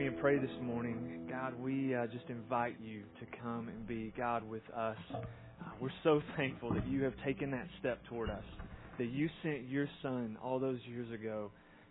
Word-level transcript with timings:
me 0.00 0.06
and 0.06 0.18
pray 0.18 0.38
this 0.38 0.50
morning. 0.62 1.26
God, 1.28 1.52
we 1.60 1.94
uh, 1.94 2.06
just 2.06 2.24
invite 2.30 2.74
you 2.82 3.02
to 3.20 3.26
come 3.42 3.68
and 3.68 3.86
be 3.86 4.14
God 4.16 4.42
with 4.48 4.62
us. 4.74 4.96
Uh, 5.12 5.18
we're 5.78 5.90
so 6.02 6.22
thankful 6.38 6.72
that 6.72 6.88
you 6.88 7.04
have 7.04 7.12
taken 7.22 7.50
that 7.50 7.66
step 7.78 7.98
toward 8.08 8.30
us, 8.30 8.44
that 8.96 9.10
you 9.10 9.28
sent 9.42 9.68
your 9.68 9.86
son 10.00 10.38
all 10.42 10.58
those 10.58 10.78
years 10.88 11.12
ago 11.12 11.50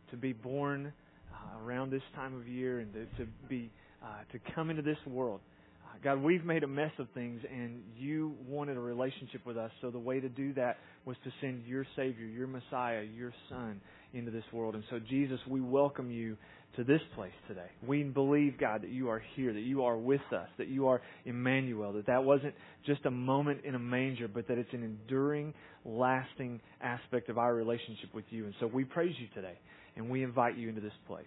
to 0.09 0.17
be 0.17 0.33
born 0.33 0.91
uh, 1.31 1.63
around 1.63 1.91
this 1.91 2.01
time 2.15 2.35
of 2.35 2.47
year 2.47 2.79
and 2.79 2.91
to, 2.93 3.05
to 3.17 3.29
be 3.47 3.69
uh, 4.03 4.07
to 4.31 4.39
come 4.55 4.71
into 4.71 4.81
this 4.81 4.97
world. 5.05 5.39
Uh, 5.85 5.97
God, 6.03 6.19
we've 6.19 6.43
made 6.43 6.63
a 6.63 6.67
mess 6.67 6.91
of 6.97 7.07
things, 7.13 7.41
and 7.53 7.83
you 7.95 8.33
wanted 8.47 8.75
a 8.75 8.79
relationship 8.79 9.45
with 9.45 9.55
us. 9.55 9.69
So 9.81 9.91
the 9.91 9.99
way 9.99 10.19
to 10.19 10.29
do 10.29 10.51
that 10.55 10.77
was 11.05 11.15
to 11.25 11.31
send 11.41 11.63
your 11.67 11.85
Savior, 11.95 12.25
your 12.25 12.47
Messiah, 12.47 13.03
your 13.03 13.33
Son 13.49 13.79
into 14.13 14.31
this 14.31 14.43
world. 14.51 14.73
And 14.73 14.83
so, 14.89 14.97
Jesus, 14.97 15.39
we 15.47 15.61
welcome 15.61 16.09
you 16.09 16.37
to 16.75 16.83
this 16.83 17.01
place 17.15 17.33
today. 17.47 17.67
We 17.85 18.03
believe, 18.03 18.59
God, 18.59 18.83
that 18.83 18.91
you 18.91 19.09
are 19.09 19.21
here, 19.35 19.53
that 19.53 19.61
you 19.61 19.83
are 19.83 19.97
with 19.97 20.21
us, 20.31 20.47
that 20.57 20.67
you 20.67 20.87
are 20.87 21.01
Emmanuel, 21.25 21.93
that 21.93 22.07
that 22.07 22.23
wasn't 22.23 22.53
just 22.85 23.05
a 23.05 23.11
moment 23.11 23.61
in 23.63 23.75
a 23.75 23.79
manger, 23.79 24.27
but 24.27 24.47
that 24.47 24.57
it's 24.57 24.73
an 24.73 24.83
enduring, 24.83 25.53
lasting 25.83 26.61
aspect 26.81 27.29
of 27.29 27.37
our 27.37 27.53
relationship 27.53 28.13
with 28.13 28.25
you. 28.29 28.45
And 28.45 28.53
so 28.59 28.67
we 28.67 28.83
praise 28.83 29.15
you 29.19 29.27
today, 29.33 29.57
and 29.95 30.09
we 30.09 30.23
invite 30.23 30.57
you 30.57 30.69
into 30.69 30.81
this 30.81 30.93
place. 31.07 31.25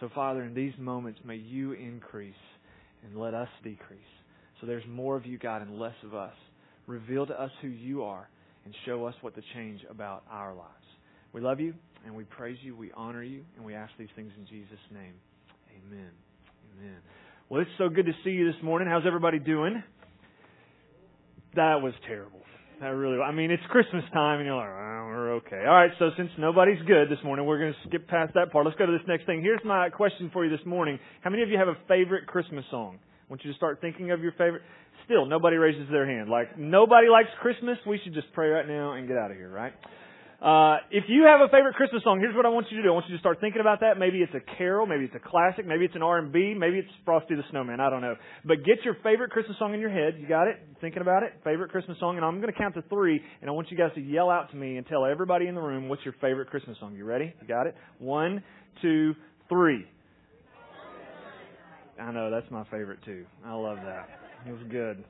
So, 0.00 0.08
Father, 0.14 0.42
in 0.42 0.54
these 0.54 0.72
moments, 0.78 1.20
may 1.24 1.36
you 1.36 1.72
increase 1.72 2.34
and 3.04 3.16
let 3.16 3.34
us 3.34 3.48
decrease. 3.62 4.00
So 4.60 4.66
there's 4.66 4.84
more 4.88 5.16
of 5.16 5.26
you, 5.26 5.38
God, 5.38 5.62
and 5.62 5.78
less 5.78 5.94
of 6.04 6.14
us. 6.14 6.34
Reveal 6.86 7.26
to 7.26 7.40
us 7.40 7.50
who 7.60 7.68
you 7.68 8.02
are 8.04 8.28
and 8.64 8.74
show 8.86 9.04
us 9.06 9.14
what 9.20 9.34
to 9.34 9.42
change 9.54 9.80
about 9.90 10.24
our 10.30 10.54
lives. 10.54 10.70
We 11.32 11.40
love 11.40 11.60
you 11.60 11.74
and 12.04 12.14
we 12.14 12.24
praise 12.24 12.58
you, 12.62 12.76
we 12.76 12.90
honor 12.96 13.22
you, 13.22 13.42
and 13.56 13.64
we 13.64 13.74
ask 13.74 13.92
these 13.98 14.08
things 14.16 14.32
in 14.38 14.46
Jesus' 14.46 14.78
name. 14.92 15.14
Amen. 15.70 16.10
Amen. 16.78 16.96
Well, 17.48 17.60
it's 17.60 17.70
so 17.78 17.88
good 17.88 18.06
to 18.06 18.12
see 18.24 18.30
you 18.30 18.50
this 18.50 18.62
morning. 18.62 18.88
How's 18.88 19.06
everybody 19.06 19.38
doing? 19.38 19.82
That 21.56 21.82
was 21.82 21.92
terrible. 22.06 22.40
That 22.80 22.88
really, 22.88 23.20
I 23.20 23.32
mean, 23.32 23.50
it's 23.50 23.62
Christmas 23.68 24.04
time, 24.14 24.38
and 24.38 24.46
you're 24.46 24.56
like, 24.56 24.68
oh, 24.68 25.04
we're 25.10 25.34
okay. 25.44 25.66
All 25.66 25.74
right, 25.74 25.90
so 25.98 26.10
since 26.16 26.30
nobody's 26.38 26.80
good 26.86 27.10
this 27.10 27.18
morning, 27.22 27.44
we're 27.44 27.58
going 27.58 27.74
to 27.74 27.88
skip 27.88 28.08
past 28.08 28.32
that 28.34 28.52
part. 28.52 28.64
Let's 28.64 28.78
go 28.78 28.86
to 28.86 28.92
this 28.92 29.06
next 29.06 29.26
thing. 29.26 29.42
Here's 29.42 29.60
my 29.64 29.90
question 29.90 30.30
for 30.32 30.46
you 30.46 30.50
this 30.50 30.64
morning. 30.64 30.98
How 31.20 31.28
many 31.28 31.42
of 31.42 31.50
you 31.50 31.58
have 31.58 31.68
a 31.68 31.76
favorite 31.88 32.26
Christmas 32.26 32.64
song? 32.70 32.98
I 33.02 33.26
want 33.28 33.44
you 33.44 33.52
to 33.52 33.56
start 33.56 33.80
thinking 33.82 34.12
of 34.12 34.22
your 34.22 34.32
favorite. 34.32 34.62
Still, 35.04 35.26
nobody 35.26 35.56
raises 35.56 35.90
their 35.90 36.06
hand. 36.06 36.30
Like, 36.30 36.56
nobody 36.56 37.08
likes 37.08 37.28
Christmas. 37.42 37.76
We 37.86 38.00
should 38.02 38.14
just 38.14 38.32
pray 38.32 38.48
right 38.48 38.66
now 38.66 38.92
and 38.92 39.06
get 39.06 39.18
out 39.18 39.30
of 39.30 39.36
here, 39.36 39.50
right? 39.50 39.72
Uh, 40.40 40.78
if 40.90 41.04
you 41.08 41.28
have 41.28 41.44
a 41.44 41.52
favorite 41.52 41.74
Christmas 41.74 42.02
song, 42.02 42.18
here's 42.18 42.34
what 42.34 42.46
I 42.46 42.48
want 42.48 42.66
you 42.70 42.78
to 42.78 42.82
do. 42.82 42.88
I 42.88 42.92
want 42.92 43.04
you 43.10 43.14
to 43.14 43.20
start 43.20 43.40
thinking 43.42 43.60
about 43.60 43.80
that. 43.80 43.98
Maybe 43.98 44.18
it's 44.24 44.32
a 44.32 44.40
carol, 44.56 44.86
maybe 44.86 45.04
it's 45.04 45.14
a 45.14 45.20
classic, 45.20 45.66
maybe 45.66 45.84
it's 45.84 45.94
an 45.94 46.02
R&B, 46.02 46.54
maybe 46.56 46.78
it's 46.78 46.88
Frosty 47.04 47.34
the 47.34 47.42
Snowman. 47.50 47.78
I 47.78 47.90
don't 47.90 48.00
know. 48.00 48.14
But 48.46 48.64
get 48.64 48.80
your 48.82 48.96
favorite 49.04 49.32
Christmas 49.32 49.58
song 49.58 49.74
in 49.74 49.80
your 49.80 49.90
head. 49.90 50.14
You 50.18 50.26
got 50.26 50.48
it? 50.48 50.56
Thinking 50.80 51.02
about 51.02 51.24
it? 51.24 51.34
Favorite 51.44 51.70
Christmas 51.70 51.98
song. 52.00 52.16
And 52.16 52.24
I'm 52.24 52.40
going 52.40 52.50
to 52.50 52.58
count 52.58 52.74
to 52.76 52.82
three, 52.88 53.20
and 53.42 53.50
I 53.50 53.52
want 53.52 53.70
you 53.70 53.76
guys 53.76 53.90
to 53.96 54.00
yell 54.00 54.30
out 54.30 54.50
to 54.52 54.56
me 54.56 54.78
and 54.78 54.86
tell 54.86 55.04
everybody 55.04 55.46
in 55.46 55.54
the 55.54 55.60
room 55.60 55.90
what's 55.90 56.04
your 56.06 56.14
favorite 56.22 56.48
Christmas 56.48 56.78
song. 56.80 56.96
You 56.96 57.04
ready? 57.04 57.34
You 57.42 57.46
got 57.46 57.66
it? 57.66 57.74
One, 57.98 58.42
two, 58.80 59.14
three. 59.50 59.84
I 62.00 62.12
know, 62.12 62.30
that's 62.30 62.50
my 62.50 62.64
favorite 62.70 63.00
too. 63.04 63.26
I 63.44 63.52
love 63.52 63.76
that. 63.84 64.08
It 64.48 64.52
was 64.52 64.62
good. 64.70 65.04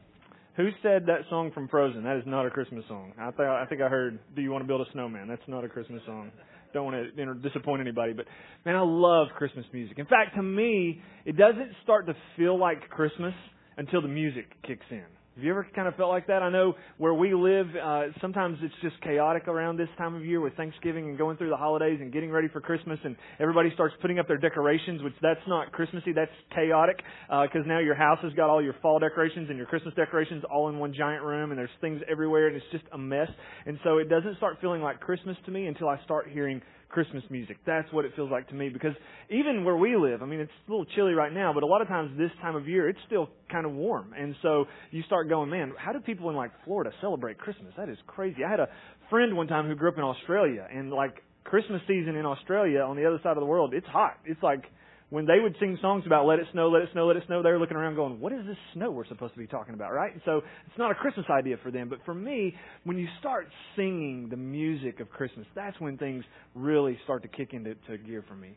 Who 0.61 0.69
said 0.83 1.06
that 1.06 1.20
song 1.30 1.53
from 1.55 1.69
Frozen? 1.69 2.05
That 2.05 2.19
is 2.19 2.25
not 2.27 2.44
a 2.44 2.50
Christmas 2.50 2.84
song. 2.86 3.14
I 3.19 3.30
think 3.30 3.48
I 3.48 3.64
think 3.64 3.80
I 3.80 3.89
heard 3.89 4.19
"Do 4.36 4.42
You 4.42 4.50
Want 4.50 4.62
to 4.62 4.69
Build 4.69 4.86
a 4.86 4.92
Snowman?" 4.92 5.27
That's 5.27 5.41
not 5.48 5.64
a 5.64 5.69
Christmas 5.70 6.02
song. 6.05 6.30
Don't 6.75 6.84
want 6.84 7.17
to 7.17 7.34
disappoint 7.48 7.80
anybody, 7.80 8.12
but 8.12 8.27
man, 8.67 8.77
I 8.77 8.83
love 8.83 9.28
Christmas 9.39 9.64
music. 9.72 9.98
In 9.98 10.05
fact, 10.05 10.36
to 10.36 10.42
me, 10.42 11.00
it 11.25 11.39
doesn't 11.39 11.72
start 11.83 12.06
to 12.08 12.14
feel 12.36 12.58
like 12.58 12.91
Christmas 12.91 13.33
until 13.78 14.02
the 14.02 14.08
music 14.08 14.44
kicks 14.67 14.84
in. 14.91 15.06
Have 15.36 15.45
you 15.45 15.50
ever 15.53 15.64
kind 15.77 15.86
of 15.86 15.95
felt 15.95 16.11
like 16.11 16.27
that? 16.27 16.42
I 16.42 16.51
know 16.51 16.74
where 16.98 17.14
we 17.14 17.35
live, 17.35 17.68
uh, 17.80 18.07
sometimes 18.20 18.58
it's 18.63 18.74
just 18.83 19.01
chaotic 19.01 19.46
around 19.46 19.77
this 19.77 19.89
time 19.96 20.17
of 20.17 20.24
year 20.24 20.41
with 20.41 20.55
Thanksgiving 20.57 21.08
and 21.08 21.17
going 21.17 21.36
through 21.36 21.51
the 21.51 21.57
holidays 21.57 21.98
and 22.01 22.13
getting 22.13 22.33
ready 22.33 22.48
for 22.48 22.61
Christmas, 22.61 22.98
and 23.05 23.14
everybody 23.39 23.70
starts 23.73 23.95
putting 24.02 24.19
up 24.19 24.27
their 24.27 24.39
decorations, 24.39 25.02
which 25.02 25.14
that's 25.23 25.40
not 25.46 25.70
Christmassy, 25.70 26.13
that's 26.13 26.33
chaotic, 26.52 26.96
because 27.29 27.63
uh, 27.64 27.69
now 27.69 27.79
your 27.79 27.95
house 27.95 28.19
has 28.23 28.33
got 28.33 28.51
all 28.51 28.61
your 28.61 28.74
fall 28.83 28.98
decorations 28.98 29.48
and 29.48 29.57
your 29.57 29.69
Christmas 29.69 29.95
decorations 29.95 30.42
all 30.51 30.69
in 30.69 30.80
one 30.80 30.92
giant 30.92 31.23
room, 31.23 31.52
and 31.52 31.58
there's 31.58 31.70
things 31.80 32.02
everywhere, 32.11 32.48
and 32.48 32.57
it's 32.57 32.67
just 32.73 32.85
a 32.92 32.98
mess. 32.98 33.29
And 33.67 33.79
so 33.85 33.98
it 33.98 34.08
doesn't 34.08 34.36
start 34.36 34.58
feeling 34.61 34.83
like 34.83 34.98
Christmas 34.98 35.36
to 35.46 35.52
me 35.52 35.67
until 35.69 35.89
I 35.89 36.02
start 36.02 36.29
hearing 36.29 36.61
Christmas 36.90 37.23
music. 37.30 37.56
That's 37.64 37.90
what 37.92 38.05
it 38.05 38.12
feels 38.17 38.30
like 38.30 38.48
to 38.48 38.55
me 38.55 38.68
because 38.68 38.92
even 39.30 39.64
where 39.64 39.77
we 39.77 39.96
live, 39.96 40.23
I 40.23 40.27
mean, 40.27 40.40
it's 40.40 40.52
a 40.67 40.70
little 40.70 40.86
chilly 40.96 41.12
right 41.12 41.33
now, 41.33 41.52
but 41.52 41.62
a 41.62 41.67
lot 41.67 41.80
of 41.80 41.89
times 41.89 42.11
this 42.18 42.30
time 42.42 42.56
of 42.56 42.68
year, 42.68 42.89
it's 42.89 42.98
still 43.06 43.30
kind 43.51 43.64
of 43.64 43.73
warm. 43.73 44.12
And 44.18 44.34
so 44.42 44.67
you 44.90 45.02
start 45.05 45.28
going, 45.28 45.51
man, 45.51 45.73
how 45.78 45.92
do 45.92 46.01
people 46.01 46.28
in 46.30 46.36
like 46.36 46.51
Florida 46.64 46.90
celebrate 47.01 47.39
Christmas? 47.39 47.73
That 47.77 47.89
is 47.89 47.98
crazy. 48.06 48.45
I 48.45 48.51
had 48.51 48.61
a 48.61 48.68
friend 49.08 49.36
one 49.36 49.46
time 49.46 49.67
who 49.67 49.74
grew 49.74 49.89
up 49.89 49.98
in 49.98 50.05
Australia 50.05 50.67
and 50.73 50.90
like 50.90 51.23
Christmas 51.45 51.80
season 51.86 52.17
in 52.17 52.27
Australia 52.27 52.80
on 52.80 52.96
the 52.96 53.07
other 53.07 53.18
side 53.22 53.36
of 53.36 53.40
the 53.40 53.46
world, 53.46 53.72
it's 53.72 53.86
hot. 53.86 54.18
It's 54.24 54.42
like 54.42 54.64
when 55.10 55.26
they 55.26 55.40
would 55.40 55.56
sing 55.58 55.76
songs 55.82 56.04
about 56.06 56.24
let 56.24 56.38
it 56.38 56.46
snow, 56.52 56.68
let 56.68 56.82
it 56.82 56.88
snow, 56.92 57.06
let 57.06 57.16
it 57.16 57.24
snow, 57.26 57.42
they 57.42 57.50
were 57.50 57.58
looking 57.58 57.76
around 57.76 57.96
going, 57.96 58.20
what 58.20 58.32
is 58.32 58.46
this 58.46 58.56
snow 58.74 58.92
we're 58.92 59.06
supposed 59.06 59.34
to 59.34 59.40
be 59.40 59.46
talking 59.46 59.74
about, 59.74 59.92
right? 59.92 60.12
And 60.12 60.22
so 60.24 60.38
it's 60.66 60.78
not 60.78 60.92
a 60.92 60.94
Christmas 60.94 61.26
idea 61.28 61.56
for 61.64 61.72
them. 61.72 61.88
But 61.88 61.98
for 62.04 62.14
me, 62.14 62.54
when 62.84 62.96
you 62.96 63.08
start 63.18 63.48
singing 63.74 64.28
the 64.30 64.36
music 64.36 65.00
of 65.00 65.10
Christmas, 65.10 65.46
that's 65.54 65.78
when 65.80 65.98
things 65.98 66.24
really 66.54 66.96
start 67.04 67.22
to 67.22 67.28
kick 67.28 67.52
into 67.52 67.74
to 67.88 67.98
gear 67.98 68.24
for 68.28 68.36
me. 68.36 68.56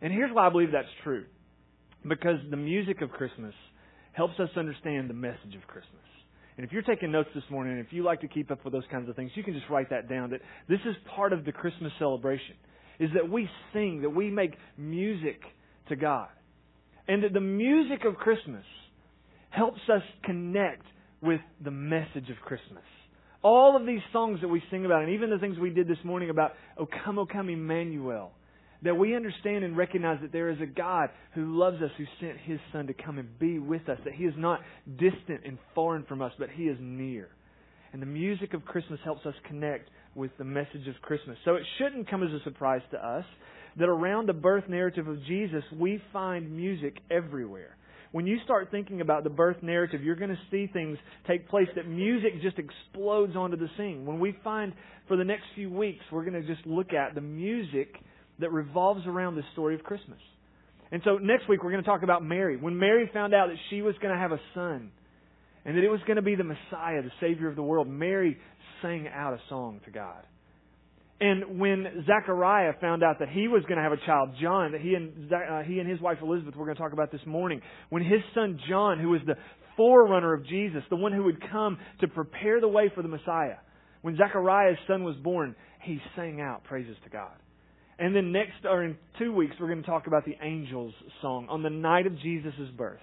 And 0.00 0.12
here's 0.12 0.34
why 0.34 0.48
I 0.48 0.50
believe 0.50 0.72
that's 0.72 0.88
true. 1.04 1.24
Because 2.06 2.38
the 2.50 2.56
music 2.56 3.00
of 3.00 3.10
Christmas 3.10 3.54
helps 4.12 4.34
us 4.40 4.50
understand 4.56 5.08
the 5.08 5.14
message 5.14 5.54
of 5.56 5.64
Christmas. 5.68 6.02
And 6.56 6.66
if 6.66 6.72
you're 6.72 6.82
taking 6.82 7.12
notes 7.12 7.30
this 7.32 7.44
morning, 7.48 7.74
and 7.78 7.86
if 7.86 7.92
you 7.92 8.02
like 8.02 8.20
to 8.22 8.28
keep 8.28 8.50
up 8.50 8.64
with 8.64 8.72
those 8.72 8.82
kinds 8.90 9.08
of 9.08 9.14
things, 9.14 9.30
you 9.36 9.44
can 9.44 9.54
just 9.54 9.70
write 9.70 9.88
that 9.90 10.08
down 10.08 10.30
that 10.30 10.40
this 10.68 10.80
is 10.84 10.96
part 11.14 11.32
of 11.32 11.44
the 11.44 11.52
Christmas 11.52 11.92
celebration. 12.00 12.56
Is 12.98 13.10
that 13.14 13.30
we 13.30 13.48
sing, 13.72 14.02
that 14.02 14.10
we 14.10 14.30
make 14.30 14.54
music 14.76 15.40
to 15.88 15.96
God. 15.96 16.28
And 17.08 17.24
that 17.24 17.32
the 17.32 17.40
music 17.40 18.04
of 18.04 18.14
Christmas 18.16 18.64
helps 19.50 19.80
us 19.92 20.02
connect 20.24 20.84
with 21.20 21.40
the 21.62 21.70
message 21.70 22.30
of 22.30 22.36
Christmas. 22.44 22.82
All 23.42 23.76
of 23.76 23.86
these 23.86 24.00
songs 24.12 24.40
that 24.40 24.48
we 24.48 24.62
sing 24.70 24.84
about, 24.84 25.02
and 25.02 25.12
even 25.12 25.30
the 25.30 25.38
things 25.38 25.58
we 25.58 25.70
did 25.70 25.88
this 25.88 25.98
morning 26.04 26.30
about, 26.30 26.52
O 26.78 26.86
come, 27.04 27.18
O 27.18 27.26
come, 27.26 27.48
Emmanuel, 27.48 28.32
that 28.82 28.96
we 28.96 29.14
understand 29.14 29.64
and 29.64 29.76
recognize 29.76 30.18
that 30.22 30.32
there 30.32 30.50
is 30.50 30.60
a 30.60 30.66
God 30.66 31.10
who 31.34 31.58
loves 31.58 31.82
us, 31.82 31.90
who 31.96 32.04
sent 32.20 32.38
His 32.38 32.58
Son 32.72 32.86
to 32.86 32.94
come 32.94 33.18
and 33.18 33.38
be 33.38 33.58
with 33.58 33.88
us, 33.88 33.98
that 34.04 34.14
He 34.14 34.24
is 34.24 34.34
not 34.36 34.60
distant 34.96 35.40
and 35.44 35.58
foreign 35.74 36.04
from 36.04 36.22
us, 36.22 36.32
but 36.38 36.50
He 36.50 36.64
is 36.64 36.78
near. 36.80 37.28
And 37.92 38.00
the 38.00 38.06
music 38.06 38.54
of 38.54 38.64
Christmas 38.64 39.00
helps 39.04 39.26
us 39.26 39.34
connect 39.46 39.90
with 40.14 40.30
the 40.38 40.44
message 40.44 40.88
of 40.88 41.00
Christmas. 41.02 41.36
So 41.44 41.56
it 41.56 41.62
shouldn't 41.78 42.10
come 42.10 42.22
as 42.22 42.30
a 42.30 42.42
surprise 42.44 42.82
to 42.90 42.98
us 42.98 43.24
that 43.78 43.88
around 43.88 44.28
the 44.28 44.32
birth 44.32 44.64
narrative 44.68 45.08
of 45.08 45.24
Jesus, 45.24 45.62
we 45.78 46.02
find 46.12 46.54
music 46.54 46.98
everywhere. 47.10 47.76
When 48.12 48.26
you 48.26 48.38
start 48.44 48.70
thinking 48.70 49.00
about 49.00 49.24
the 49.24 49.30
birth 49.30 49.62
narrative, 49.62 50.02
you're 50.02 50.16
going 50.16 50.30
to 50.30 50.38
see 50.50 50.70
things 50.70 50.98
take 51.26 51.48
place 51.48 51.68
that 51.76 51.88
music 51.88 52.42
just 52.42 52.58
explodes 52.58 53.34
onto 53.36 53.56
the 53.56 53.68
scene. 53.78 54.04
When 54.04 54.20
we 54.20 54.36
find 54.44 54.74
for 55.08 55.16
the 55.16 55.24
next 55.24 55.44
few 55.54 55.70
weeks, 55.70 56.04
we're 56.12 56.24
going 56.24 56.40
to 56.40 56.46
just 56.46 56.66
look 56.66 56.92
at 56.92 57.14
the 57.14 57.22
music 57.22 57.94
that 58.38 58.52
revolves 58.52 59.06
around 59.06 59.36
the 59.36 59.42
story 59.54 59.74
of 59.74 59.82
Christmas. 59.82 60.18
And 60.90 61.00
so 61.04 61.16
next 61.16 61.48
week, 61.48 61.64
we're 61.64 61.70
going 61.70 61.82
to 61.82 61.88
talk 61.88 62.02
about 62.02 62.22
Mary. 62.22 62.58
When 62.58 62.78
Mary 62.78 63.08
found 63.14 63.32
out 63.32 63.48
that 63.48 63.56
she 63.70 63.80
was 63.80 63.94
going 64.02 64.12
to 64.12 64.20
have 64.20 64.32
a 64.32 64.40
son 64.52 64.90
and 65.64 65.76
that 65.76 65.82
it 65.82 65.88
was 65.88 66.00
going 66.06 66.16
to 66.16 66.22
be 66.22 66.34
the 66.34 66.44
Messiah, 66.44 67.00
the 67.00 67.12
Savior 67.18 67.48
of 67.48 67.56
the 67.56 67.62
world, 67.62 67.88
Mary 67.88 68.36
sang 68.82 69.08
out 69.08 69.32
a 69.32 69.40
song 69.48 69.80
to 69.86 69.90
God. 69.90 70.22
And 71.22 71.60
when 71.60 72.04
Zechariah 72.04 72.72
found 72.80 73.04
out 73.04 73.20
that 73.20 73.28
he 73.28 73.46
was 73.46 73.62
going 73.68 73.76
to 73.76 73.82
have 73.84 73.92
a 73.92 74.06
child, 74.06 74.30
John, 74.42 74.72
that 74.72 74.80
he 74.80 74.94
and 74.94 75.32
uh, 75.32 75.62
he 75.62 75.78
and 75.78 75.88
his 75.88 76.00
wife 76.00 76.18
Elizabeth 76.20 76.56
we're 76.56 76.64
going 76.64 76.74
to 76.74 76.82
talk 76.82 76.92
about 76.92 77.12
this 77.12 77.20
morning, 77.24 77.62
when 77.90 78.02
his 78.02 78.18
son 78.34 78.58
John, 78.68 78.98
who 78.98 79.10
was 79.10 79.20
the 79.24 79.36
forerunner 79.76 80.34
of 80.34 80.44
Jesus, 80.44 80.82
the 80.90 80.96
one 80.96 81.12
who 81.12 81.22
would 81.22 81.40
come 81.52 81.78
to 82.00 82.08
prepare 82.08 82.60
the 82.60 82.66
way 82.66 82.90
for 82.92 83.02
the 83.02 83.08
Messiah, 83.08 83.54
when 84.00 84.16
Zechariah's 84.16 84.78
son 84.88 85.04
was 85.04 85.14
born, 85.22 85.54
he 85.82 86.00
sang 86.16 86.40
out 86.40 86.64
praises 86.64 86.96
to 87.04 87.10
God. 87.10 87.36
And 88.00 88.16
then 88.16 88.32
next, 88.32 88.64
or 88.68 88.82
in 88.82 88.96
two 89.16 89.32
weeks, 89.32 89.54
we're 89.60 89.68
going 89.68 89.82
to 89.82 89.88
talk 89.88 90.08
about 90.08 90.24
the 90.24 90.34
angels' 90.42 90.94
song 91.20 91.46
on 91.48 91.62
the 91.62 91.70
night 91.70 92.08
of 92.08 92.18
Jesus' 92.18 92.52
birth. 92.76 92.98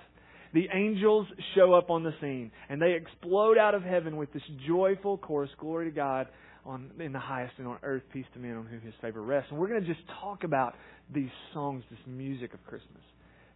The 0.54 0.68
angels 0.74 1.26
show 1.56 1.72
up 1.74 1.90
on 1.90 2.04
the 2.04 2.12
scene 2.20 2.52
and 2.68 2.82
they 2.82 2.96
explode 2.96 3.58
out 3.58 3.76
of 3.76 3.84
heaven 3.84 4.18
with 4.18 4.34
this 4.34 4.44
joyful 4.68 5.18
chorus, 5.20 5.52
Glory 5.58 5.86
to 5.86 5.96
God 5.96 6.28
on 6.70 6.92
in 7.00 7.12
the 7.12 7.20
highest 7.20 7.54
and 7.58 7.68
on 7.68 7.78
earth, 7.84 8.04
peace 8.14 8.26
to 8.34 8.40
men 8.40 8.56
on 8.56 8.66
whom 8.66 8.82
his 8.82 8.94
favor 9.02 9.22
rests. 9.22 9.50
And 9.52 9.60
we're 9.60 9.68
going 9.68 9.82
to 9.82 9.88
just 9.88 10.02
talk 10.22 10.44
about 10.44 10.76
these 11.14 11.30
songs, 11.54 11.84
this 11.90 12.00
music 12.08 12.54
of 12.54 12.64
Christmas. 12.66 13.02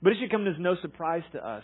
But 0.01 0.13
it 0.13 0.17
should 0.19 0.31
come 0.31 0.47
as 0.47 0.55
no 0.59 0.75
surprise 0.81 1.23
to 1.33 1.47
us 1.47 1.63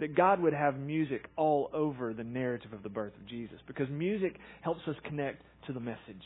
that 0.00 0.16
God 0.16 0.40
would 0.40 0.52
have 0.52 0.78
music 0.78 1.26
all 1.36 1.70
over 1.72 2.12
the 2.12 2.24
narrative 2.24 2.72
of 2.72 2.82
the 2.82 2.88
birth 2.88 3.12
of 3.20 3.28
Jesus 3.28 3.58
because 3.66 3.88
music 3.90 4.36
helps 4.62 4.80
us 4.88 4.96
connect 5.04 5.42
to 5.66 5.72
the 5.72 5.80
message. 5.80 6.24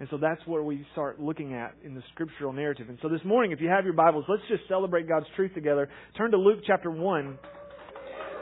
And 0.00 0.08
so 0.10 0.16
that's 0.16 0.40
where 0.46 0.62
we 0.62 0.86
start 0.92 1.20
looking 1.20 1.54
at 1.54 1.74
in 1.84 1.94
the 1.94 2.02
scriptural 2.12 2.52
narrative. 2.52 2.88
And 2.88 2.98
so 3.02 3.08
this 3.08 3.24
morning, 3.24 3.50
if 3.50 3.60
you 3.60 3.68
have 3.68 3.84
your 3.84 3.94
Bibles, 3.94 4.24
let's 4.28 4.42
just 4.48 4.62
celebrate 4.68 5.08
God's 5.08 5.26
truth 5.34 5.52
together. 5.54 5.88
Turn 6.16 6.30
to 6.30 6.36
Luke 6.36 6.60
chapter 6.64 6.90
1. 6.90 7.38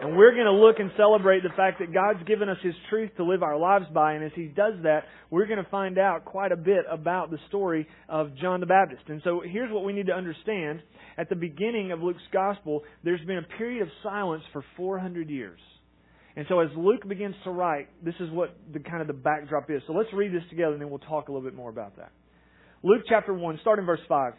And 0.00 0.14
we're 0.16 0.32
going 0.32 0.44
to 0.44 0.52
look 0.52 0.78
and 0.78 0.90
celebrate 0.96 1.42
the 1.42 1.54
fact 1.56 1.78
that 1.78 1.92
God's 1.92 2.22
given 2.28 2.50
us 2.50 2.58
His 2.62 2.74
truth 2.90 3.10
to 3.16 3.24
live 3.24 3.42
our 3.42 3.58
lives 3.58 3.86
by. 3.94 4.12
And 4.12 4.24
as 4.24 4.32
He 4.34 4.44
does 4.44 4.74
that, 4.82 5.04
we're 5.30 5.46
going 5.46 5.62
to 5.62 5.70
find 5.70 5.98
out 5.98 6.24
quite 6.24 6.52
a 6.52 6.56
bit 6.56 6.84
about 6.90 7.30
the 7.30 7.38
story 7.48 7.88
of 8.08 8.36
John 8.36 8.60
the 8.60 8.66
Baptist. 8.66 9.02
And 9.08 9.22
so 9.24 9.42
here's 9.44 9.72
what 9.72 9.84
we 9.84 9.94
need 9.94 10.06
to 10.06 10.12
understand. 10.12 10.82
At 11.16 11.30
the 11.30 11.34
beginning 11.34 11.92
of 11.92 12.02
Luke's 12.02 12.20
gospel, 12.30 12.82
there's 13.04 13.24
been 13.26 13.38
a 13.38 13.56
period 13.56 13.82
of 13.82 13.88
silence 14.02 14.42
for 14.52 14.62
400 14.76 15.30
years. 15.30 15.60
And 16.36 16.44
so 16.50 16.60
as 16.60 16.68
Luke 16.76 17.08
begins 17.08 17.34
to 17.44 17.50
write, 17.50 17.88
this 18.04 18.14
is 18.20 18.30
what 18.30 18.54
the 18.70 18.80
kind 18.80 19.00
of 19.00 19.06
the 19.06 19.14
backdrop 19.14 19.70
is. 19.70 19.80
So 19.86 19.94
let's 19.94 20.12
read 20.12 20.30
this 20.30 20.42
together 20.50 20.72
and 20.72 20.82
then 20.82 20.90
we'll 20.90 20.98
talk 20.98 21.28
a 21.28 21.32
little 21.32 21.48
bit 21.48 21.56
more 21.56 21.70
about 21.70 21.96
that. 21.96 22.12
Luke 22.82 23.02
chapter 23.08 23.32
1, 23.32 23.58
starting 23.62 23.86
verse 23.86 24.00
5. 24.06 24.34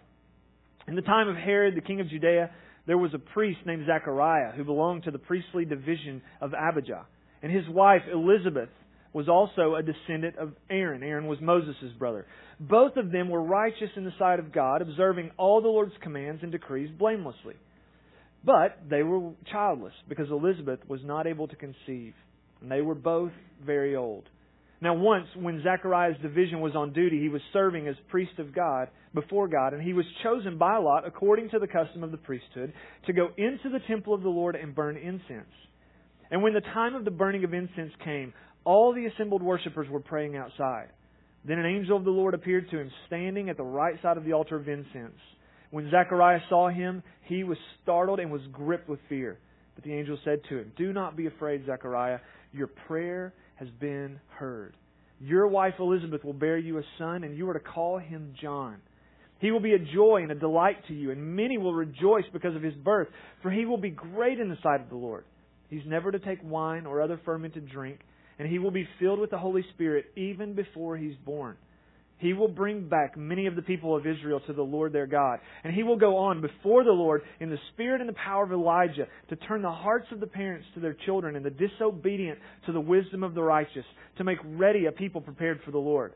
In 0.88 0.96
the 0.96 1.02
time 1.02 1.28
of 1.28 1.36
Herod, 1.36 1.76
the 1.76 1.82
king 1.82 2.00
of 2.00 2.08
Judea, 2.08 2.52
there 2.88 2.98
was 2.98 3.14
a 3.14 3.20
priest 3.20 3.60
named 3.66 3.86
Zechariah 3.86 4.54
who 4.54 4.64
belonged 4.64 5.04
to 5.04 5.12
the 5.12 5.20
priestly 5.20 5.66
division 5.66 6.22
of 6.42 6.54
Abijah. 6.54 7.06
And 7.44 7.52
his 7.52 7.68
wife, 7.70 8.02
Elizabeth, 8.12 8.70
was 9.14 9.28
also 9.28 9.76
a 9.76 9.84
descendant 9.84 10.38
of 10.38 10.54
Aaron. 10.70 11.04
Aaron 11.04 11.28
was 11.28 11.40
Moses' 11.42 11.92
brother. 12.00 12.26
Both 12.60 12.98
of 12.98 13.12
them 13.12 13.30
were 13.30 13.44
righteous 13.44 13.90
in 13.96 14.06
the 14.06 14.14
sight 14.18 14.40
of 14.40 14.52
God, 14.52 14.82
observing 14.82 15.32
all 15.38 15.62
the 15.62 15.68
Lord's 15.68 15.94
commands 16.02 16.42
and 16.44 16.52
decrees 16.52 16.90
blamelessly. 16.98 17.56
But 18.44 18.80
they 18.90 19.04
were 19.04 19.32
childless 19.52 19.94
because 20.08 20.30
Elizabeth 20.30 20.80
was 20.88 21.02
not 21.04 21.28
able 21.28 21.48
to 21.48 21.56
conceive, 21.56 22.14
and 22.62 22.72
they 22.72 22.82
were 22.82 22.96
both 22.96 23.32
very 23.66 23.96
old. 23.96 24.24
Now, 24.80 24.94
once 24.94 25.26
when 25.36 25.64
Zechariah's 25.64 26.22
division 26.22 26.62
was 26.62 26.76
on 26.76 26.94
duty, 26.94 27.20
he 27.20 27.30
was 27.30 27.42
serving 27.52 27.88
as 27.88 27.96
priest 28.10 28.38
of 28.38 28.54
God 28.54 28.90
before 29.14 29.48
God, 29.48 29.74
and 29.74 29.82
he 29.82 29.94
was 29.94 30.06
chosen 30.24 30.60
by 30.60 30.78
lot, 30.78 31.08
according 31.08 31.50
to 31.50 31.60
the 31.60 31.68
custom 31.68 32.04
of 32.04 32.12
the 32.12 32.18
priesthood, 32.18 32.74
to 33.08 33.14
go 33.14 33.30
into 33.38 33.70
the 33.70 33.80
temple 33.88 34.14
of 34.14 34.22
the 34.22 34.30
Lord 34.30 34.56
and 34.56 34.76
burn 34.76 34.96
incense. 34.98 35.50
And 36.30 36.44
when 36.44 36.54
the 36.54 36.62
time 36.62 36.94
of 36.94 37.06
the 37.06 37.12
burning 37.12 37.44
of 37.44 37.54
incense 37.54 37.92
came, 38.04 38.34
all 38.66 38.94
the 38.94 39.08
assembled 39.08 39.42
worshippers 39.42 39.90
were 39.90 40.00
praying 40.00 40.38
outside. 40.38 40.90
Then 41.44 41.58
an 41.58 41.66
angel 41.66 41.98
of 41.98 42.04
the 42.04 42.12
Lord 42.12 42.34
appeared 42.34 42.70
to 42.70 42.78
him, 42.78 42.92
standing 43.08 43.50
at 43.50 43.58
the 43.58 43.64
right 43.64 43.96
side 44.04 44.18
of 44.18 44.26
the 44.26 44.34
altar 44.34 44.58
of 44.58 44.68
incense. 44.68 45.18
When 45.72 45.90
Zechariah 45.90 46.42
saw 46.50 46.70
him, 46.70 47.02
he 47.24 47.44
was 47.44 47.58
startled 47.82 48.20
and 48.20 48.32
was 48.32 48.42
gripped 48.52 48.90
with 48.90 49.00
fear. 49.10 49.40
But 49.76 49.84
the 49.84 49.94
angel 49.94 50.18
said 50.24 50.42
to 50.50 50.58
him, 50.58 50.72
Do 50.78 50.94
not 50.94 51.16
be 51.16 51.28
afraid, 51.28 51.66
Zechariah. 51.66 52.20
Your 52.52 52.68
prayer 52.68 53.34
has 53.60 53.70
been 53.80 54.20
heard. 54.30 54.76
Your 55.20 55.48
wife 55.48 55.74
Elizabeth 55.80 56.24
will 56.24 56.34
bear 56.34 56.58
you 56.58 56.78
a 56.78 56.84
son, 56.98 57.24
and 57.24 57.36
you 57.36 57.50
are 57.50 57.54
to 57.54 57.60
call 57.60 57.98
him 57.98 58.34
John. 58.40 58.78
He 59.40 59.52
will 59.52 59.60
be 59.60 59.74
a 59.74 59.80
joy 59.80 60.22
and 60.24 60.32
a 60.32 60.36
delight 60.36 60.78
to 60.88 60.94
you, 60.94 61.12
and 61.12 61.36
many 61.36 61.58
will 61.58 61.74
rejoice 61.74 62.26
because 62.34 62.56
of 62.56 62.64
his 62.64 62.74
birth, 62.76 63.08
for 63.42 63.52
he 63.52 63.66
will 63.66 63.78
be 63.78 63.90
great 63.90 64.40
in 64.40 64.50
the 64.50 64.58
sight 64.64 64.82
of 64.82 64.90
the 64.90 64.96
Lord. 64.96 65.26
He's 65.70 65.86
never 65.86 66.12
to 66.12 66.20
take 66.20 66.40
wine 66.44 66.86
or 66.86 67.02
other 67.02 67.20
fermented 67.26 67.70
drink, 67.70 68.00
and 68.40 68.48
he 68.48 68.60
will 68.60 68.72
be 68.72 68.88
filled 69.00 69.20
with 69.20 69.32
the 69.32 69.38
Holy 69.38 69.64
Spirit 69.74 70.06
even 70.16 70.54
before 70.54 70.98
he's 70.98 71.16
born. 71.26 71.58
He 72.20 72.34
will 72.34 72.48
bring 72.48 72.90
back 72.90 73.16
many 73.16 73.46
of 73.46 73.56
the 73.56 73.62
people 73.62 73.96
of 73.96 74.08
Israel 74.08 74.42
to 74.48 74.54
the 74.54 74.64
Lord 74.64 74.92
their 74.92 75.06
God. 75.06 75.40
And 75.64 75.74
he 75.74 75.84
will 75.84 75.98
go 75.98 76.18
on 76.18 76.42
before 76.42 76.84
the 76.84 76.92
Lord 76.92 77.22
in 77.40 77.52
the 77.52 77.60
spirit 77.74 78.02
and 78.02 78.10
the 78.10 78.14
power 78.14 78.44
of 78.44 78.52
Elijah 78.52 79.08
to 79.30 79.36
turn 79.36 79.62
the 79.62 79.72
hearts 79.72 80.08
of 80.12 80.20
the 80.20 80.28
parents 80.28 80.66
to 80.74 80.80
their 80.80 80.96
children 81.06 81.36
and 81.36 81.46
the 81.46 81.52
disobedient 81.52 82.40
to 82.66 82.72
the 82.72 82.80
wisdom 82.80 83.24
of 83.24 83.36
the 83.36 83.44
righteous, 83.44 83.86
to 84.18 84.24
make 84.24 84.40
ready 84.44 84.88
a 84.88 84.92
people 84.92 85.22
prepared 85.22 85.60
for 85.64 85.70
the 85.70 85.78
Lord. 85.78 86.14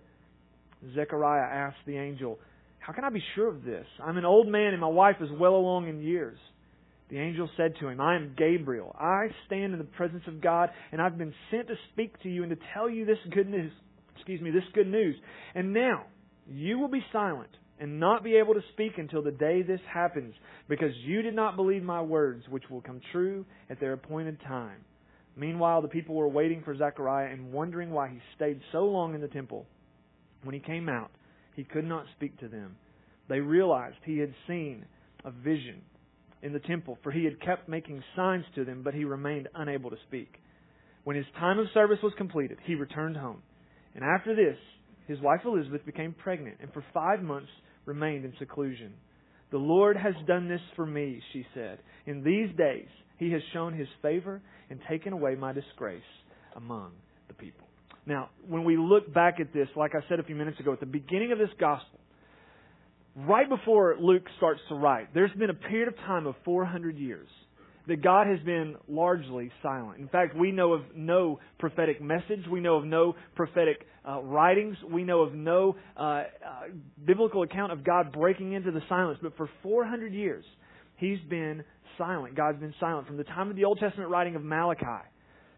Zechariah 0.95 1.67
asked 1.67 1.85
the 1.85 1.97
angel, 1.97 2.39
How 2.79 2.93
can 2.93 3.03
I 3.03 3.11
be 3.11 3.23
sure 3.35 3.47
of 3.47 3.63
this? 3.63 3.85
I'm 4.03 4.17
an 4.17 4.25
old 4.25 4.47
man 4.47 4.73
and 4.73 4.81
my 4.81 4.87
wife 4.87 5.17
is 5.21 5.29
well 5.39 5.53
along 5.53 5.87
in 5.87 6.01
years. 6.01 6.39
The 7.11 7.19
angel 7.19 7.47
said 7.57 7.73
to 7.79 7.89
him, 7.89 8.01
I 8.01 8.15
am 8.15 8.33
Gabriel. 8.35 8.95
I 8.99 9.27
stand 9.45 9.73
in 9.73 9.77
the 9.77 9.83
presence 9.83 10.23
of 10.27 10.41
God, 10.41 10.69
and 10.93 11.01
I've 11.01 11.17
been 11.17 11.33
sent 11.51 11.67
to 11.67 11.75
speak 11.91 12.19
to 12.23 12.29
you 12.29 12.43
and 12.43 12.49
to 12.51 12.57
tell 12.73 12.89
you 12.89 13.05
this 13.05 13.17
good 13.33 13.49
news 13.49 13.71
excuse 14.21 14.39
me, 14.39 14.51
this 14.51 14.63
good 14.75 14.87
news. 14.87 15.15
And 15.55 15.73
now, 15.73 16.05
you 16.47 16.77
will 16.77 16.87
be 16.87 17.03
silent 17.11 17.49
and 17.79 17.99
not 17.99 18.23
be 18.23 18.35
able 18.35 18.53
to 18.53 18.61
speak 18.73 18.93
until 18.97 19.23
the 19.23 19.31
day 19.31 19.63
this 19.63 19.79
happens, 19.91 20.35
because 20.69 20.91
you 21.03 21.23
did 21.23 21.35
not 21.35 21.55
believe 21.55 21.81
my 21.81 21.99
words, 21.99 22.43
which 22.47 22.69
will 22.69 22.81
come 22.81 23.01
true 23.11 23.43
at 23.71 23.79
their 23.79 23.93
appointed 23.93 24.39
time. 24.41 24.77
Meanwhile, 25.35 25.81
the 25.81 25.87
people 25.87 26.13
were 26.13 26.27
waiting 26.27 26.61
for 26.63 26.77
Zechariah 26.77 27.31
and 27.31 27.51
wondering 27.51 27.89
why 27.89 28.09
he 28.09 28.19
stayed 28.35 28.61
so 28.71 28.83
long 28.83 29.15
in 29.15 29.21
the 29.21 29.27
temple. 29.27 29.65
When 30.43 30.53
he 30.53 30.59
came 30.59 30.87
out, 30.89 31.09
he 31.55 31.63
could 31.63 31.85
not 31.85 32.05
speak 32.15 32.39
to 32.41 32.47
them. 32.47 32.75
They 33.27 33.39
realized 33.39 33.95
he 34.05 34.19
had 34.19 34.33
seen 34.47 34.85
a 35.25 35.31
vision 35.31 35.81
in 36.43 36.53
the 36.53 36.59
temple, 36.59 36.99
for 37.01 37.11
he 37.11 37.25
had 37.25 37.41
kept 37.41 37.67
making 37.67 38.03
signs 38.15 38.45
to 38.53 38.63
them, 38.63 38.81
but 38.83 38.93
he 38.93 39.05
remained 39.05 39.47
unable 39.55 39.89
to 39.89 39.97
speak. 40.07 40.35
When 41.03 41.15
his 41.15 41.25
time 41.39 41.57
of 41.57 41.65
service 41.73 41.99
was 42.03 42.13
completed, 42.17 42.59
he 42.65 42.75
returned 42.75 43.17
home. 43.17 43.41
And 43.95 44.03
after 44.03 44.35
this, 44.35 44.57
his 45.07 45.19
wife 45.19 45.41
Elizabeth 45.45 45.85
became 45.85 46.13
pregnant 46.13 46.57
and 46.61 46.71
for 46.73 46.83
five 46.93 47.21
months 47.21 47.49
remained 47.85 48.25
in 48.25 48.33
seclusion. 48.39 48.93
The 49.51 49.57
Lord 49.57 49.97
has 49.97 50.13
done 50.27 50.47
this 50.47 50.61
for 50.75 50.85
me, 50.85 51.21
she 51.33 51.45
said. 51.53 51.79
In 52.05 52.23
these 52.23 52.55
days, 52.57 52.87
he 53.17 53.31
has 53.31 53.41
shown 53.53 53.73
his 53.73 53.87
favor 54.01 54.41
and 54.69 54.79
taken 54.89 55.13
away 55.13 55.35
my 55.35 55.51
disgrace 55.51 56.01
among 56.55 56.91
the 57.27 57.33
people. 57.33 57.67
Now, 58.05 58.29
when 58.47 58.63
we 58.63 58.77
look 58.77 59.13
back 59.13 59.39
at 59.39 59.53
this, 59.53 59.67
like 59.75 59.91
I 59.93 60.07
said 60.09 60.19
a 60.19 60.23
few 60.23 60.35
minutes 60.35 60.59
ago, 60.59 60.73
at 60.73 60.79
the 60.79 60.85
beginning 60.85 61.31
of 61.31 61.37
this 61.37 61.49
gospel, 61.59 61.99
right 63.15 63.47
before 63.47 63.97
Luke 63.99 64.23
starts 64.37 64.61
to 64.69 64.75
write, 64.75 65.13
there's 65.13 65.31
been 65.37 65.49
a 65.49 65.53
period 65.53 65.89
of 65.89 65.97
time 65.97 66.25
of 66.25 66.35
400 66.45 66.97
years 66.97 67.27
that 67.87 68.03
God 68.03 68.27
has 68.27 68.39
been 68.45 68.75
largely 68.87 69.51
silent. 69.61 69.99
In 69.99 70.07
fact, 70.07 70.35
we 70.35 70.51
know 70.51 70.73
of 70.73 70.81
no 70.95 71.39
prophetic 71.59 72.01
message. 72.01 72.45
We 72.49 72.59
know 72.59 72.75
of 72.75 72.85
no 72.85 73.15
prophetic 73.35 73.85
uh, 74.07 74.21
writings. 74.21 74.77
We 74.91 75.03
know 75.03 75.21
of 75.21 75.33
no 75.33 75.75
uh, 75.97 76.01
uh, 76.01 76.23
biblical 77.05 77.43
account 77.43 77.71
of 77.71 77.83
God 77.83 78.11
breaking 78.11 78.53
into 78.53 78.71
the 78.71 78.81
silence. 78.87 79.19
But 79.21 79.35
for 79.37 79.49
400 79.63 80.13
years, 80.13 80.45
He's 80.97 81.19
been 81.29 81.63
silent. 81.97 82.35
God's 82.35 82.59
been 82.59 82.75
silent. 82.79 83.07
From 83.07 83.17
the 83.17 83.23
time 83.23 83.49
of 83.49 83.55
the 83.55 83.65
Old 83.65 83.79
Testament 83.79 84.09
writing 84.09 84.35
of 84.35 84.43
Malachi 84.43 85.07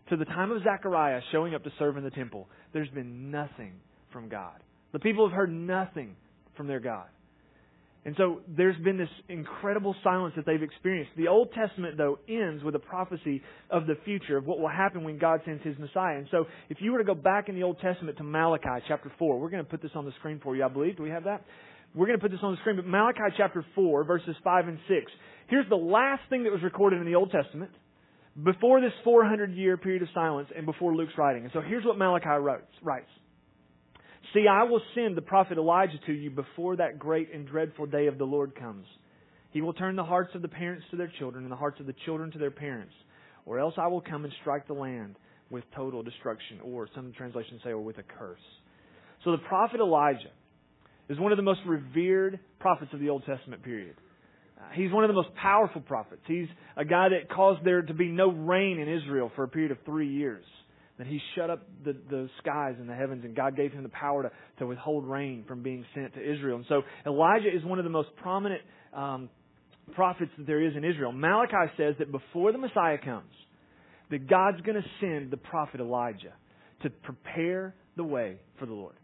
to 0.10 0.18
the 0.18 0.26
time 0.26 0.52
of 0.52 0.64
Zechariah 0.64 1.22
showing 1.32 1.54
up 1.54 1.64
to 1.64 1.72
serve 1.78 1.98
in 1.98 2.04
the 2.04 2.12
temple, 2.12 2.48
there's 2.72 2.90
been 2.90 3.32
nothing 3.32 3.74
from 4.12 4.30
God. 4.30 4.62
The 4.94 5.00
people 5.00 5.28
have 5.28 5.36
heard 5.36 5.52
nothing 5.52 6.16
from 6.56 6.68
their 6.68 6.80
God. 6.80 7.08
And 8.06 8.16
so 8.18 8.42
there's 8.48 8.76
been 8.84 8.98
this 8.98 9.10
incredible 9.30 9.96
silence 10.04 10.34
that 10.36 10.46
they've 10.46 10.62
experienced. 10.62 11.12
The 11.16 11.30
Old 11.30 11.54
Testament, 11.54 11.98
though, 11.98 12.20
ends 12.28 12.62
with 12.64 12.76
a 12.76 12.80
prophecy 12.80 13.42
of 13.70 13.88
the 13.88 13.96
future, 14.04 14.38
of 14.38 14.46
what 14.46 14.60
will 14.60 14.68
happen 14.68 15.06
when 15.06 15.18
God 15.18 15.40
sends 15.46 15.64
His 15.64 15.78
Messiah. 15.80 16.18
And 16.18 16.28
so 16.30 16.46
if 16.70 16.80
you 16.82 16.92
were 16.92 16.98
to 16.98 17.06
go 17.06 17.16
back 17.16 17.48
in 17.48 17.56
the 17.56 17.64
Old 17.64 17.80
Testament 17.80 18.18
to 18.18 18.24
Malachi 18.24 18.84
chapter 18.88 19.12
4, 19.18 19.40
we're 19.40 19.50
going 19.50 19.64
to 19.64 19.70
put 19.70 19.82
this 19.82 19.92
on 19.96 20.04
the 20.04 20.12
screen 20.20 20.42
for 20.44 20.56
you, 20.56 20.66
I 20.66 20.68
believe. 20.68 20.98
Do 20.98 21.04
we 21.04 21.12
have 21.12 21.24
that? 21.24 21.46
We're 21.96 22.08
going 22.08 22.20
to 22.20 22.22
put 22.22 22.32
this 22.32 22.42
on 22.44 22.52
the 22.52 22.58
screen. 22.58 22.76
But 22.76 22.88
Malachi 22.88 23.36
chapter 23.38 23.66
4, 23.74 24.04
verses 24.04 24.36
5 24.44 24.68
and 24.68 24.80
6. 24.88 25.12
Here's 25.48 25.70
the 25.70 25.76
last 25.76 26.24
thing 26.30 26.44
that 26.44 26.52
was 26.52 26.64
recorded 26.64 27.00
in 27.00 27.06
the 27.06 27.16
Old 27.16 27.32
Testament 27.32 27.72
before 28.44 28.82
this 28.82 28.92
400 29.04 29.54
year 29.54 29.78
period 29.78 30.02
of 30.02 30.10
silence 30.14 30.50
and 30.56 30.66
before 30.66 30.96
Luke's 30.96 31.14
writing. 31.18 31.44
And 31.44 31.54
so 31.54 31.62
here's 31.62 31.86
what 31.86 31.98
Malachi 31.98 32.28
writes. 32.82 33.08
See, 34.34 34.46
I 34.50 34.64
will 34.64 34.82
send 34.96 35.16
the 35.16 35.22
prophet 35.22 35.60
Elijah 35.60 36.00
to 36.08 36.14
you 36.14 36.32
before 36.32 36.78
that 36.78 36.98
great 36.98 37.32
and 37.34 37.48
dreadful 37.48 37.86
day 37.86 38.08
of 38.08 38.18
the 38.18 38.24
Lord 38.24 38.56
comes. 38.56 38.88
He 39.52 39.62
will 39.62 39.74
turn 39.74 39.96
the 39.96 40.04
hearts 40.04 40.34
of 40.34 40.42
the 40.42 40.48
parents 40.48 40.86
to 40.90 40.98
their 40.98 41.12
children 41.20 41.44
and 41.44 41.52
the 41.52 41.56
hearts 41.56 41.80
of 41.80 41.86
the 41.86 41.94
children 42.06 42.32
to 42.32 42.40
their 42.40 42.50
parents, 42.50 42.94
or 43.46 43.60
else 43.60 43.76
I 43.78 43.88
will 43.88 44.02
come 44.02 44.24
and 44.24 44.34
strike 44.42 44.66
the 44.66 44.74
land 44.74 45.16
with 45.52 45.64
total 45.76 46.02
destruction, 46.02 46.60
or 46.64 46.90
some 46.96 47.14
translations 47.16 47.62
say, 47.64 47.70
or 47.70 47.82
with 47.82 48.00
a 48.00 48.04
curse. 48.04 48.40
So 49.24 49.32
the 49.32 49.38
prophet 49.38 49.80
Elijah 49.80 50.32
is 51.10 51.20
one 51.20 51.32
of 51.32 51.38
the 51.38 51.44
most 51.44 51.60
revered 51.68 52.40
prophets 52.60 52.92
of 52.92 53.00
the 53.00 53.10
Old 53.10 53.24
Testament 53.26 53.62
period. 53.62 53.96
Uh, 54.58 54.64
he's 54.74 54.92
one 54.92 55.04
of 55.04 55.10
the 55.10 55.14
most 55.14 55.30
powerful 55.36 55.82
prophets. 55.82 56.22
He's 56.26 56.48
a 56.76 56.86
guy 56.86 57.10
that 57.10 57.30
caused 57.30 57.64
there 57.64 57.84
to 57.84 57.94
be 57.94 58.08
no 58.08 58.32
rain 58.32 58.80
in 58.80 58.90
Israel 58.90 59.32
for 59.36 59.44
a 59.44 59.48
period 59.48 59.72
of 59.72 59.78
three 59.86 60.10
years 60.10 60.44
that 61.04 61.10
he 61.10 61.20
shut 61.36 61.50
up 61.50 61.68
the, 61.84 61.94
the 62.10 62.30
skies 62.40 62.76
and 62.80 62.88
the 62.88 62.96
heavens, 62.96 63.26
and 63.26 63.36
God 63.36 63.58
gave 63.58 63.74
him 63.74 63.84
the 63.84 63.90
power 63.90 64.24
to, 64.24 64.32
to 64.60 64.68
withhold 64.68 65.06
rain 65.06 65.44
from 65.46 65.62
being 65.62 65.86
sent 65.94 66.14
to 66.14 66.22
Israel. 66.22 66.56
And 66.56 66.66
so 66.70 66.84
Elijah 67.06 67.54
is 67.54 67.64
one 67.66 67.78
of 67.78 67.84
the 67.84 67.90
most 67.92 68.10
prominent 68.22 68.62
um, 68.94 69.30
prophets 69.96 70.32
that 70.38 70.48
there 70.48 70.62
is 70.66 70.78
in 70.78 70.86
Israel. 70.86 71.12
Malachi 71.12 71.74
says 71.76 71.96
that 72.00 72.10
before 72.10 72.54
the 72.54 72.58
Messiah 72.58 72.98
comes, 73.04 73.34
that 74.12 74.30
God's 74.30 74.62
going 74.62 74.82
to 74.82 74.88
send 75.02 75.30
the 75.30 75.38
prophet 75.38 75.82
Elijah 75.82 76.34
to 76.84 76.90
prepare 76.90 77.76
the 77.98 78.04
way 78.04 78.38
for 78.58 78.66
the 78.66 78.74
Lord. 78.74 78.96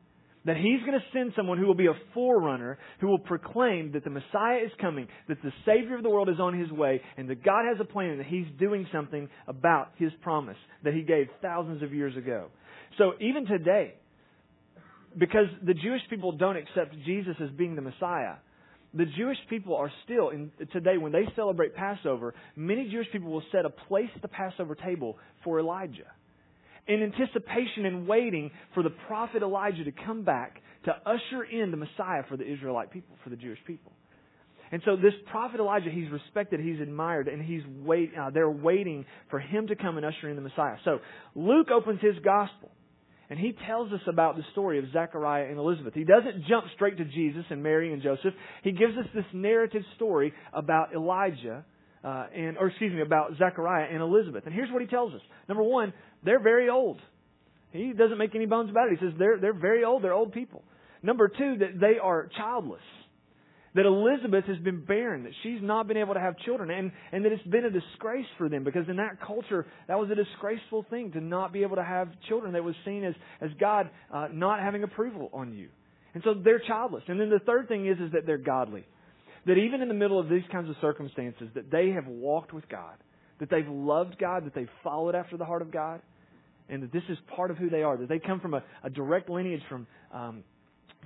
That 0.50 0.58
he's 0.58 0.80
going 0.80 1.00
to 1.00 1.06
send 1.14 1.34
someone 1.36 1.60
who 1.60 1.68
will 1.68 1.76
be 1.76 1.86
a 1.86 1.94
forerunner, 2.16 2.80
who 3.02 3.06
will 3.06 3.20
proclaim 3.20 3.92
that 3.92 4.04
the 4.04 4.10
Messiah 4.10 4.58
is 4.66 4.72
coming, 4.82 5.08
that 5.28 5.38
the 5.44 5.52
Savior 5.64 5.96
of 5.96 6.02
the 6.02 6.10
world 6.10 6.28
is 6.28 6.40
on 6.40 6.58
his 6.58 6.72
way, 6.72 7.02
and 7.18 7.30
that 7.30 7.44
God 7.44 7.66
has 7.70 7.78
a 7.80 7.86
plan, 7.86 8.10
and 8.10 8.20
that 8.20 8.26
he's 8.26 8.48
doing 8.58 8.88
something 8.92 9.30
about 9.48 9.90
his 9.98 10.12
promise 10.24 10.58
that 10.84 10.96
he 10.96 11.04
gave 11.04 11.28
thousands 11.44 11.84
of 11.84 11.94
years 11.94 12.18
ago. 12.18 12.48
So 12.98 13.12
even 13.22 13.46
today, 13.46 13.94
because 15.16 15.46
the 15.64 15.76
Jewish 15.76 16.02
people 16.10 16.32
don't 16.32 16.58
accept 16.58 16.96
Jesus 17.06 17.36
as 17.44 17.52
being 17.52 17.76
the 17.76 17.84
Messiah. 17.84 18.38
The 18.96 19.06
Jewish 19.06 19.38
people 19.52 19.76
are 19.76 19.92
still, 20.04 20.30
in, 20.30 20.50
today, 20.74 20.98
when 20.98 21.12
they 21.12 21.26
celebrate 21.36 21.76
Passover, 21.76 22.34
many 22.56 22.90
Jewish 22.90 23.06
people 23.12 23.30
will 23.30 23.44
set 23.52 23.66
a 23.66 23.70
place 23.70 24.10
at 24.16 24.24
the 24.24 24.28
Passover 24.28 24.74
table 24.74 25.20
for 25.44 25.60
Elijah 25.60 26.08
in 26.90 27.04
anticipation 27.04 27.86
and 27.86 28.08
waiting 28.08 28.52
for 28.74 28.84
the 28.84 28.90
prophet 29.08 29.42
Elijah 29.44 29.86
to 29.86 29.94
come 30.06 30.24
back 30.24 30.62
to 30.86 30.92
usher 31.06 31.44
in 31.44 31.72
the 31.72 31.78
Messiah 31.78 32.24
for 32.28 32.36
the 32.36 32.52
Israelite 32.52 32.92
people, 32.92 33.16
for 33.24 33.30
the 33.30 33.36
Jewish 33.36 33.60
people. 33.66 33.92
And 34.72 34.82
so 34.86 34.96
this 34.96 35.14
prophet 35.32 35.60
Elijah, 35.60 35.90
he's 35.90 36.12
respected, 36.12 36.60
he's 36.60 36.80
admired, 36.80 37.28
and 37.28 37.44
he's 37.44 37.62
wait, 37.84 38.12
uh, 38.20 38.30
they're 38.30 38.50
waiting 38.50 39.06
for 39.30 39.40
him 39.40 39.68
to 39.68 39.76
come 39.76 39.98
and 39.98 40.06
usher 40.06 40.30
in 40.30 40.36
the 40.36 40.42
Messiah. 40.42 40.76
So 40.86 41.00
Luke 41.36 41.70
opens 41.72 42.02
his 42.02 42.16
gospel, 42.24 42.70
and 43.30 43.40
he 43.40 43.56
tells 43.68 43.92
us 43.92 44.02
about 44.08 44.36
the 44.38 44.44
story 44.52 44.78
of 44.78 44.86
Zechariah 44.94 45.46
and 45.46 45.58
Elizabeth. 45.58 45.94
He 45.96 46.04
doesn't 46.04 46.46
jump 46.48 46.66
straight 46.76 46.98
to 46.98 47.06
Jesus 47.06 47.46
and 47.50 47.64
Mary 47.64 47.92
and 47.94 48.02
Joseph. 48.02 48.34
He 48.64 48.72
gives 48.72 48.96
us 48.98 49.06
this 49.14 49.26
narrative 49.34 49.84
story 49.96 50.34
about 50.54 50.94
Elijah, 50.94 51.66
uh, 52.04 52.28
and 52.36 52.58
or 52.58 52.68
excuse 52.68 52.94
me, 52.94 53.02
about 53.02 53.32
Zechariah 53.40 53.88
and 53.92 54.02
Elizabeth. 54.02 54.44
And 54.46 54.54
here's 54.54 54.72
what 54.72 54.82
he 54.82 54.88
tells 54.88 55.14
us. 55.14 55.22
Number 55.48 55.64
one, 55.64 55.94
they're 56.24 56.42
very 56.42 56.70
old. 56.70 57.02
He 57.72 57.94
doesn't 57.94 58.18
make 58.18 58.36
any 58.36 58.46
bones 58.46 58.70
about 58.70 58.92
it. 58.92 59.00
He 59.00 59.06
says 59.06 59.14
they're 59.18 59.40
they're 59.40 59.54
very 59.54 59.84
old. 59.84 60.04
They're 60.04 60.14
old 60.14 60.34
people. 60.34 60.64
Number 61.02 61.28
two, 61.28 61.58
that 61.60 61.80
they 61.80 61.98
are 62.02 62.30
childless 62.38 62.82
that 63.76 63.86
Elizabeth 63.86 64.46
has 64.46 64.58
been 64.58 64.84
barren, 64.84 65.24
that 65.24 65.34
she's 65.44 65.60
not 65.62 65.88
been 65.88 65.98
able 65.98 66.14
to 66.14 66.20
have 66.20 66.38
children, 66.40 66.72
and, 66.72 66.92
and 67.12 67.24
that 67.24 67.32
it's 67.32 67.44
been 67.44 67.66
a 67.66 67.70
disgrace 67.70 68.26
for 68.38 68.50
them 68.50 68.64
because 68.64 68.88
in 68.90 68.98
that 68.98 69.22
culture, 69.26 69.68
that 69.88 70.00
was 70.00 70.10
a 70.10 70.16
disgraceful 70.16 70.86
thing 70.90 71.12
to 71.12 71.22
not 71.22 71.54
be 71.54 71.62
able 71.62 71.76
to 71.76 71.84
have 71.84 72.10
children. 72.28 72.54
That 72.54 72.64
was 72.64 72.76
seen 72.84 73.04
as, 73.04 73.14
as 73.42 73.50
God 73.60 73.90
uh, 74.14 74.28
not 74.32 74.60
having 74.60 74.84
approval 74.84 75.30
on 75.34 75.54
you. 75.54 75.70
And 76.14 76.24
so 76.24 76.34
they're 76.34 76.62
childless. 76.68 77.04
And 77.08 77.20
then 77.20 77.30
the 77.30 77.40
third 77.40 77.68
thing 77.68 77.88
is, 77.88 77.98
is 78.00 78.12
that 78.14 78.26
they're 78.26 78.38
godly. 78.38 78.86
That 79.46 79.54
even 79.54 79.82
in 79.82 79.88
the 79.88 79.94
middle 79.94 80.20
of 80.20 80.30
these 80.30 80.44
kinds 80.52 80.70
of 80.70 80.76
circumstances, 80.82 81.50
that 81.54 81.72
they 81.72 81.90
have 81.90 82.08
walked 82.08 82.54
with 82.54 82.68
God, 82.68 82.96
that 83.40 83.50
they've 83.50 83.70
loved 83.70 84.18
God, 84.20 84.46
that 84.46 84.56
they've 84.56 84.68
followed 84.84 85.16
after 85.16 85.38
the 85.38 85.46
heart 85.46 85.62
of 85.62 85.72
God, 85.72 86.02
and 86.70 86.84
that 86.84 86.92
this 86.92 87.04
is 87.10 87.18
part 87.36 87.52
of 87.52 87.58
who 87.58 87.70
they 87.70 87.84
are, 87.84 87.98
that 87.98 88.10
they 88.10 88.20
come 88.20 88.40
from 88.40 88.54
a, 88.54 88.64
a 88.84 88.90
direct 88.90 89.30
lineage 89.30 89.62
from 89.70 89.88
um, 90.14 90.44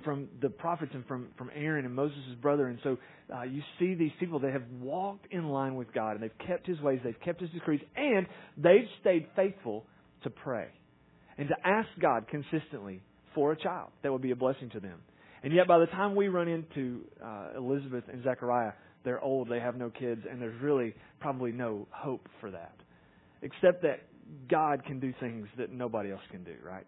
from 0.02 0.28
the 0.42 0.48
prophets 0.48 0.90
and 0.94 1.06
from, 1.06 1.28
from 1.38 1.50
Aaron 1.54 1.84
and 1.84 1.94
Moses' 1.94 2.18
brother. 2.42 2.66
And 2.66 2.78
so 2.82 2.98
uh, 3.32 3.42
you 3.42 3.62
see 3.78 3.94
these 3.94 4.10
people 4.18 4.40
that 4.40 4.52
have 4.52 4.64
walked 4.80 5.32
in 5.32 5.48
line 5.48 5.76
with 5.76 5.92
God 5.92 6.12
and 6.12 6.22
they've 6.22 6.46
kept 6.46 6.66
his 6.66 6.80
ways, 6.80 7.00
they've 7.04 7.20
kept 7.24 7.40
his 7.40 7.50
decrees, 7.50 7.80
and 7.96 8.26
they've 8.56 8.88
stayed 9.00 9.26
faithful 9.36 9.84
to 10.24 10.30
pray 10.30 10.66
and 11.38 11.48
to 11.48 11.54
ask 11.64 11.88
God 12.00 12.26
consistently 12.28 13.02
for 13.34 13.52
a 13.52 13.56
child 13.56 13.90
that 14.02 14.12
would 14.12 14.22
be 14.22 14.30
a 14.30 14.36
blessing 14.36 14.70
to 14.70 14.80
them. 14.80 14.98
And 15.42 15.52
yet, 15.52 15.66
by 15.66 15.78
the 15.78 15.86
time 15.86 16.14
we 16.14 16.28
run 16.28 16.48
into 16.48 17.02
uh, 17.22 17.48
Elizabeth 17.56 18.04
and 18.10 18.24
Zechariah, 18.24 18.72
they're 19.04 19.22
old, 19.22 19.50
they 19.50 19.60
have 19.60 19.76
no 19.76 19.90
kids, 19.90 20.22
and 20.28 20.40
there's 20.40 20.60
really 20.62 20.94
probably 21.20 21.52
no 21.52 21.86
hope 21.90 22.26
for 22.40 22.50
that. 22.50 22.74
Except 23.42 23.82
that 23.82 24.00
God 24.48 24.84
can 24.84 25.00
do 25.00 25.12
things 25.20 25.46
that 25.58 25.70
nobody 25.70 26.10
else 26.10 26.22
can 26.30 26.44
do, 26.44 26.54
right? 26.64 26.86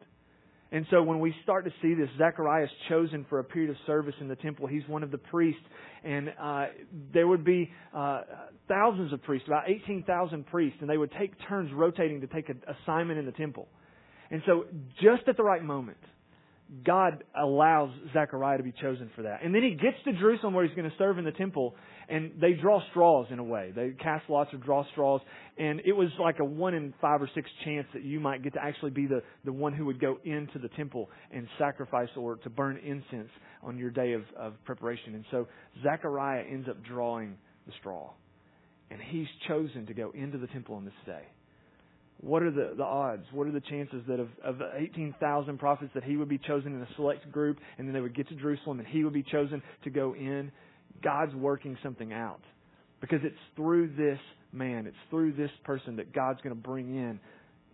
And 0.73 0.85
so 0.91 1.03
when 1.03 1.21
we 1.21 1.33
start 1.45 1.65
to 1.65 1.73
see 1.81 1.95
this, 1.95 2.09
Zechariah 2.19 2.65
is 2.65 2.71
chosen 2.89 3.25
for 3.29 3.39
a 3.39 3.45
period 3.45 3.71
of 3.71 3.77
service 3.87 4.15
in 4.21 4.29
the 4.29 4.37
temple. 4.37 4.67
He's 4.67 4.87
one 4.89 5.03
of 5.03 5.11
the 5.11 5.19
priests. 5.19 5.63
And 6.03 6.33
uh, 6.41 6.67
there 7.13 7.27
would 7.27 7.45
be 7.45 7.71
uh, 7.95 8.23
thousands 8.69 9.13
of 9.13 9.23
priests, 9.23 9.47
about 9.47 9.69
18,000 9.69 10.47
priests, 10.47 10.79
and 10.81 10.91
they 10.91 10.99
would 10.99 11.13
take 11.19 11.33
turns 11.49 11.71
rotating 11.73 12.21
to 12.21 12.27
take 12.27 12.49
an 12.49 12.61
assignment 12.83 13.19
in 13.19 13.27
the 13.27 13.33
temple. 13.33 13.69
And 14.31 14.43
so 14.45 14.65
just 15.01 15.29
at 15.29 15.37
the 15.37 15.45
right 15.45 15.63
moment, 15.63 15.99
God 16.85 17.23
allows 17.39 17.91
Zechariah 18.13 18.59
to 18.59 18.65
be 18.65 18.73
chosen 18.73 19.11
for 19.15 19.23
that. 19.23 19.45
And 19.45 19.55
then 19.55 19.63
he 19.63 19.71
gets 19.71 19.97
to 20.05 20.13
Jerusalem 20.15 20.53
where 20.53 20.67
he's 20.67 20.75
going 20.75 20.91
to 20.91 20.97
serve 20.99 21.19
in 21.19 21.25
the 21.25 21.33
temple, 21.33 21.77
and 22.09 22.33
they 22.41 22.53
draw 22.53 22.81
straws 22.91 23.27
in 23.31 23.39
a 23.39 23.45
way. 23.45 23.73
They 23.75 23.91
cast 23.91 24.29
lots 24.29 24.53
or 24.55 24.59
draw 24.59 24.85
straws, 24.93 25.21
and 25.59 25.81
it 25.85 25.93
was 25.93 26.09
like 26.21 26.39
a 26.41 26.45
one 26.45 26.75
in 26.75 26.95
five 27.01 27.21
or 27.21 27.29
six 27.35 27.49
chance 27.65 27.87
that 27.95 28.05
you 28.05 28.21
might 28.21 28.43
get 28.43 28.55
to 28.55 28.63
actually 28.63 28.91
be 28.91 29.07
the, 29.07 29.23
the 29.45 29.53
one 29.53 29.73
who 29.73 29.87
would 29.87 30.01
go 30.01 30.19
into 30.25 30.59
the 30.59 30.69
temple 30.69 31.11
and 31.33 31.49
sacrifice 31.59 32.09
or 32.17 32.37
to 32.37 32.51
burn 32.51 32.77
incense 32.79 33.31
on 33.63 33.77
your 33.79 33.91
day 33.91 34.13
of, 34.13 34.23
of 34.39 34.53
preparation. 34.65 35.15
And 35.15 35.25
so 35.31 35.49
Zechariah 35.83 36.45
ends 36.51 36.69
up 36.69 36.77
drawing 36.85 37.37
the 37.67 37.73
straw, 37.81 38.11
and 38.91 39.01
he's 39.01 39.27
chosen 39.49 39.87
to 39.87 39.95
go 39.95 40.13
into 40.15 40.39
the 40.39 40.47
temple 40.49 40.77
on 40.77 40.85
this 40.85 40.95
day. 41.05 41.23
What 42.19 42.43
are 42.43 42.51
the, 42.51 42.73
the 42.77 42.85
odds? 42.85 43.25
What 43.33 43.47
are 43.47 43.53
the 43.53 43.61
chances 43.61 44.03
that 44.09 44.21
of, 44.21 44.29
of 44.43 44.63
18,000 44.75 45.59
prophets 45.59 45.91
that 45.95 46.03
he 46.03 46.17
would 46.17 46.31
be 46.31 46.39
chosen 46.39 46.75
in 46.75 46.81
a 46.81 46.89
select 46.97 47.31
group 47.31 47.59
and 47.77 47.87
then 47.87 47.93
they 47.93 48.01
would 48.01 48.17
get 48.17 48.27
to 48.29 48.35
Jerusalem 48.37 48.79
and 48.79 48.89
he 48.89 49.05
would 49.05 49.13
be 49.13 49.23
chosen 49.23 49.63
to 49.85 49.91
go 49.91 50.15
in? 50.15 50.51
God's 51.03 51.35
working 51.35 51.77
something 51.83 52.13
out. 52.13 52.41
Because 53.01 53.21
it's 53.23 53.37
through 53.57 53.89
this 53.97 54.19
man, 54.53 54.87
it's 54.87 54.97
through 55.11 55.33
this 55.33 55.51
person 55.65 55.97
that 55.97 56.13
God's 56.15 56.41
going 56.41 56.55
to 56.55 56.61
bring 56.61 56.95
in 56.95 57.21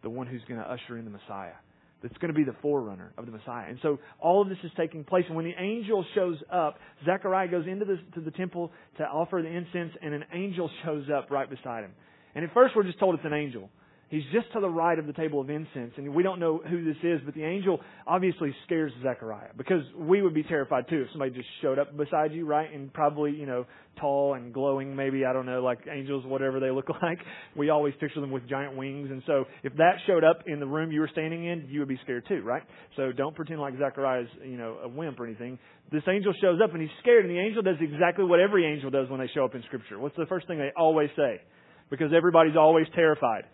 the 0.03 0.11
one 0.11 0.27
who's 0.27 0.43
going 0.49 0.61
to 0.61 0.67
usher 0.67 0.99
in 0.99 1.05
the 1.05 1.11
Messiah. 1.11 1.55
That's 2.03 2.17
going 2.19 2.33
to 2.33 2.37
be 2.37 2.43
the 2.45 2.57
forerunner 2.61 3.13
of 3.17 3.27
the 3.27 3.33
Messiah. 3.33 3.67
And 3.69 3.79
so 3.81 4.01
all 4.19 4.43
of 4.43 4.49
this 4.49 4.59
is 4.65 4.73
taking 4.77 5.05
place. 5.05 5.25
And 5.29 5.37
when 5.37 5.45
the 5.45 5.55
angel 5.57 6.05
shows 6.17 6.37
up, 6.53 6.79
Zechariah 7.05 7.49
goes 7.49 7.67
into 7.69 7.85
the, 7.85 7.99
to 8.15 8.21
the 8.21 8.33
temple 8.33 8.73
to 8.99 9.05
offer 9.05 9.41
the 9.41 9.49
incense, 9.49 9.93
and 10.03 10.13
an 10.13 10.25
angel 10.35 10.69
shows 10.85 11.05
up 11.17 11.31
right 11.31 11.49
beside 11.49 11.85
him. 11.85 11.93
And 12.35 12.45
at 12.45 12.53
first 12.53 12.75
we're 12.75 12.83
just 12.83 12.99
told 12.99 13.15
it's 13.15 13.25
an 13.25 13.33
angel. 13.33 13.71
He's 14.13 14.25
just 14.31 14.53
to 14.53 14.61
the 14.61 14.69
right 14.69 14.99
of 14.99 15.07
the 15.07 15.15
table 15.15 15.41
of 15.41 15.49
incense, 15.49 15.95
and 15.97 16.15
we 16.15 16.23
don't 16.23 16.39
know 16.39 16.61
who 16.69 16.85
this 16.85 16.99
is, 17.03 17.23
but 17.25 17.33
the 17.33 17.45
angel 17.45 17.81
obviously 18.07 18.55
scares 18.67 18.93
Zechariah 19.03 19.53
because 19.57 19.81
we 19.97 20.21
would 20.21 20.35
be 20.35 20.43
terrified 20.43 20.85
too 20.91 21.01
if 21.01 21.09
somebody 21.13 21.31
just 21.31 21.49
showed 21.63 21.79
up 21.79 21.97
beside 21.97 22.31
you, 22.33 22.45
right? 22.45 22.71
And 22.71 22.93
probably, 22.93 23.31
you 23.31 23.47
know, 23.47 23.65
tall 23.99 24.35
and 24.35 24.53
glowing, 24.53 24.95
maybe, 24.95 25.25
I 25.25 25.33
don't 25.33 25.47
know, 25.47 25.63
like 25.63 25.79
angels, 25.91 26.27
whatever 26.27 26.61
they 26.61 26.71
look 26.71 26.91
like. 27.03 27.21
We 27.57 27.71
always 27.71 27.95
picture 28.01 28.21
them 28.21 28.31
with 28.31 28.47
giant 28.51 28.77
wings, 28.77 29.09
and 29.11 29.23
so 29.27 29.47
if 29.63 29.75
that 29.77 29.95
showed 30.07 30.25
up 30.25 30.43
in 30.47 30.61
the 30.61 30.67
room 30.67 30.93
you 30.93 31.01
were 31.01 31.09
standing 31.11 31.47
in, 31.47 31.69
you 31.71 31.79
would 31.79 31.89
be 31.89 31.99
scared 32.05 32.27
too, 32.29 32.43
right? 32.43 32.63
So 32.97 33.13
don't 33.13 33.35
pretend 33.35 33.63
like 33.63 33.79
Zechariah's, 33.79 34.29
you 34.45 34.59
know, 34.59 34.77
a 34.85 34.89
wimp 34.89 35.21
or 35.21 35.27
anything. 35.27 35.59
This 35.91 36.03
angel 36.07 36.35
shows 36.39 36.61
up 36.63 36.75
and 36.75 36.83
he's 36.83 36.91
scared, 37.01 37.25
and 37.25 37.35
the 37.35 37.41
angel 37.41 37.63
does 37.63 37.77
exactly 37.81 38.27
what 38.27 38.41
every 38.41 38.71
angel 38.71 38.91
does 38.91 39.09
when 39.09 39.21
they 39.21 39.31
show 39.35 39.47
up 39.47 39.55
in 39.55 39.63
Scripture. 39.63 39.99
What's 39.99 40.17
the 40.19 40.27
first 40.27 40.49
thing 40.49 40.59
they 40.59 40.73
always 40.77 41.09
say? 41.17 41.41
Because 41.89 42.13
everybody's 42.15 42.57
always 42.59 42.85
terrified 42.95 43.45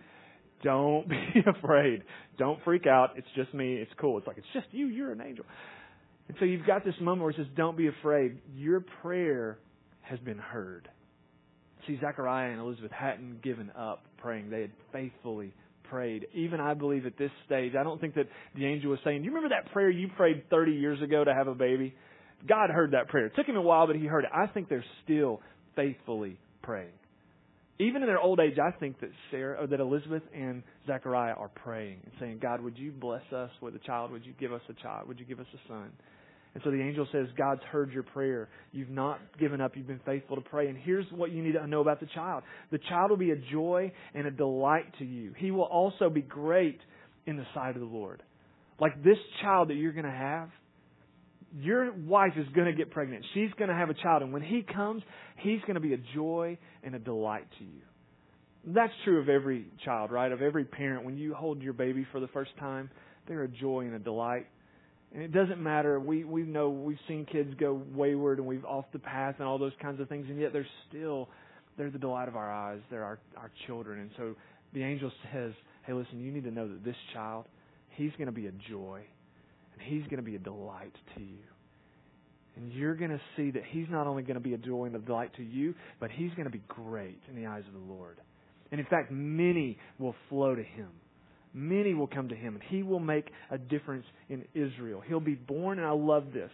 don't 0.63 1.09
be 1.09 1.43
afraid. 1.47 2.03
Don't 2.39 2.63
freak 2.65 2.87
out. 2.87 3.11
It's 3.17 3.29
just 3.37 3.53
me. 3.55 3.75
It's 3.75 3.93
cool. 4.01 4.19
It's 4.19 4.27
like, 4.27 4.39
it's 4.39 4.47
just 4.53 4.67
you. 4.73 4.87
You're 4.87 5.13
an 5.13 5.21
angel. 5.21 5.45
And 6.29 6.37
so 6.39 6.45
you've 6.45 6.67
got 6.67 6.85
this 6.85 6.95
moment 7.01 7.23
where 7.23 7.31
it 7.31 7.37
says, 7.37 7.47
don't 7.57 7.77
be 7.77 7.89
afraid. 7.89 8.39
Your 8.55 8.81
prayer 9.03 9.59
has 10.03 10.19
been 10.21 10.39
heard. 10.39 10.89
See, 11.87 11.99
Zechariah 12.01 12.51
and 12.51 12.61
Elizabeth 12.61 12.93
hadn't 12.93 13.43
given 13.43 13.71
up 13.79 14.05
praying. 14.19 14.51
They 14.51 14.63
had 14.63 14.73
faithfully 14.93 15.55
prayed. 15.85 16.27
Even 16.35 16.61
I 16.61 16.75
believe 16.75 17.07
at 17.07 17.17
this 17.17 17.31
stage, 17.47 17.73
I 17.79 17.83
don't 17.83 18.01
think 18.01 18.15
that 18.17 18.27
the 18.55 18.67
angel 18.67 18.91
was 18.91 19.01
saying, 19.05 19.23
Do 19.23 19.25
you 19.25 19.35
remember 19.35 19.55
that 19.55 19.73
prayer 19.73 19.89
you 19.89 20.09
prayed 20.17 20.51
30 20.51 20.73
years 20.73 21.01
ago 21.01 21.25
to 21.25 21.33
have 21.33 21.49
a 21.49 21.55
baby? 21.55 21.95
God 22.47 22.71
heard 22.71 22.93
that 22.93 23.09
prayer. 23.09 23.27
It 23.27 23.33
took 23.37 23.47
him 23.47 23.57
a 23.57 23.63
while, 23.63 23.87
but 23.87 23.97
he 23.97 24.07
heard 24.07 24.25
it. 24.25 24.31
I 24.35 24.47
think 24.47 24.69
they're 24.69 24.85
still 25.05 25.41
faithfully 25.77 26.39
praying 26.63 26.93
even 27.79 28.03
in 28.03 28.09
their 28.09 28.19
old 28.19 28.41
age, 28.41 28.59
I 28.59 28.73
think 28.79 29.01
that 29.01 29.11
Sarah, 29.31 29.63
or 29.63 29.67
that 29.69 29.81
Elizabeth 29.81 30.23
and 30.35 30.63
Zechariah 30.87 31.35
are 31.35 31.49
praying 31.49 32.01
and 32.05 32.13
saying, 32.19 32.39
God, 32.41 32.61
would 32.61 32.77
you 32.77 32.91
bless 32.91 33.23
us 33.33 33.51
with 33.61 33.75
a 33.77 33.79
child? 33.81 34.11
Would 34.11 34.27
you 34.27 34.35
give 34.39 34.53
us 34.53 34.63
a 34.69 34.75
child? 34.83 35.07
Would 35.07 35.21
you 35.21 35.25
give 35.25 35.39
us 35.39 35.47
a 35.55 35.69
son? 35.69 35.91
And 36.55 36.63
so 36.65 36.71
the 36.71 36.83
angel 36.83 37.07
says, 37.13 37.29
God's 37.37 37.63
heard 37.71 37.93
your 37.93 38.03
prayer. 38.03 38.49
You've 38.73 38.91
not 38.91 39.21
given 39.39 39.61
up. 39.61 39.77
You've 39.77 39.87
been 39.87 40.01
faithful 40.05 40.37
to 40.37 40.43
pray. 40.43 40.69
And 40.69 40.77
here's 40.77 41.07
what 41.13 41.31
you 41.31 41.43
need 41.43 41.53
to 41.53 41.67
know 41.67 41.81
about 41.81 42.01
the 42.01 42.09
child. 42.15 42.43
The 42.73 42.79
child 42.89 43.11
will 43.11 43.17
be 43.17 43.31
a 43.31 43.37
joy 43.37 43.93
and 44.15 44.27
a 44.27 44.31
delight 44.31 44.87
to 44.99 45.05
you. 45.05 45.35
He 45.37 45.51
will 45.51 45.63
also 45.63 46.11
be 46.11 46.23
great 46.23 46.81
in 47.27 47.37
the 47.37 47.47
sight 47.55 47.77
of 47.77 47.81
the 47.81 47.87
Lord. 47.87 48.23
Like 48.81 49.05
this 49.05 49.19
child 49.43 49.69
that 49.69 49.75
you're 49.75 49.93
going 49.93 50.05
to 50.05 50.11
have, 50.11 50.49
your 51.57 51.93
wife 51.93 52.33
is 52.37 52.47
going 52.55 52.67
to 52.67 52.73
get 52.73 52.91
pregnant. 52.91 53.25
She's 53.35 53.51
going 53.59 53.69
to 53.69 53.75
have 53.75 53.91
a 53.91 53.95
child. 53.95 54.23
And 54.23 54.33
when 54.33 54.43
he 54.43 54.63
comes, 54.63 55.03
he's 55.39 55.61
going 55.63 55.75
to 55.75 55.81
be 55.81 55.95
a 55.95 56.01
joy 56.15 56.59
and 56.83 56.95
a 56.95 56.99
delight 56.99 57.47
to 57.59 57.65
you. 57.65 57.81
That's 58.67 58.93
true 59.05 59.21
of 59.21 59.29
every 59.29 59.67
child, 59.85 60.11
right? 60.11 60.31
Of 60.31 60.43
every 60.43 60.65
parent. 60.65 61.05
When 61.05 61.17
you 61.17 61.35
hold 61.35 61.63
your 61.63 61.73
baby 61.73 62.07
for 62.13 62.21
the 62.21 62.29
first 62.29 62.51
time, 62.59 62.91
they're 63.27 63.45
a 63.45 63.49
joy 63.49 63.83
and 63.83 63.95
a 63.95 63.99
delight. 63.99 64.47
And 65.15 65.23
it 65.23 65.33
doesn't 65.33 65.63
matter. 65.63 65.99
We 65.99 66.25
we 66.25 66.43
know 66.43 66.69
we've 66.69 66.99
seen 67.09 67.25
kids 67.25 67.55
go 67.59 67.81
wayward 67.95 68.39
and 68.39 68.47
we've 68.47 68.65
off 68.67 68.85
the 68.93 68.99
path 68.99 69.37
and 69.39 69.49
all 69.49 69.59
those 69.59 69.73
kinds 69.81 70.01
of 70.01 70.09
things, 70.09 70.27
and 70.29 70.39
yet 70.39 70.53
they're 70.53 70.67
still 70.89 71.31
they're 71.79 71.91
the 71.91 71.99
delight 71.99 72.29
of 72.29 72.37
our 72.37 72.53
eyes. 72.53 72.81
They're 72.91 73.05
our 73.05 73.19
our 73.39 73.51
children. 73.67 74.01
And 74.01 74.11
so 74.19 74.35
the 74.75 74.83
angel 74.83 75.11
says, 75.33 75.53
"Hey, 75.87 75.95
listen, 75.95 76.21
you 76.21 76.31
need 76.31 76.45
to 76.45 76.51
know 76.51 76.69
that 76.69 76.85
this 76.85 76.97
child, 77.15 77.47
he's 77.97 78.13
going 78.19 78.27
to 78.27 78.33
be 78.33 78.49
a 78.49 78.53
joy 78.71 79.03
and 79.79 79.81
He's 79.81 80.05
going 80.05 80.17
to 80.17 80.23
be 80.23 80.37
a 80.37 80.41
delight 80.41 80.95
to 81.17 81.21
you. 81.23 81.39
And 82.57 82.73
you're 82.73 82.97
going 82.97 83.11
to 83.11 83.21
see 83.37 83.53
that 83.53 83.63
He's 83.71 83.87
not 83.89 84.07
only 84.07 84.23
going 84.23 84.35
to 84.35 84.41
be 84.41 84.55
a 84.55 84.59
joy 84.59 84.87
and 84.87 84.97
a 84.97 84.99
delight 84.99 85.35
to 85.37 85.43
you, 85.43 85.75
but 86.01 86.11
He's 86.11 86.31
going 86.31 86.45
to 86.45 86.51
be 86.51 86.63
great 86.69 87.21
in 87.29 87.37
the 87.37 87.47
eyes 87.47 87.63
of 87.67 87.73
the 87.73 87.93
Lord. 87.93 88.19
And 88.73 88.81
in 88.81 88.87
fact, 88.87 89.11
many 89.11 89.79
will 89.99 90.15
flow 90.29 90.55
to 90.55 90.63
Him. 90.63 90.89
Many 91.55 91.95
will 91.95 92.07
come 92.07 92.29
to 92.29 92.37
him, 92.37 92.55
and 92.55 92.63
he 92.69 92.83
will 92.83 93.01
make 93.01 93.27
a 93.51 93.59
difference 93.59 94.05
in 94.29 94.45
Israel. 94.55 95.03
He'll 95.07 95.19
be 95.19 95.35
born, 95.35 95.79
and 95.79 95.87
I 95.87 95.93
love 95.93 96.33
this. 96.33 96.51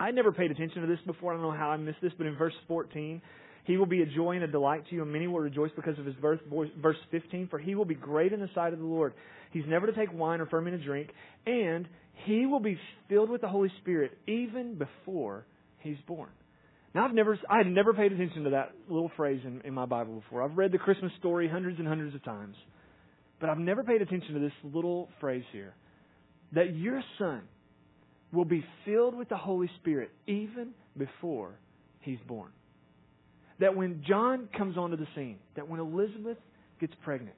I 0.00 0.10
never 0.12 0.32
paid 0.32 0.50
attention 0.50 0.80
to 0.80 0.88
this 0.88 0.98
before. 1.06 1.32
I 1.32 1.36
don't 1.36 1.44
know 1.44 1.50
how 1.56 1.70
I 1.70 1.76
missed 1.76 2.00
this, 2.00 2.12
but 2.16 2.26
in 2.26 2.36
verse 2.36 2.54
14, 2.66 3.20
he 3.64 3.76
will 3.76 3.86
be 3.86 4.02
a 4.02 4.06
joy 4.06 4.32
and 4.32 4.44
a 4.44 4.48
delight 4.48 4.84
to 4.88 4.94
you, 4.94 5.02
and 5.02 5.12
many 5.12 5.26
will 5.26 5.40
rejoice 5.40 5.70
because 5.76 5.98
of 5.98 6.06
his 6.06 6.14
birth. 6.16 6.40
Verse 6.80 6.96
15, 7.10 7.48
for 7.48 7.58
he 7.58 7.74
will 7.74 7.84
be 7.84 7.94
great 7.94 8.32
in 8.32 8.40
the 8.40 8.48
sight 8.54 8.72
of 8.72 8.78
the 8.78 8.84
Lord. 8.84 9.12
He's 9.52 9.64
never 9.66 9.86
to 9.86 9.92
take 9.92 10.12
wine 10.12 10.40
or 10.40 10.46
fermented 10.46 10.82
drink, 10.84 11.10
and 11.46 11.86
he 12.24 12.46
will 12.46 12.60
be 12.60 12.78
filled 13.08 13.30
with 13.30 13.40
the 13.40 13.48
Holy 13.48 13.70
Spirit 13.80 14.16
even 14.26 14.76
before 14.76 15.46
he's 15.78 15.96
born. 16.06 16.30
Now 16.94 17.04
I've 17.04 17.14
never 17.14 17.38
I 17.48 17.58
had 17.58 17.66
never 17.66 17.92
paid 17.92 18.12
attention 18.12 18.44
to 18.44 18.50
that 18.50 18.72
little 18.88 19.10
phrase 19.16 19.40
in, 19.44 19.60
in 19.64 19.74
my 19.74 19.86
Bible 19.86 20.20
before. 20.20 20.42
I've 20.42 20.56
read 20.56 20.72
the 20.72 20.78
Christmas 20.78 21.12
story 21.18 21.48
hundreds 21.48 21.78
and 21.78 21.86
hundreds 21.86 22.14
of 22.14 22.24
times. 22.24 22.56
But 23.40 23.50
I've 23.50 23.58
never 23.58 23.84
paid 23.84 24.02
attention 24.02 24.34
to 24.34 24.40
this 24.40 24.52
little 24.64 25.08
phrase 25.20 25.44
here. 25.52 25.74
That 26.52 26.74
your 26.74 27.02
son 27.18 27.42
will 28.32 28.44
be 28.44 28.64
filled 28.84 29.16
with 29.16 29.28
the 29.28 29.36
Holy 29.36 29.70
Spirit 29.80 30.10
even 30.26 30.70
before 30.96 31.54
he's 32.00 32.18
born 32.26 32.50
that 33.60 33.74
when 33.74 34.02
John 34.06 34.48
comes 34.56 34.76
onto 34.76 34.96
the 34.96 35.06
scene, 35.14 35.38
that 35.56 35.68
when 35.68 35.80
Elizabeth 35.80 36.38
gets 36.80 36.92
pregnant, 37.04 37.36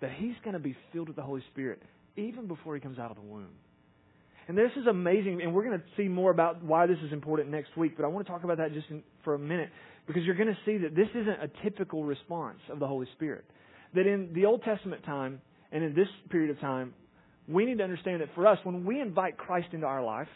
that 0.00 0.10
he's 0.16 0.34
going 0.42 0.54
to 0.54 0.60
be 0.60 0.76
filled 0.92 1.08
with 1.08 1.16
the 1.16 1.22
Holy 1.22 1.42
Spirit 1.52 1.82
even 2.16 2.46
before 2.46 2.74
he 2.74 2.80
comes 2.80 2.98
out 2.98 3.10
of 3.10 3.16
the 3.16 3.22
womb. 3.22 3.48
And 4.48 4.56
this 4.56 4.70
is 4.76 4.86
amazing, 4.86 5.42
and 5.42 5.52
we're 5.52 5.64
going 5.64 5.78
to 5.78 5.84
see 5.96 6.08
more 6.08 6.30
about 6.30 6.62
why 6.62 6.86
this 6.86 6.98
is 7.04 7.12
important 7.12 7.50
next 7.50 7.76
week, 7.76 7.96
but 7.96 8.04
I 8.04 8.08
want 8.08 8.26
to 8.26 8.32
talk 8.32 8.44
about 8.44 8.58
that 8.58 8.72
just 8.72 8.86
in, 8.90 9.02
for 9.24 9.34
a 9.34 9.38
minute 9.38 9.70
because 10.06 10.22
you're 10.22 10.36
going 10.36 10.48
to 10.48 10.58
see 10.64 10.78
that 10.78 10.94
this 10.94 11.08
isn't 11.10 11.42
a 11.42 11.50
typical 11.64 12.04
response 12.04 12.58
of 12.70 12.78
the 12.78 12.86
Holy 12.86 13.08
Spirit. 13.16 13.44
That 13.94 14.06
in 14.06 14.30
the 14.34 14.44
Old 14.44 14.62
Testament 14.62 15.04
time 15.04 15.40
and 15.72 15.82
in 15.82 15.94
this 15.94 16.06
period 16.30 16.50
of 16.50 16.60
time, 16.60 16.94
we 17.48 17.64
need 17.64 17.78
to 17.78 17.84
understand 17.84 18.20
that 18.20 18.28
for 18.34 18.46
us, 18.46 18.58
when 18.62 18.84
we 18.84 19.00
invite 19.00 19.36
Christ 19.36 19.68
into 19.72 19.86
our 19.86 20.04
life, 20.04 20.28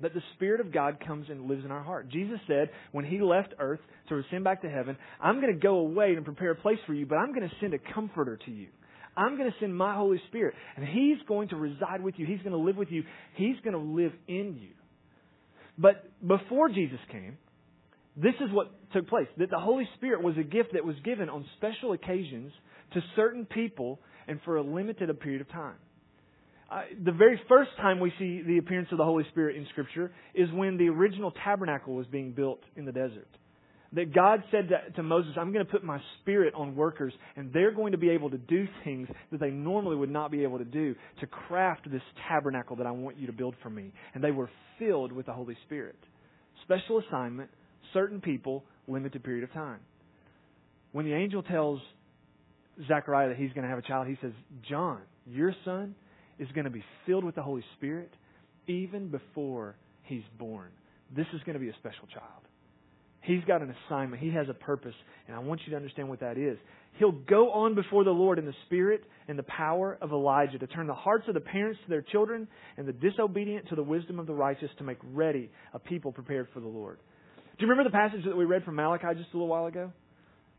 that 0.00 0.14
the 0.14 0.22
Spirit 0.34 0.60
of 0.60 0.72
God 0.72 0.98
comes 1.06 1.26
and 1.28 1.46
lives 1.46 1.64
in 1.64 1.70
our 1.70 1.82
heart. 1.82 2.08
Jesus 2.08 2.38
said 2.46 2.70
when 2.92 3.04
He 3.04 3.20
left 3.20 3.52
earth 3.58 3.80
to 4.08 4.18
ascend 4.18 4.44
back 4.44 4.62
to 4.62 4.70
heaven, 4.70 4.96
I'm 5.20 5.40
going 5.40 5.52
to 5.52 5.60
go 5.60 5.76
away 5.76 6.14
and 6.14 6.24
prepare 6.24 6.52
a 6.52 6.56
place 6.56 6.78
for 6.86 6.94
you, 6.94 7.04
but 7.04 7.16
I'm 7.16 7.34
going 7.34 7.48
to 7.48 7.54
send 7.60 7.74
a 7.74 7.78
comforter 7.94 8.38
to 8.46 8.50
you. 8.50 8.68
I'm 9.20 9.36
going 9.36 9.50
to 9.50 9.56
send 9.60 9.76
my 9.76 9.94
Holy 9.94 10.20
Spirit, 10.28 10.54
and 10.76 10.86
He's 10.86 11.18
going 11.28 11.48
to 11.48 11.56
reside 11.56 12.02
with 12.02 12.14
you. 12.16 12.26
He's 12.26 12.40
going 12.40 12.52
to 12.52 12.58
live 12.58 12.76
with 12.76 12.90
you. 12.90 13.04
He's 13.36 13.56
going 13.62 13.74
to 13.74 14.02
live 14.02 14.12
in 14.28 14.58
you. 14.60 14.70
But 15.78 16.10
before 16.26 16.68
Jesus 16.68 16.98
came, 17.10 17.38
this 18.16 18.34
is 18.40 18.52
what 18.52 18.72
took 18.92 19.08
place. 19.08 19.28
That 19.38 19.50
the 19.50 19.58
Holy 19.58 19.88
Spirit 19.96 20.22
was 20.22 20.36
a 20.38 20.42
gift 20.42 20.70
that 20.72 20.84
was 20.84 20.96
given 21.04 21.28
on 21.28 21.44
special 21.56 21.92
occasions 21.92 22.52
to 22.94 23.00
certain 23.16 23.46
people 23.46 24.00
and 24.26 24.40
for 24.44 24.56
a 24.56 24.62
limited 24.62 25.08
period 25.20 25.40
of 25.40 25.50
time 25.50 25.76
uh, 26.70 26.82
the 27.04 27.12
very 27.12 27.40
first 27.48 27.70
time 27.78 27.98
we 27.98 28.12
see 28.18 28.42
the 28.42 28.58
appearance 28.58 28.88
of 28.92 28.98
the 28.98 29.04
Holy 29.04 29.24
Spirit 29.30 29.56
in 29.56 29.66
Scripture 29.70 30.12
is 30.34 30.48
when 30.52 30.76
the 30.76 30.88
original 30.88 31.32
tabernacle 31.44 31.94
was 31.94 32.06
being 32.06 32.32
built 32.32 32.60
in 32.76 32.84
the 32.84 32.92
desert. 32.92 33.28
That 33.92 34.14
God 34.14 34.44
said 34.52 34.68
to, 34.68 34.92
to 34.92 35.02
Moses, 35.02 35.32
I'm 35.36 35.52
going 35.52 35.64
to 35.64 35.70
put 35.70 35.82
my 35.82 36.00
spirit 36.20 36.54
on 36.54 36.76
workers, 36.76 37.12
and 37.34 37.52
they're 37.52 37.72
going 37.72 37.90
to 37.92 37.98
be 37.98 38.10
able 38.10 38.30
to 38.30 38.38
do 38.38 38.68
things 38.84 39.08
that 39.32 39.40
they 39.40 39.50
normally 39.50 39.96
would 39.96 40.10
not 40.10 40.30
be 40.30 40.44
able 40.44 40.58
to 40.58 40.64
do 40.64 40.94
to 41.20 41.26
craft 41.26 41.90
this 41.90 42.02
tabernacle 42.28 42.76
that 42.76 42.86
I 42.86 42.92
want 42.92 43.18
you 43.18 43.26
to 43.26 43.32
build 43.32 43.56
for 43.62 43.70
me. 43.70 43.92
And 44.14 44.22
they 44.22 44.30
were 44.30 44.48
filled 44.78 45.10
with 45.10 45.26
the 45.26 45.32
Holy 45.32 45.56
Spirit. 45.66 45.98
Special 46.62 47.02
assignment, 47.08 47.50
certain 47.92 48.20
people, 48.20 48.64
limited 48.86 49.24
period 49.24 49.42
of 49.42 49.52
time. 49.52 49.80
When 50.92 51.04
the 51.04 51.14
angel 51.14 51.42
tells 51.42 51.80
Zechariah 52.86 53.28
that 53.28 53.38
he's 53.38 53.52
going 53.52 53.64
to 53.64 53.68
have 53.68 53.78
a 53.78 53.82
child, 53.82 54.06
he 54.06 54.16
says, 54.22 54.32
John, 54.68 55.00
your 55.26 55.54
son, 55.64 55.96
is 56.38 56.48
going 56.54 56.64
to 56.64 56.70
be 56.70 56.84
filled 57.06 57.24
with 57.24 57.34
the 57.34 57.42
Holy 57.42 57.64
Spirit 57.76 58.10
even 58.66 59.08
before 59.08 59.76
he's 60.04 60.22
born. 60.38 60.70
This 61.14 61.26
is 61.34 61.40
going 61.44 61.54
to 61.54 61.60
be 61.60 61.68
a 61.68 61.74
special 61.74 62.06
child. 62.12 62.42
He's 63.22 63.44
got 63.44 63.62
an 63.62 63.74
assignment. 63.86 64.22
He 64.22 64.30
has 64.30 64.48
a 64.48 64.54
purpose, 64.54 64.94
and 65.26 65.36
I 65.36 65.40
want 65.40 65.60
you 65.64 65.70
to 65.70 65.76
understand 65.76 66.08
what 66.08 66.20
that 66.20 66.38
is. 66.38 66.56
He'll 66.98 67.12
go 67.12 67.50
on 67.52 67.74
before 67.74 68.04
the 68.04 68.10
Lord 68.10 68.38
in 68.38 68.46
the 68.46 68.54
spirit 68.66 69.04
and 69.28 69.38
the 69.38 69.44
power 69.44 69.98
of 70.00 70.10
Elijah 70.10 70.58
to 70.58 70.66
turn 70.66 70.86
the 70.86 70.94
hearts 70.94 71.24
of 71.28 71.34
the 71.34 71.40
parents 71.40 71.78
to 71.84 71.90
their 71.90 72.02
children 72.02 72.48
and 72.76 72.86
the 72.86 72.92
disobedient 72.92 73.68
to 73.68 73.76
the 73.76 73.82
wisdom 73.82 74.18
of 74.18 74.26
the 74.26 74.34
righteous 74.34 74.70
to 74.78 74.84
make 74.84 74.98
ready 75.12 75.50
a 75.72 75.78
people 75.78 76.12
prepared 76.12 76.48
for 76.52 76.60
the 76.60 76.66
Lord. 76.66 76.98
Do 77.58 77.66
you 77.66 77.70
remember 77.70 77.88
the 77.88 77.94
passage 77.94 78.24
that 78.24 78.36
we 78.36 78.44
read 78.44 78.64
from 78.64 78.76
Malachi 78.76 79.18
just 79.18 79.30
a 79.32 79.36
little 79.36 79.48
while 79.48 79.66
ago? 79.66 79.92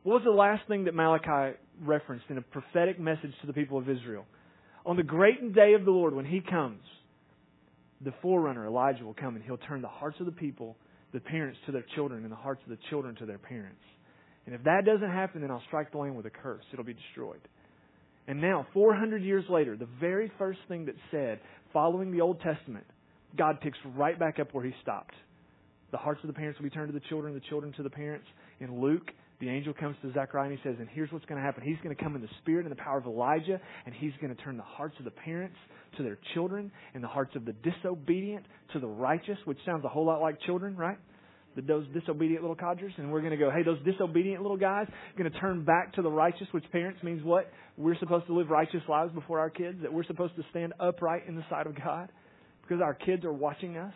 What 0.03 0.15
was 0.15 0.23
the 0.23 0.31
last 0.31 0.67
thing 0.67 0.85
that 0.85 0.95
Malachi 0.95 1.57
referenced 1.81 2.25
in 2.29 2.37
a 2.37 2.41
prophetic 2.41 2.99
message 2.99 3.33
to 3.41 3.47
the 3.47 3.53
people 3.53 3.77
of 3.77 3.89
Israel? 3.89 4.25
On 4.85 4.97
the 4.97 5.03
great 5.03 5.53
day 5.53 5.73
of 5.73 5.85
the 5.85 5.91
Lord, 5.91 6.15
when 6.15 6.25
He 6.25 6.41
comes, 6.41 6.81
the 8.03 8.13
forerunner, 8.21 8.65
Elijah, 8.65 9.03
will 9.03 9.13
come 9.13 9.35
and 9.35 9.43
He'll 9.43 9.57
turn 9.57 9.81
the 9.81 9.87
hearts 9.87 10.19
of 10.19 10.25
the 10.25 10.31
people, 10.31 10.75
the 11.13 11.19
parents 11.19 11.59
to 11.65 11.71
their 11.71 11.85
children, 11.95 12.23
and 12.23 12.31
the 12.31 12.37
hearts 12.37 12.61
of 12.63 12.69
the 12.69 12.77
children 12.89 13.15
to 13.15 13.25
their 13.25 13.37
parents. 13.37 13.81
And 14.45 14.55
if 14.55 14.63
that 14.63 14.85
doesn't 14.85 15.09
happen, 15.09 15.41
then 15.41 15.51
I'll 15.51 15.63
strike 15.67 15.91
the 15.91 15.97
land 15.97 16.15
with 16.15 16.25
a 16.25 16.29
curse. 16.29 16.63
It'll 16.73 16.85
be 16.85 16.93
destroyed. 16.93 17.41
And 18.27 18.41
now, 18.41 18.65
400 18.73 19.21
years 19.23 19.45
later, 19.49 19.75
the 19.75 19.87
very 19.99 20.31
first 20.37 20.59
thing 20.67 20.85
that's 20.85 20.97
said 21.09 21.39
following 21.73 22.11
the 22.11 22.21
Old 22.21 22.39
Testament, 22.41 22.85
God 23.37 23.59
picks 23.61 23.77
right 23.95 24.17
back 24.17 24.39
up 24.39 24.53
where 24.53 24.63
He 24.63 24.73
stopped. 24.81 25.13
The 25.91 25.97
hearts 25.97 26.21
of 26.23 26.27
the 26.27 26.33
parents 26.33 26.59
will 26.59 26.65
be 26.65 26.69
turned 26.69 26.91
to 26.91 26.97
the 26.97 27.05
children, 27.09 27.33
the 27.33 27.41
children 27.49 27.73
to 27.73 27.83
the 27.83 27.89
parents. 27.89 28.25
In 28.59 28.79
Luke, 28.81 29.11
the 29.41 29.49
angel 29.49 29.73
comes 29.73 29.97
to 30.03 30.13
Zechariah 30.13 30.49
and 30.49 30.57
he 30.57 30.63
says, 30.63 30.75
and 30.79 30.87
here's 30.87 31.11
what's 31.11 31.25
going 31.25 31.39
to 31.39 31.43
happen. 31.43 31.63
He's 31.63 31.77
going 31.83 31.95
to 31.95 32.01
come 32.01 32.15
in 32.15 32.21
the 32.21 32.29
spirit 32.41 32.65
and 32.65 32.71
the 32.71 32.81
power 32.81 32.99
of 32.99 33.05
Elijah, 33.05 33.59
and 33.85 33.93
he's 33.93 34.13
going 34.21 34.33
to 34.33 34.41
turn 34.41 34.55
the 34.55 34.63
hearts 34.63 34.95
of 34.99 35.05
the 35.05 35.11
parents 35.11 35.57
to 35.97 36.03
their 36.03 36.17
children, 36.33 36.71
and 36.93 37.03
the 37.03 37.07
hearts 37.07 37.35
of 37.35 37.43
the 37.43 37.53
disobedient 37.53 38.45
to 38.71 38.79
the 38.79 38.87
righteous, 38.87 39.37
which 39.43 39.57
sounds 39.65 39.83
a 39.83 39.89
whole 39.89 40.05
lot 40.05 40.21
like 40.21 40.39
children, 40.45 40.77
right? 40.77 40.97
Those 41.67 41.85
disobedient 41.93 42.41
little 42.41 42.55
codgers, 42.55 42.93
and 42.97 43.11
we're 43.11 43.19
going 43.19 43.31
to 43.31 43.37
go, 43.37 43.51
hey, 43.51 43.63
those 43.63 43.83
disobedient 43.83 44.41
little 44.41 44.55
guys 44.55 44.87
going 45.17 45.29
to 45.29 45.37
turn 45.39 45.65
back 45.65 45.91
to 45.95 46.01
the 46.01 46.09
righteous, 46.09 46.47
which 46.51 46.63
parents 46.71 47.03
means 47.03 47.23
what? 47.25 47.51
We're 47.75 47.97
supposed 47.99 48.27
to 48.27 48.33
live 48.33 48.49
righteous 48.49 48.83
lives 48.87 49.11
before 49.13 49.39
our 49.39 49.49
kids, 49.49 49.79
that 49.81 49.91
we're 49.91 50.05
supposed 50.05 50.35
to 50.37 50.43
stand 50.51 50.73
upright 50.79 51.23
in 51.27 51.35
the 51.35 51.43
sight 51.49 51.67
of 51.67 51.75
God 51.75 52.09
because 52.61 52.81
our 52.81 52.93
kids 52.93 53.25
are 53.25 53.33
watching 53.33 53.75
us. 53.75 53.93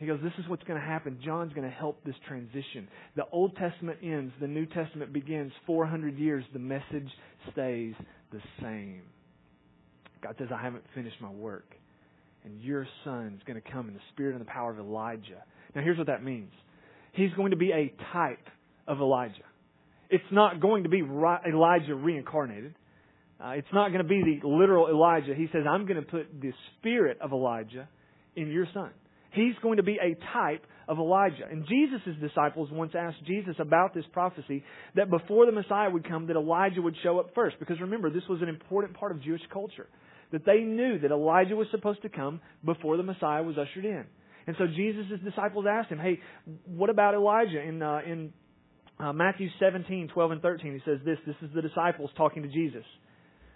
He 0.00 0.06
goes, 0.06 0.18
This 0.22 0.32
is 0.38 0.48
what's 0.48 0.64
going 0.64 0.80
to 0.80 0.86
happen. 0.86 1.18
John's 1.22 1.52
going 1.52 1.68
to 1.68 1.74
help 1.74 2.02
this 2.04 2.14
transition. 2.26 2.88
The 3.16 3.24
Old 3.30 3.54
Testament 3.56 3.98
ends, 4.02 4.32
the 4.40 4.48
New 4.48 4.64
Testament 4.64 5.12
begins. 5.12 5.52
400 5.66 6.18
years, 6.18 6.42
the 6.54 6.58
message 6.58 7.08
stays 7.52 7.94
the 8.32 8.40
same. 8.62 9.02
God 10.22 10.36
says, 10.38 10.48
I 10.54 10.62
haven't 10.62 10.84
finished 10.94 11.16
my 11.20 11.30
work. 11.30 11.74
And 12.44 12.62
your 12.62 12.86
son's 13.04 13.42
going 13.46 13.60
to 13.60 13.70
come 13.70 13.88
in 13.88 13.94
the 13.94 14.00
spirit 14.14 14.32
and 14.32 14.40
the 14.40 14.50
power 14.50 14.70
of 14.70 14.78
Elijah. 14.78 15.44
Now, 15.74 15.82
here's 15.82 15.98
what 15.98 16.06
that 16.06 16.24
means 16.24 16.50
He's 17.12 17.32
going 17.36 17.50
to 17.50 17.58
be 17.58 17.70
a 17.70 17.92
type 18.12 18.48
of 18.88 19.00
Elijah. 19.00 19.34
It's 20.08 20.24
not 20.32 20.60
going 20.60 20.84
to 20.84 20.88
be 20.88 21.00
Elijah 21.00 21.94
reincarnated. 21.94 22.74
Uh, 23.38 23.50
it's 23.50 23.68
not 23.72 23.88
going 23.88 24.02
to 24.02 24.08
be 24.08 24.40
the 24.42 24.48
literal 24.48 24.88
Elijah. 24.88 25.34
He 25.34 25.46
says, 25.52 25.62
I'm 25.68 25.86
going 25.86 26.02
to 26.02 26.10
put 26.10 26.40
the 26.40 26.52
spirit 26.78 27.18
of 27.20 27.32
Elijah 27.32 27.86
in 28.34 28.48
your 28.48 28.66
son. 28.72 28.90
He's 29.32 29.54
going 29.62 29.76
to 29.76 29.82
be 29.82 29.98
a 30.02 30.16
type 30.32 30.66
of 30.88 30.98
Elijah. 30.98 31.44
And 31.48 31.64
Jesus' 31.68 32.16
disciples 32.20 32.68
once 32.72 32.92
asked 32.98 33.24
Jesus 33.24 33.54
about 33.60 33.94
this 33.94 34.04
prophecy 34.12 34.64
that 34.96 35.08
before 35.08 35.46
the 35.46 35.52
Messiah 35.52 35.88
would 35.88 36.08
come, 36.08 36.26
that 36.26 36.36
Elijah 36.36 36.82
would 36.82 36.96
show 37.02 37.20
up 37.20 37.30
first. 37.34 37.56
Because 37.60 37.80
remember, 37.80 38.10
this 38.10 38.24
was 38.28 38.42
an 38.42 38.48
important 38.48 38.94
part 38.98 39.12
of 39.12 39.22
Jewish 39.22 39.42
culture. 39.52 39.88
That 40.32 40.44
they 40.44 40.58
knew 40.58 40.98
that 40.98 41.12
Elijah 41.12 41.54
was 41.54 41.68
supposed 41.70 42.02
to 42.02 42.08
come 42.08 42.40
before 42.64 42.96
the 42.96 43.02
Messiah 43.02 43.42
was 43.42 43.56
ushered 43.56 43.84
in. 43.84 44.04
And 44.46 44.56
so 44.58 44.66
Jesus' 44.66 45.20
disciples 45.24 45.64
asked 45.70 45.90
him, 45.90 45.98
hey, 45.98 46.18
what 46.66 46.90
about 46.90 47.14
Elijah? 47.14 47.60
In, 47.60 47.82
uh, 47.82 48.00
in 48.04 48.32
uh, 48.98 49.12
Matthew 49.12 49.48
17, 49.60 50.08
12 50.12 50.30
and 50.32 50.42
13, 50.42 50.72
he 50.72 50.80
says 50.84 50.98
this. 51.04 51.18
This 51.24 51.36
is 51.42 51.50
the 51.54 51.62
disciples 51.62 52.10
talking 52.16 52.42
to 52.42 52.48
Jesus. 52.48 52.84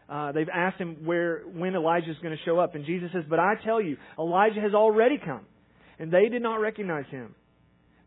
Uh, 0.09 0.31
they've 0.33 0.49
asked 0.55 0.79
him 0.79 1.05
where, 1.05 1.43
when 1.53 1.75
Elijah 1.75 2.11
is 2.11 2.17
going 2.23 2.37
to 2.37 2.43
show 2.45 2.61
up. 2.61 2.75
And 2.77 2.85
Jesus 2.85 3.11
says, 3.13 3.25
but 3.29 3.41
I 3.41 3.55
tell 3.65 3.81
you, 3.81 3.97
Elijah 4.19 4.61
has 4.61 4.75
already 4.75 5.19
come 5.19 5.47
and 5.98 6.12
they 6.12 6.28
did 6.28 6.42
not 6.42 6.57
recognize 6.57 7.07
him, 7.11 7.35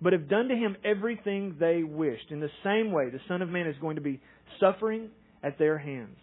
but 0.02 0.14
have 0.14 0.30
done 0.30 0.48
to 0.50 0.56
him 0.56 0.76
everything 0.84 1.56
they 1.60 1.84
wished. 1.84 2.30
In 2.30 2.40
the 2.40 2.50
same 2.64 2.92
way, 2.92 3.10
the 3.10 3.20
Son 3.28 3.42
of 3.42 3.50
Man 3.50 3.68
is 3.68 3.76
going 3.82 3.96
to 3.96 4.02
be 4.02 4.20
suffering 4.60 5.10
at 5.44 5.58
their 5.58 5.78
hands. 5.78 6.18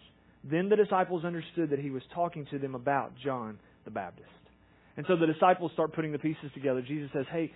Then 0.49 0.69
the 0.69 0.77
disciples 0.77 1.25
understood 1.25 1.71
that 1.71 1.79
he 1.79 1.91
was 1.91 2.03
talking 2.15 2.47
to 2.51 2.59
them 2.59 2.75
about 2.75 3.13
John 3.25 3.59
the 3.85 3.91
Baptist. 3.91 4.29
And 4.97 5.05
so 5.09 5.17
the 5.17 5.27
disciples 5.27 5.73
start 5.73 5.95
putting 5.95 6.13
the 6.13 6.19
pieces 6.19 6.51
together. 6.55 6.83
Jesus 6.83 7.11
says, 7.13 7.25
Hey, 7.33 7.53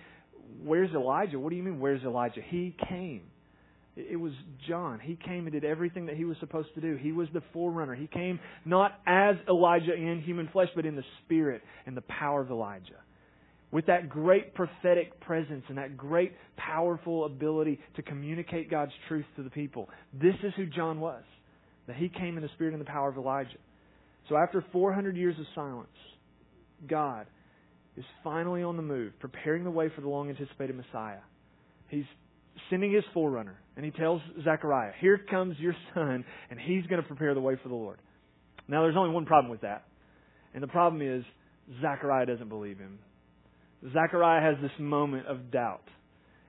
where's 0.63 0.91
Elijah? 0.93 1.39
What 1.39 1.51
do 1.51 1.55
you 1.55 1.63
mean, 1.63 1.79
where's 1.79 2.03
Elijah? 2.03 2.41
He 2.45 2.75
came. 2.89 3.21
It 3.95 4.19
was 4.19 4.33
John. 4.67 4.99
He 5.01 5.17
came 5.25 5.45
and 5.45 5.51
did 5.51 5.65
everything 5.65 6.05
that 6.07 6.15
he 6.15 6.25
was 6.25 6.37
supposed 6.39 6.69
to 6.75 6.81
do. 6.81 6.95
He 6.95 7.11
was 7.11 7.27
the 7.33 7.41
forerunner. 7.53 7.95
He 7.95 8.07
came 8.07 8.39
not 8.65 8.93
as 9.05 9.35
Elijah 9.47 9.93
in 9.93 10.21
human 10.25 10.47
flesh, 10.51 10.69
but 10.75 10.85
in 10.85 10.95
the 10.95 11.03
spirit 11.25 11.61
and 11.85 11.95
the 11.95 12.01
power 12.01 12.41
of 12.41 12.49
Elijah 12.49 12.99
with 13.71 13.85
that 13.85 14.09
great 14.09 14.53
prophetic 14.55 15.19
presence 15.21 15.63
and 15.69 15.77
that 15.77 15.95
great 15.95 16.33
powerful 16.57 17.25
ability 17.25 17.79
to 17.95 18.01
communicate 18.01 18.69
God's 18.69 18.91
truth 19.07 19.25
to 19.35 19.43
the 19.43 19.49
people. 19.49 19.89
This 20.13 20.35
is 20.43 20.53
who 20.55 20.65
John 20.65 20.99
was. 20.99 21.23
That 21.87 21.95
he 21.95 22.09
came 22.09 22.37
in 22.37 22.43
the 22.43 22.49
spirit 22.55 22.73
and 22.73 22.81
the 22.81 22.85
power 22.85 23.09
of 23.09 23.17
Elijah. 23.17 23.57
So 24.27 24.37
after 24.37 24.63
400 24.71 25.17
years 25.17 25.35
of 25.39 25.45
silence, 25.55 25.87
God 26.87 27.25
is 27.97 28.05
finally 28.23 28.63
on 28.63 28.77
the 28.77 28.83
move, 28.83 29.13
preparing 29.19 29.63
the 29.63 29.71
way 29.71 29.89
for 29.93 30.01
the 30.01 30.07
long 30.07 30.29
anticipated 30.29 30.75
Messiah. 30.75 31.19
He's 31.89 32.05
sending 32.69 32.93
his 32.93 33.03
forerunner, 33.13 33.59
and 33.75 33.83
he 33.83 33.91
tells 33.91 34.21
Zechariah, 34.43 34.91
Here 34.99 35.19
comes 35.29 35.57
your 35.59 35.75
son, 35.93 36.23
and 36.49 36.59
he's 36.59 36.85
going 36.85 37.01
to 37.01 37.07
prepare 37.07 37.33
the 37.33 37.41
way 37.41 37.57
for 37.61 37.69
the 37.69 37.75
Lord. 37.75 37.99
Now, 38.67 38.83
there's 38.83 38.95
only 38.95 39.11
one 39.11 39.25
problem 39.25 39.49
with 39.49 39.61
that, 39.61 39.85
and 40.53 40.61
the 40.61 40.67
problem 40.67 41.01
is 41.01 41.23
Zechariah 41.81 42.27
doesn't 42.27 42.49
believe 42.49 42.77
him. 42.77 42.99
Zechariah 43.93 44.41
has 44.41 44.61
this 44.61 44.71
moment 44.79 45.27
of 45.27 45.51
doubt. 45.51 45.83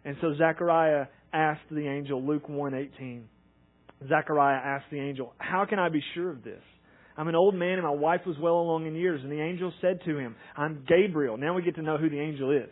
And 0.05 0.17
so 0.21 0.35
Zechariah 0.37 1.07
asked 1.33 1.69
the 1.71 1.87
angel, 1.87 2.25
Luke 2.25 2.49
1:18. 2.49 3.25
Zechariah 4.09 4.57
asked 4.57 4.91
the 4.91 5.01
angel, 5.01 5.35
How 5.39 5.65
can 5.67 5.79
I 5.79 5.89
be 5.89 6.03
sure 6.15 6.31
of 6.31 6.43
this? 6.43 6.63
I'm 7.17 7.29
an 7.29 7.35
old 7.35 7.55
man 7.55 7.75
and 7.75 7.83
my 7.83 7.91
wife 7.91 8.23
was 8.27 8.39
well 8.39 8.55
along 8.55 8.87
in 8.87 8.95
years. 8.95 9.23
And 9.23 9.31
the 9.31 9.41
angel 9.41 9.73
said 9.81 10.01
to 10.07 10.19
him, 10.19 10.37
I'm 10.57 10.85
Gabriel. 10.89 11.37
Now 11.37 11.55
we 11.55 11.63
get 11.63 11.75
to 11.75 11.83
know 11.83 11.99
who 11.99 12.09
the 12.09 12.19
angel 12.19 12.51
is. 12.51 12.71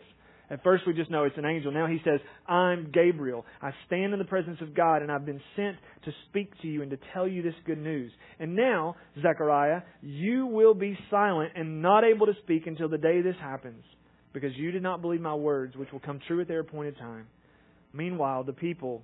At 0.49 0.63
first 0.63 0.87
we 0.87 0.93
just 0.93 1.11
know 1.11 1.25
it's 1.25 1.37
an 1.37 1.45
angel. 1.45 1.71
Now 1.71 1.85
he 1.85 1.99
says, 2.03 2.19
I'm 2.47 2.89
Gabriel. 2.91 3.45
I 3.61 3.69
stand 3.85 4.13
in 4.13 4.17
the 4.17 4.25
presence 4.25 4.57
of 4.61 4.73
God 4.73 5.03
and 5.03 5.11
I've 5.11 5.25
been 5.25 5.41
sent 5.55 5.77
to 6.05 6.11
speak 6.27 6.51
to 6.63 6.67
you 6.67 6.81
and 6.81 6.89
to 6.89 6.97
tell 7.13 7.27
you 7.27 7.43
this 7.43 7.53
good 7.67 7.77
news. 7.77 8.11
And 8.39 8.55
now, 8.55 8.95
Zechariah, 9.21 9.81
you 10.01 10.47
will 10.47 10.73
be 10.73 10.97
silent 11.11 11.51
and 11.55 11.83
not 11.83 12.03
able 12.03 12.25
to 12.25 12.33
speak 12.41 12.65
until 12.65 12.89
the 12.89 12.97
day 12.97 13.21
this 13.21 13.35
happens 13.39 13.83
because 14.33 14.51
you 14.55 14.71
did 14.71 14.83
not 14.83 15.01
believe 15.01 15.21
my 15.21 15.35
words, 15.35 15.75
which 15.75 15.91
will 15.91 15.99
come 15.99 16.19
true 16.27 16.41
at 16.41 16.47
their 16.47 16.59
appointed 16.59 16.97
time. 16.97 17.27
Meanwhile, 17.93 18.43
the 18.43 18.53
people, 18.53 19.01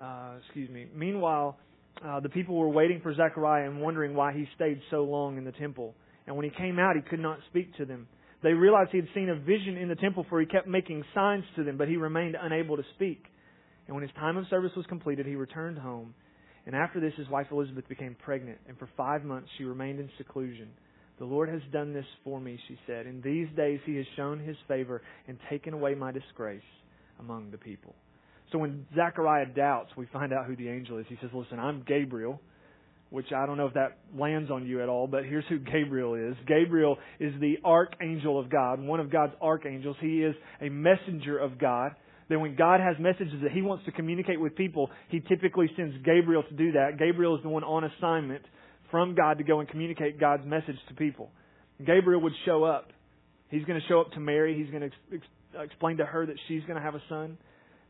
uh, 0.00 0.34
excuse 0.44 0.70
me, 0.70 0.86
meanwhile, 0.94 1.58
uh, 2.04 2.20
the 2.20 2.28
people 2.28 2.56
were 2.56 2.68
waiting 2.68 3.00
for 3.02 3.14
Zechariah 3.14 3.68
and 3.68 3.80
wondering 3.80 4.14
why 4.14 4.32
he 4.32 4.46
stayed 4.54 4.80
so 4.90 5.02
long 5.04 5.38
in 5.38 5.44
the 5.44 5.52
temple. 5.52 5.94
And 6.26 6.36
when 6.36 6.44
he 6.44 6.50
came 6.56 6.78
out, 6.78 6.96
he 6.96 7.02
could 7.02 7.20
not 7.20 7.38
speak 7.50 7.74
to 7.76 7.84
them. 7.84 8.06
They 8.42 8.52
realized 8.52 8.90
he 8.92 8.98
had 8.98 9.08
seen 9.14 9.28
a 9.28 9.34
vision 9.34 9.76
in 9.76 9.88
the 9.88 9.94
temple, 9.94 10.26
for 10.28 10.40
he 10.40 10.46
kept 10.46 10.68
making 10.68 11.04
signs 11.14 11.44
to 11.56 11.64
them, 11.64 11.76
but 11.76 11.88
he 11.88 11.96
remained 11.96 12.36
unable 12.40 12.76
to 12.76 12.82
speak. 12.94 13.24
And 13.86 13.94
when 13.94 14.02
his 14.02 14.12
time 14.16 14.36
of 14.36 14.44
service 14.48 14.72
was 14.76 14.84
completed, 14.86 15.26
he 15.26 15.36
returned 15.36 15.78
home. 15.78 16.14
And 16.66 16.74
after 16.74 17.00
this, 17.00 17.12
his 17.16 17.28
wife 17.28 17.46
Elizabeth 17.50 17.88
became 17.88 18.16
pregnant, 18.24 18.58
and 18.68 18.76
for 18.76 18.88
five 18.96 19.24
months 19.24 19.48
she 19.56 19.64
remained 19.64 20.00
in 20.00 20.10
seclusion. 20.18 20.68
The 21.18 21.24
Lord 21.24 21.48
has 21.48 21.62
done 21.72 21.92
this 21.94 22.04
for 22.24 22.40
me, 22.40 22.58
she 22.68 22.78
said. 22.86 23.06
In 23.06 23.22
these 23.22 23.48
days 23.56 23.80
he 23.86 23.96
has 23.96 24.06
shown 24.16 24.38
his 24.38 24.56
favor 24.68 25.02
and 25.26 25.38
taken 25.48 25.72
away 25.72 25.94
my 25.94 26.12
disgrace 26.12 26.60
among 27.18 27.50
the 27.50 27.58
people. 27.58 27.94
So 28.52 28.58
when 28.58 28.86
Zechariah 28.94 29.46
doubts, 29.46 29.90
we 29.96 30.06
find 30.12 30.32
out 30.32 30.46
who 30.46 30.56
the 30.56 30.68
angel 30.68 30.98
is. 30.98 31.06
He 31.08 31.16
says, 31.20 31.30
Listen, 31.32 31.58
I'm 31.58 31.82
Gabriel, 31.86 32.40
which 33.10 33.32
I 33.32 33.46
don't 33.46 33.56
know 33.56 33.66
if 33.66 33.74
that 33.74 33.98
lands 34.16 34.50
on 34.50 34.66
you 34.66 34.82
at 34.82 34.88
all, 34.88 35.06
but 35.06 35.24
here's 35.24 35.44
who 35.48 35.58
Gabriel 35.58 36.14
is. 36.14 36.36
Gabriel 36.46 36.98
is 37.18 37.32
the 37.40 37.56
archangel 37.64 38.38
of 38.38 38.50
God, 38.50 38.80
one 38.80 39.00
of 39.00 39.10
God's 39.10 39.32
archangels. 39.40 39.96
He 40.00 40.22
is 40.22 40.34
a 40.60 40.68
messenger 40.68 41.38
of 41.38 41.58
God. 41.58 41.92
Then 42.28 42.40
when 42.40 42.56
God 42.56 42.80
has 42.80 42.96
messages 42.98 43.40
that 43.42 43.52
he 43.52 43.62
wants 43.62 43.84
to 43.86 43.92
communicate 43.92 44.40
with 44.40 44.54
people, 44.56 44.90
he 45.08 45.20
typically 45.20 45.70
sends 45.76 45.96
Gabriel 46.04 46.42
to 46.42 46.54
do 46.54 46.72
that. 46.72 46.98
Gabriel 46.98 47.36
is 47.36 47.42
the 47.42 47.48
one 47.48 47.64
on 47.64 47.84
assignment 47.84 48.42
from 48.90 49.14
God 49.14 49.38
to 49.38 49.44
go 49.44 49.60
and 49.60 49.68
communicate 49.68 50.18
God's 50.18 50.46
message 50.46 50.76
to 50.88 50.94
people. 50.94 51.30
Gabriel 51.84 52.20
would 52.22 52.32
show 52.44 52.64
up. 52.64 52.90
He's 53.50 53.64
going 53.64 53.80
to 53.80 53.86
show 53.86 54.00
up 54.00 54.12
to 54.12 54.20
Mary. 54.20 54.56
He's 54.56 54.70
going 54.70 54.90
to 54.90 55.14
ex- 55.14 55.26
explain 55.70 55.98
to 55.98 56.06
her 56.06 56.26
that 56.26 56.36
she's 56.48 56.62
going 56.62 56.76
to 56.76 56.82
have 56.82 56.94
a 56.94 57.02
son. 57.08 57.38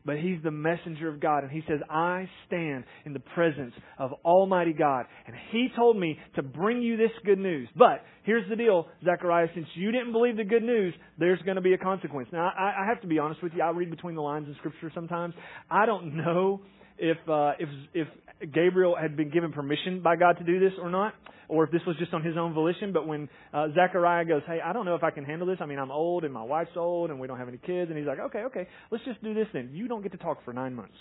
But 0.05 0.17
he's 0.19 0.37
the 0.41 0.51
messenger 0.51 1.09
of 1.09 1.19
God. 1.19 1.43
And 1.43 1.51
he 1.51 1.63
says, 1.67 1.79
I 1.89 2.29
stand 2.47 2.85
in 3.05 3.11
the 3.11 3.19
presence 3.19 3.73
of 3.99 4.11
Almighty 4.23 4.71
God. 4.71 5.05
And 5.25 5.35
he 5.51 5.67
told 5.75 5.99
me 5.99 6.17
to 6.35 6.43
bring 6.43 6.81
you 6.81 6.95
this 6.95 7.11
good 7.25 7.39
news. 7.39 7.67
But 7.75 8.03
here's 8.23 8.47
the 8.49 8.55
deal, 8.55 8.87
Zechariah, 9.03 9.47
since 9.53 9.67
you 9.73 9.91
didn't 9.91 10.13
believe 10.13 10.37
the 10.37 10.45
good 10.45 10.63
news, 10.63 10.93
there's 11.19 11.41
going 11.41 11.55
to 11.55 11.61
be 11.61 11.73
a 11.73 11.77
consequence. 11.77 12.29
Now, 12.31 12.49
I, 12.57 12.83
I 12.83 12.87
have 12.87 13.01
to 13.01 13.07
be 13.07 13.19
honest 13.19 13.43
with 13.43 13.51
you. 13.53 13.61
I 13.61 13.71
read 13.71 13.89
between 13.89 14.15
the 14.15 14.21
lines 14.21 14.47
in 14.47 14.55
Scripture 14.59 14.91
sometimes. 14.95 15.33
I 15.69 15.85
don't 15.85 16.15
know 16.15 16.61
if 16.97 17.17
uh, 17.27 17.51
if 17.59 17.69
if 17.93 18.07
Gabriel 18.41 18.95
had 18.99 19.17
been 19.17 19.29
given 19.31 19.51
permission 19.51 20.01
by 20.01 20.15
God 20.15 20.37
to 20.37 20.43
do 20.43 20.59
this 20.59 20.73
or 20.81 20.89
not, 20.89 21.13
or 21.47 21.63
if 21.63 21.71
this 21.71 21.81
was 21.87 21.95
just 21.97 22.13
on 22.13 22.23
his 22.23 22.37
own 22.37 22.53
volition. 22.53 22.93
But 22.93 23.07
when 23.07 23.29
uh, 23.53 23.67
Zechariah 23.73 24.25
goes, 24.25 24.43
"Hey, 24.45 24.59
I 24.63 24.73
don't 24.73 24.85
know 24.85 24.95
if 24.95 25.03
I 25.03 25.11
can 25.11 25.25
handle 25.25 25.47
this. 25.47 25.57
I 25.59 25.65
mean, 25.65 25.79
I'm 25.79 25.91
old 25.91 26.23
and 26.23 26.33
my 26.33 26.43
wife's 26.43 26.75
old 26.75 27.09
and 27.09 27.19
we 27.19 27.27
don't 27.27 27.39
have 27.39 27.47
any 27.47 27.57
kids," 27.57 27.89
and 27.89 27.97
he's 27.97 28.07
like, 28.07 28.19
"Okay, 28.19 28.39
okay, 28.45 28.67
let's 28.91 29.03
just 29.05 29.23
do 29.23 29.33
this 29.33 29.47
then. 29.53 29.69
You 29.73 29.87
don't 29.87 30.03
get 30.03 30.11
to 30.11 30.17
talk 30.17 30.43
for 30.45 30.53
nine 30.53 30.75
months." 30.75 30.97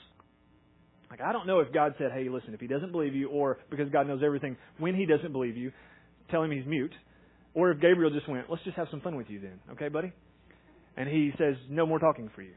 Like 1.11 1.21
I 1.21 1.33
don't 1.33 1.47
know 1.47 1.61
if 1.61 1.73
God 1.73 1.95
said, 1.99 2.11
"Hey, 2.13 2.29
listen, 2.29 2.55
if 2.55 2.61
he 2.61 2.67
doesn't 2.67 2.93
believe 2.93 3.15
you," 3.15 3.29
or 3.29 3.59
because 3.71 3.91
God 3.91 4.07
knows 4.07 4.23
everything, 4.25 4.57
when 4.79 4.95
he 4.95 5.07
doesn't 5.07 5.33
believe 5.33 5.57
you, 5.57 5.73
tell 6.31 6.43
him 6.43 6.51
he's 6.51 6.67
mute, 6.67 6.93
or 7.55 7.71
if 7.71 7.81
Gabriel 7.81 8.11
just 8.11 8.29
went, 8.29 8.51
"Let's 8.51 8.65
just 8.65 8.77
have 8.77 8.89
some 8.91 9.01
fun 9.01 9.17
with 9.17 9.29
you 9.29 9.41
then, 9.41 9.61
okay, 9.73 9.89
buddy?" 9.89 10.13
And 10.97 11.09
he 11.09 11.33
says, 11.39 11.57
"No 11.69 11.85
more 11.87 11.99
talking 11.99 12.31
for 12.35 12.43
you." 12.43 12.55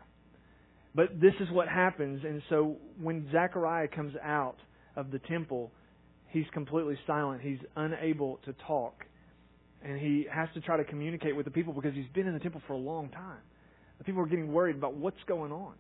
But 0.96 1.20
this 1.20 1.34
is 1.39 1.48
what 1.52 1.68
happens. 1.68 2.24
And 2.24 2.42
so 2.50 2.78
when 3.00 3.30
Zechariah 3.32 3.88
comes 3.89 4.13
out 4.24 4.56
of 5.00 5.12
the 5.12 5.20
temple, 5.20 5.72
he's 6.28 6.46
completely 6.54 6.98
silent. 7.08 7.42
He's 7.42 7.60
unable 7.76 8.40
to 8.46 8.54
talk. 8.68 9.06
And 9.84 9.98
he 9.98 10.28
has 10.32 10.50
to 10.56 10.62
try 10.62 10.78
to 10.78 10.84
communicate 10.84 11.36
with 11.36 11.46
the 11.46 11.52
people 11.52 11.74
because 11.74 11.94
he's 11.94 12.10
been 12.14 12.28
in 12.28 12.34
the 12.34 12.40
temple 12.40 12.62
for 12.68 12.74
a 12.74 12.78
long 12.78 13.10
time. 13.10 13.40
The 13.98 14.04
people 14.04 14.22
are 14.22 14.28
getting 14.28 14.52
worried 14.52 14.76
about 14.76 14.96
what's 14.96 15.24
going 15.28 15.52
on. 15.52 15.74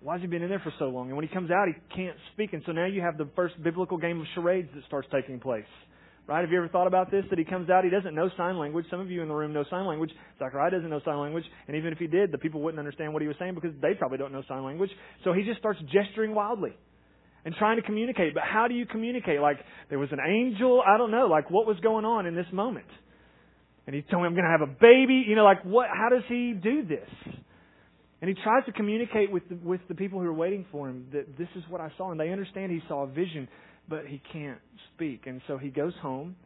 Why 0.00 0.14
has 0.14 0.22
he 0.22 0.26
been 0.26 0.42
in 0.42 0.48
there 0.48 0.60
for 0.60 0.72
so 0.78 0.86
long? 0.86 1.08
And 1.08 1.16
when 1.16 1.26
he 1.26 1.32
comes 1.32 1.50
out, 1.50 1.66
he 1.68 1.74
can't 1.94 2.16
speak. 2.32 2.52
And 2.52 2.62
so 2.66 2.72
now 2.72 2.86
you 2.86 3.00
have 3.00 3.18
the 3.18 3.28
first 3.36 3.60
biblical 3.62 3.98
game 3.98 4.20
of 4.20 4.26
charades 4.34 4.68
that 4.74 4.84
starts 4.86 5.08
taking 5.12 5.38
place. 5.38 5.64
Right? 6.26 6.40
Have 6.40 6.50
you 6.50 6.58
ever 6.58 6.68
thought 6.68 6.86
about 6.86 7.10
this? 7.10 7.24
That 7.30 7.38
he 7.38 7.44
comes 7.44 7.68
out, 7.68 7.82
he 7.82 7.90
doesn't 7.90 8.14
know 8.14 8.28
sign 8.36 8.56
language. 8.58 8.86
Some 8.90 9.00
of 9.00 9.10
you 9.10 9.22
in 9.22 9.28
the 9.28 9.34
room 9.34 9.52
know 9.52 9.64
sign 9.70 9.86
language. 9.86 10.10
Zechariah 10.38 10.70
doesn't 10.70 10.88
know 10.88 11.00
sign 11.04 11.18
language. 11.18 11.44
And 11.66 11.76
even 11.76 11.92
if 11.92 11.98
he 11.98 12.06
did, 12.06 12.30
the 12.30 12.38
people 12.38 12.62
wouldn't 12.62 12.78
understand 12.78 13.12
what 13.12 13.22
he 13.22 13.28
was 13.28 13.36
saying 13.40 13.54
because 13.54 13.72
they 13.80 13.94
probably 13.94 14.18
don't 14.18 14.32
know 14.32 14.42
sign 14.48 14.64
language. 14.64 14.90
So 15.24 15.32
he 15.32 15.42
just 15.42 15.58
starts 15.58 15.80
gesturing 15.92 16.34
wildly 16.34 16.74
and 17.44 17.54
trying 17.54 17.76
to 17.76 17.82
communicate. 17.82 18.34
But 18.34 18.44
how 18.44 18.68
do 18.68 18.74
you 18.74 18.86
communicate? 18.86 19.40
Like, 19.40 19.58
there 19.88 19.98
was 19.98 20.10
an 20.12 20.20
angel. 20.20 20.82
I 20.86 20.98
don't 20.98 21.10
know. 21.10 21.26
Like, 21.26 21.50
what 21.50 21.66
was 21.66 21.78
going 21.80 22.04
on 22.04 22.26
in 22.26 22.34
this 22.34 22.46
moment? 22.52 22.86
And 23.86 23.96
he 23.96 24.02
told 24.02 24.22
me, 24.22 24.28
I'm 24.28 24.34
going 24.34 24.44
to 24.44 24.50
have 24.50 24.62
a 24.62 24.72
baby. 24.72 25.24
You 25.26 25.34
know, 25.34 25.44
like, 25.44 25.64
what, 25.64 25.88
how 25.92 26.08
does 26.08 26.22
he 26.28 26.52
do 26.52 26.86
this? 26.86 27.08
And 28.20 28.28
he 28.28 28.36
tries 28.44 28.64
to 28.66 28.72
communicate 28.72 29.32
with 29.32 29.48
the, 29.48 29.56
with 29.56 29.80
the 29.88 29.96
people 29.96 30.20
who 30.20 30.26
are 30.26 30.32
waiting 30.32 30.64
for 30.70 30.88
him 30.88 31.06
that 31.12 31.36
this 31.36 31.48
is 31.56 31.64
what 31.68 31.80
I 31.80 31.90
saw. 31.98 32.12
And 32.12 32.20
they 32.20 32.30
understand 32.30 32.70
he 32.70 32.80
saw 32.88 33.02
a 33.02 33.08
vision 33.08 33.48
but 33.88 34.06
he 34.06 34.22
can't 34.32 34.60
speak. 34.94 35.26
And 35.26 35.40
so 35.46 35.58
he 35.58 35.68
goes 35.68 35.92
home. 36.00 36.36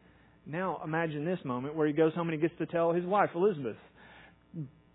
Now 0.45 0.81
imagine 0.83 1.25
this 1.25 1.39
moment 1.43 1.75
where 1.75 1.87
he 1.87 1.93
goes 1.93 2.13
home 2.13 2.29
and 2.29 2.39
he 2.39 2.41
gets 2.41 2.57
to 2.59 2.65
tell 2.65 2.93
his 2.93 3.05
wife, 3.05 3.29
Elizabeth, 3.35 3.75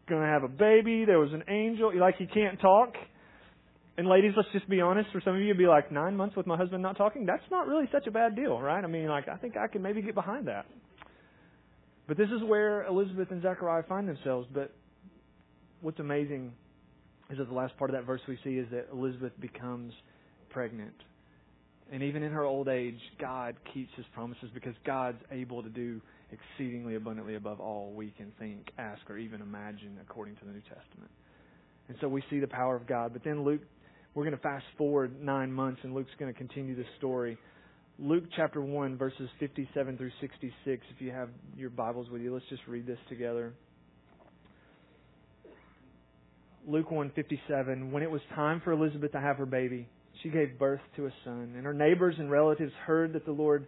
gonna 0.08 0.26
have 0.26 0.42
a 0.42 0.48
baby, 0.48 1.04
there 1.04 1.18
was 1.18 1.32
an 1.32 1.44
angel, 1.48 1.92
like 1.98 2.16
he 2.16 2.26
can't 2.26 2.60
talk. 2.60 2.94
And 3.98 4.08
ladies, 4.08 4.32
let's 4.36 4.48
just 4.52 4.68
be 4.68 4.80
honest, 4.80 5.10
for 5.12 5.20
some 5.20 5.34
of 5.34 5.40
you 5.40 5.48
it'd 5.48 5.58
be 5.58 5.66
like 5.66 5.92
nine 5.92 6.16
months 6.16 6.34
with 6.34 6.46
my 6.46 6.56
husband 6.56 6.82
not 6.82 6.96
talking, 6.96 7.26
that's 7.26 7.42
not 7.50 7.66
really 7.66 7.88
such 7.92 8.06
a 8.06 8.10
bad 8.10 8.34
deal, 8.34 8.58
right? 8.58 8.82
I 8.82 8.86
mean 8.86 9.06
like 9.06 9.28
I 9.28 9.36
think 9.36 9.56
I 9.56 9.66
can 9.66 9.82
maybe 9.82 10.00
get 10.00 10.14
behind 10.14 10.48
that. 10.48 10.66
But 12.08 12.16
this 12.16 12.28
is 12.30 12.42
where 12.42 12.84
Elizabeth 12.86 13.30
and 13.30 13.42
Zechariah 13.42 13.84
find 13.88 14.08
themselves. 14.08 14.48
But 14.52 14.74
what's 15.82 16.00
amazing 16.00 16.52
is 17.30 17.38
that 17.38 17.48
the 17.48 17.54
last 17.54 17.76
part 17.76 17.90
of 17.90 17.96
that 17.96 18.04
verse 18.04 18.20
we 18.26 18.38
see 18.42 18.56
is 18.58 18.66
that 18.70 18.88
Elizabeth 18.92 19.32
becomes 19.40 19.92
pregnant. 20.50 20.94
And 21.92 22.02
even 22.02 22.22
in 22.22 22.32
her 22.32 22.44
old 22.44 22.68
age, 22.68 22.98
God 23.20 23.56
keeps 23.74 23.90
his 23.96 24.06
promises 24.14 24.48
because 24.54 24.74
God's 24.86 25.18
able 25.30 25.62
to 25.62 25.68
do 25.68 26.00
exceedingly 26.30 26.94
abundantly 26.94 27.34
above 27.34 27.60
all 27.60 27.92
we 27.94 28.12
can 28.16 28.32
think, 28.38 28.70
ask, 28.78 29.02
or 29.10 29.18
even 29.18 29.42
imagine 29.42 29.98
according 30.00 30.36
to 30.36 30.44
the 30.46 30.52
New 30.52 30.62
Testament. 30.62 31.10
And 31.88 31.96
so 32.00 32.08
we 32.08 32.22
see 32.30 32.40
the 32.40 32.46
power 32.46 32.74
of 32.74 32.86
God. 32.86 33.12
But 33.12 33.22
then 33.24 33.44
Luke, 33.44 33.60
we're 34.14 34.24
going 34.24 34.36
to 34.36 34.42
fast 34.42 34.64
forward 34.76 35.22
nine 35.22 35.52
months, 35.52 35.80
and 35.84 35.94
Luke's 35.94 36.10
going 36.18 36.32
to 36.32 36.36
continue 36.36 36.76
the 36.76 36.84
story. 36.98 37.38
Luke 37.98 38.24
chapter 38.36 38.60
1, 38.60 38.96
verses 38.98 39.28
57 39.40 39.96
through 39.96 40.10
66. 40.20 40.52
If 40.66 41.00
you 41.00 41.10
have 41.10 41.28
your 41.56 41.70
Bibles 41.70 42.10
with 42.10 42.20
you, 42.20 42.32
let's 42.32 42.44
just 42.50 42.62
read 42.66 42.86
this 42.86 42.98
together. 43.08 43.54
Luke 46.66 46.90
1:57 46.90 47.90
When 47.90 48.02
it 48.02 48.10
was 48.10 48.20
time 48.34 48.60
for 48.62 48.72
Elizabeth 48.72 49.12
to 49.12 49.20
have 49.20 49.36
her 49.36 49.46
baby, 49.46 49.88
she 50.22 50.28
gave 50.28 50.58
birth 50.58 50.80
to 50.96 51.06
a 51.06 51.10
son. 51.24 51.54
And 51.56 51.64
her 51.64 51.74
neighbors 51.74 52.14
and 52.18 52.30
relatives 52.30 52.72
heard 52.86 53.14
that 53.14 53.24
the 53.24 53.32
Lord 53.32 53.66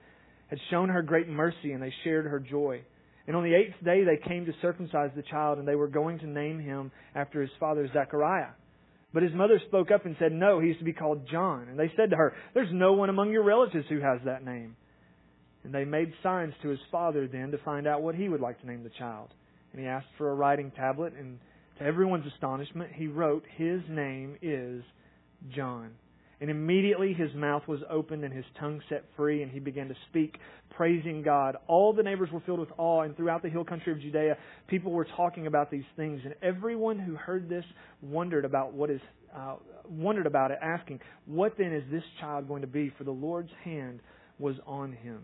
had 0.49 0.59
shown 0.71 0.89
her 0.91 1.03
great 1.03 1.29
mercy, 1.29 1.73
and 1.73 1.83
they 1.83 1.93
shared 2.05 2.27
her 2.27 2.39
joy. 2.39 2.83
And 3.27 3.35
on 3.35 3.43
the 3.43 3.55
eighth 3.55 3.83
day 3.85 4.05
they 4.05 4.19
came 4.29 4.47
to 4.47 4.53
circumcise 4.63 5.11
the 5.17 5.23
child, 5.23 5.59
and 5.59 5.67
they 5.67 5.75
were 5.75 5.89
going 5.89 6.19
to 6.21 6.27
name 6.27 6.61
him 6.61 6.93
after 7.15 7.41
his 7.41 7.51
father 7.59 7.89
Zechariah. 7.93 8.51
But 9.15 9.23
his 9.23 9.33
mother 9.33 9.61
spoke 9.69 9.93
up 9.93 10.07
and 10.07 10.17
said, 10.19 10.33
No, 10.33 10.59
he 10.59 10.75
to 10.75 10.85
be 10.85 10.93
called 10.93 11.29
John. 11.31 11.69
And 11.69 11.79
they 11.79 11.93
said 11.97 12.11
to 12.11 12.17
her, 12.17 12.35
There's 12.53 12.73
no 12.73 12.95
one 12.95 13.09
among 13.09 13.31
your 13.31 13.45
relatives 13.45 13.87
who 13.89 14.01
has 14.01 14.19
that 14.25 14.45
name. 14.45 14.77
And 15.63 15.73
they 15.73 15.85
made 15.85 16.13
signs 16.21 16.53
to 16.63 16.69
his 16.69 16.81
father 16.91 17.29
then 17.29 17.53
to 17.53 17.59
find 17.59 17.87
out 17.87 18.03
what 18.03 18.17
he 18.17 18.29
would 18.29 18.41
like 18.41 18.61
to 18.61 18.67
name 18.67 18.83
the 18.83 18.91
child. 18.91 19.29
And 19.73 19.81
he 19.81 19.87
asked 19.87 20.09
for 20.19 20.31
a 20.31 20.35
writing 20.35 20.73
tablet, 20.77 21.15
and 21.17 21.39
to 21.79 21.85
everyone's 21.85 22.27
astonishment, 22.27 22.91
he 22.93 23.07
wrote, 23.07 23.45
His 23.57 23.81
name 23.89 24.37
is 24.43 24.83
John. 25.55 25.93
And 26.45 26.51
immediately 26.51 27.15
his 27.15 27.35
mouth 27.35 27.67
was 27.67 27.81
opened 27.89 28.23
and 28.23 28.31
his 28.31 28.45
tongue 28.61 28.79
set 28.91 29.03
free, 29.17 29.43
and 29.43 29.51
he 29.51 29.61
began 29.61 29.89
to 29.89 29.95
speak, 30.11 30.37
praising 30.77 31.23
God. 31.23 31.57
All 31.69 31.95
the 31.95 32.03
neighbors 32.03 32.29
were 32.31 32.43
filled 32.45 32.61
with 32.61 32.69
awe, 32.77 33.01
and 33.01 33.17
throughout 33.17 33.43
the 33.43 33.49
hill 33.49 33.65
country 33.65 33.95
of 33.95 33.99
Judea, 33.99 34.37
people 34.67 34.93
were 34.93 35.07
talking 35.17 35.47
about 35.47 35.71
these 35.71 35.87
things. 35.97 36.21
And 36.23 36.35
everyone 36.43 36.99
who 36.99 37.15
heard 37.15 37.49
this 37.49 37.65
wondered 38.03 38.45
about 38.45 38.75
what 38.75 38.91
is, 38.91 39.01
uh, 39.35 39.55
wondered 39.89 40.27
about 40.27 40.51
it, 40.51 40.59
asking, 40.61 41.01
"What 41.25 41.57
then 41.57 41.73
is 41.73 41.91
this 41.91 42.05
child 42.21 42.47
going 42.47 42.61
to 42.61 42.69
be?" 42.69 42.91
For 42.91 43.05
the 43.05 43.11
Lord's 43.11 43.53
hand 43.65 44.01
was 44.39 44.57
on 44.67 44.93
him. 44.93 45.23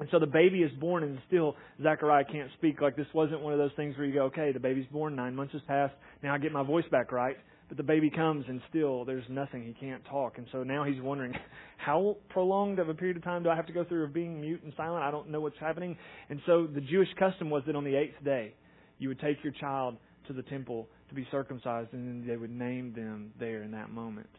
And 0.00 0.08
so 0.10 0.18
the 0.18 0.26
baby 0.26 0.64
is 0.64 0.72
born, 0.80 1.04
and 1.04 1.16
still 1.28 1.54
Zechariah 1.80 2.24
can't 2.24 2.50
speak. 2.54 2.80
Like 2.80 2.96
this 2.96 3.06
wasn't 3.14 3.40
one 3.40 3.52
of 3.52 3.60
those 3.60 3.72
things 3.74 3.96
where 3.96 4.04
you 4.04 4.12
go, 4.12 4.24
"Okay, 4.24 4.50
the 4.50 4.58
baby's 4.58 4.86
born, 4.86 5.14
nine 5.14 5.36
months 5.36 5.52
has 5.52 5.62
passed, 5.62 5.94
now 6.24 6.34
I 6.34 6.38
get 6.38 6.50
my 6.50 6.64
voice 6.64 6.88
back 6.88 7.12
right." 7.12 7.36
But 7.74 7.84
the 7.88 7.92
baby 7.92 8.08
comes 8.08 8.44
and 8.48 8.60
still 8.70 9.04
there's 9.04 9.24
nothing. 9.28 9.64
He 9.64 9.72
can't 9.84 10.04
talk. 10.04 10.38
And 10.38 10.46
so 10.52 10.62
now 10.62 10.84
he's 10.84 11.00
wondering, 11.00 11.34
how 11.76 12.18
prolonged 12.28 12.78
of 12.78 12.88
a 12.88 12.94
period 12.94 13.16
of 13.16 13.24
time 13.24 13.42
do 13.42 13.50
I 13.50 13.56
have 13.56 13.66
to 13.66 13.72
go 13.72 13.82
through 13.82 14.04
of 14.04 14.14
being 14.14 14.40
mute 14.40 14.62
and 14.62 14.72
silent? 14.76 15.02
I 15.02 15.10
don't 15.10 15.28
know 15.28 15.40
what's 15.40 15.58
happening. 15.58 15.96
And 16.30 16.40
so 16.46 16.68
the 16.72 16.80
Jewish 16.80 17.08
custom 17.18 17.50
was 17.50 17.64
that 17.66 17.74
on 17.74 17.82
the 17.82 17.96
eighth 17.96 18.22
day, 18.24 18.54
you 18.98 19.08
would 19.08 19.18
take 19.18 19.42
your 19.42 19.52
child 19.54 19.96
to 20.28 20.32
the 20.32 20.42
temple 20.42 20.88
to 21.08 21.16
be 21.16 21.26
circumcised 21.32 21.92
and 21.92 22.06
then 22.06 22.28
they 22.28 22.36
would 22.36 22.52
name 22.52 22.92
them 22.94 23.32
there 23.40 23.64
in 23.64 23.72
that 23.72 23.90
moment. 23.90 24.30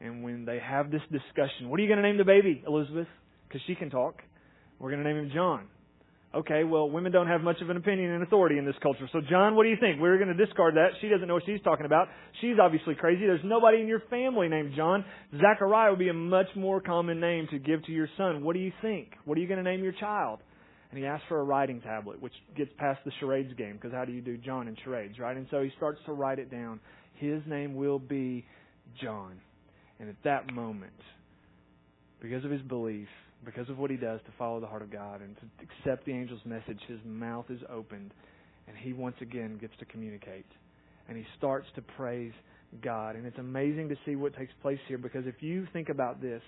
And 0.00 0.22
when 0.22 0.46
they 0.46 0.58
have 0.58 0.90
this 0.90 1.02
discussion, 1.12 1.68
what 1.68 1.78
are 1.78 1.82
you 1.82 1.88
going 1.88 2.02
to 2.02 2.08
name 2.08 2.16
the 2.16 2.24
baby, 2.24 2.64
Elizabeth? 2.66 3.08
Because 3.46 3.60
she 3.66 3.74
can 3.74 3.90
talk. 3.90 4.22
We're 4.78 4.90
going 4.90 5.02
to 5.02 5.08
name 5.08 5.22
him 5.22 5.30
John. 5.34 5.66
Okay, 6.34 6.64
well, 6.64 6.90
women 6.90 7.12
don't 7.12 7.28
have 7.28 7.42
much 7.42 7.60
of 7.62 7.70
an 7.70 7.76
opinion 7.76 8.10
and 8.10 8.22
authority 8.24 8.58
in 8.58 8.66
this 8.66 8.74
culture. 8.82 9.08
So, 9.12 9.20
John, 9.30 9.54
what 9.54 9.62
do 9.62 9.68
you 9.68 9.76
think? 9.78 10.00
We're 10.00 10.18
going 10.18 10.36
to 10.36 10.46
discard 10.46 10.74
that. 10.74 10.88
She 11.00 11.08
doesn't 11.08 11.28
know 11.28 11.34
what 11.34 11.44
she's 11.46 11.60
talking 11.62 11.86
about. 11.86 12.08
She's 12.40 12.56
obviously 12.60 12.96
crazy. 12.96 13.20
There's 13.20 13.44
nobody 13.44 13.80
in 13.80 13.86
your 13.86 14.02
family 14.10 14.48
named 14.48 14.72
John. 14.74 15.04
Zechariah 15.32 15.90
would 15.90 16.00
be 16.00 16.08
a 16.08 16.14
much 16.14 16.48
more 16.56 16.80
common 16.80 17.20
name 17.20 17.46
to 17.52 17.60
give 17.60 17.84
to 17.84 17.92
your 17.92 18.08
son. 18.16 18.42
What 18.42 18.54
do 18.54 18.58
you 18.58 18.72
think? 18.82 19.10
What 19.24 19.38
are 19.38 19.40
you 19.40 19.46
going 19.46 19.62
to 19.62 19.70
name 19.70 19.84
your 19.84 19.92
child? 19.92 20.40
And 20.90 20.98
he 20.98 21.06
asks 21.06 21.24
for 21.28 21.38
a 21.38 21.44
writing 21.44 21.80
tablet, 21.80 22.20
which 22.20 22.32
gets 22.56 22.70
past 22.78 22.98
the 23.04 23.12
charades 23.20 23.52
game, 23.56 23.74
because 23.74 23.92
how 23.92 24.04
do 24.04 24.12
you 24.12 24.20
do 24.20 24.36
John 24.36 24.66
in 24.66 24.76
charades, 24.82 25.20
right? 25.20 25.36
And 25.36 25.46
so 25.52 25.62
he 25.62 25.70
starts 25.76 26.00
to 26.06 26.12
write 26.12 26.40
it 26.40 26.50
down. 26.50 26.80
His 27.14 27.42
name 27.46 27.76
will 27.76 28.00
be 28.00 28.44
John. 29.00 29.40
And 30.00 30.08
at 30.08 30.16
that 30.24 30.52
moment, 30.52 30.92
because 32.20 32.44
of 32.44 32.50
his 32.50 32.62
belief, 32.62 33.06
because 33.44 33.68
of 33.68 33.78
what 33.78 33.90
he 33.90 33.96
does 33.96 34.20
to 34.26 34.32
follow 34.38 34.60
the 34.60 34.66
heart 34.66 34.82
of 34.82 34.90
God 34.90 35.20
and 35.20 35.36
to 35.36 35.42
accept 35.62 36.06
the 36.06 36.12
angel's 36.12 36.44
message, 36.44 36.80
his 36.88 36.98
mouth 37.04 37.46
is 37.50 37.60
opened 37.70 38.12
and 38.66 38.76
he 38.76 38.92
once 38.92 39.16
again 39.20 39.58
gets 39.60 39.74
to 39.78 39.84
communicate. 39.84 40.46
And 41.08 41.16
he 41.16 41.24
starts 41.36 41.66
to 41.74 41.82
praise 41.82 42.32
God. 42.82 43.16
And 43.16 43.26
it's 43.26 43.38
amazing 43.38 43.88
to 43.90 43.96
see 44.06 44.16
what 44.16 44.36
takes 44.36 44.52
place 44.62 44.78
here 44.88 44.98
because 44.98 45.26
if 45.26 45.36
you 45.42 45.66
think 45.72 45.88
about 45.88 46.20
this, 46.20 46.42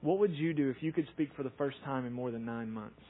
what 0.00 0.18
would 0.18 0.34
you 0.34 0.54
do 0.54 0.70
if 0.70 0.76
you 0.80 0.92
could 0.92 1.06
speak 1.12 1.30
for 1.36 1.42
the 1.42 1.52
first 1.58 1.76
time 1.84 2.06
in 2.06 2.12
more 2.12 2.30
than 2.30 2.44
nine 2.44 2.70
months? 2.70 3.00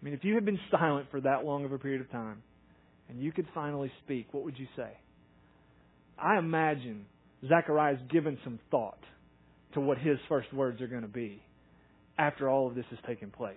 I 0.00 0.04
mean, 0.04 0.14
if 0.14 0.24
you 0.24 0.34
had 0.34 0.44
been 0.44 0.58
silent 0.70 1.06
for 1.10 1.20
that 1.22 1.44
long 1.44 1.64
of 1.64 1.72
a 1.72 1.78
period 1.78 2.00
of 2.00 2.10
time 2.10 2.42
and 3.08 3.20
you 3.20 3.32
could 3.32 3.46
finally 3.54 3.90
speak, 4.04 4.28
what 4.32 4.44
would 4.44 4.58
you 4.58 4.66
say? 4.76 4.90
I 6.18 6.38
imagine 6.38 7.06
Zechariah's 7.48 7.98
given 8.10 8.38
some 8.44 8.58
thought 8.70 9.00
to 9.74 9.80
what 9.80 9.98
his 9.98 10.18
first 10.28 10.52
words 10.52 10.80
are 10.80 10.86
going 10.86 11.02
to 11.02 11.08
be 11.08 11.42
after 12.18 12.48
all 12.48 12.68
of 12.68 12.74
this 12.74 12.84
has 12.90 12.98
taken 13.06 13.30
place. 13.30 13.56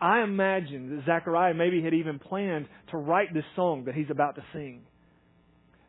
I 0.00 0.22
imagine 0.22 0.96
that 0.96 1.04
Zechariah 1.06 1.54
maybe 1.54 1.82
had 1.82 1.94
even 1.94 2.18
planned 2.18 2.66
to 2.90 2.96
write 2.96 3.32
this 3.32 3.44
song 3.54 3.84
that 3.84 3.94
he's 3.94 4.10
about 4.10 4.34
to 4.34 4.42
sing. 4.52 4.82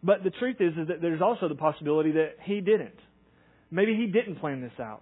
But 0.04 0.24
the 0.24 0.30
truth 0.30 0.58
is, 0.60 0.74
is 0.78 0.88
that 0.90 1.02
there's 1.02 1.22
also 1.22 1.48
the 1.48 1.56
possibility 1.56 2.12
that 2.12 2.36
he 2.44 2.62
didn't. 2.62 3.00
Maybe 3.72 3.96
he 3.96 4.06
didn't 4.06 4.40
plan 4.40 4.62
this 4.62 4.80
out. 4.80 5.02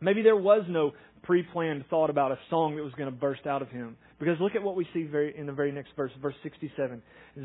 Maybe 0.00 0.22
there 0.22 0.36
was 0.36 0.64
no 0.68 0.92
pre-planned 1.24 1.84
thought 1.90 2.10
about 2.10 2.32
a 2.32 2.38
song 2.48 2.76
that 2.76 2.82
was 2.82 2.92
going 2.94 3.10
to 3.10 3.16
burst 3.16 3.46
out 3.46 3.60
of 3.60 3.68
him. 3.68 3.96
Because 4.18 4.36
look 4.40 4.54
at 4.54 4.62
what 4.62 4.76
we 4.76 4.86
see 4.94 5.04
very, 5.04 5.36
in 5.36 5.46
the 5.46 5.52
very 5.52 5.72
next 5.72 5.90
verse, 5.96 6.12
verse 6.22 6.34
67. 6.42 7.02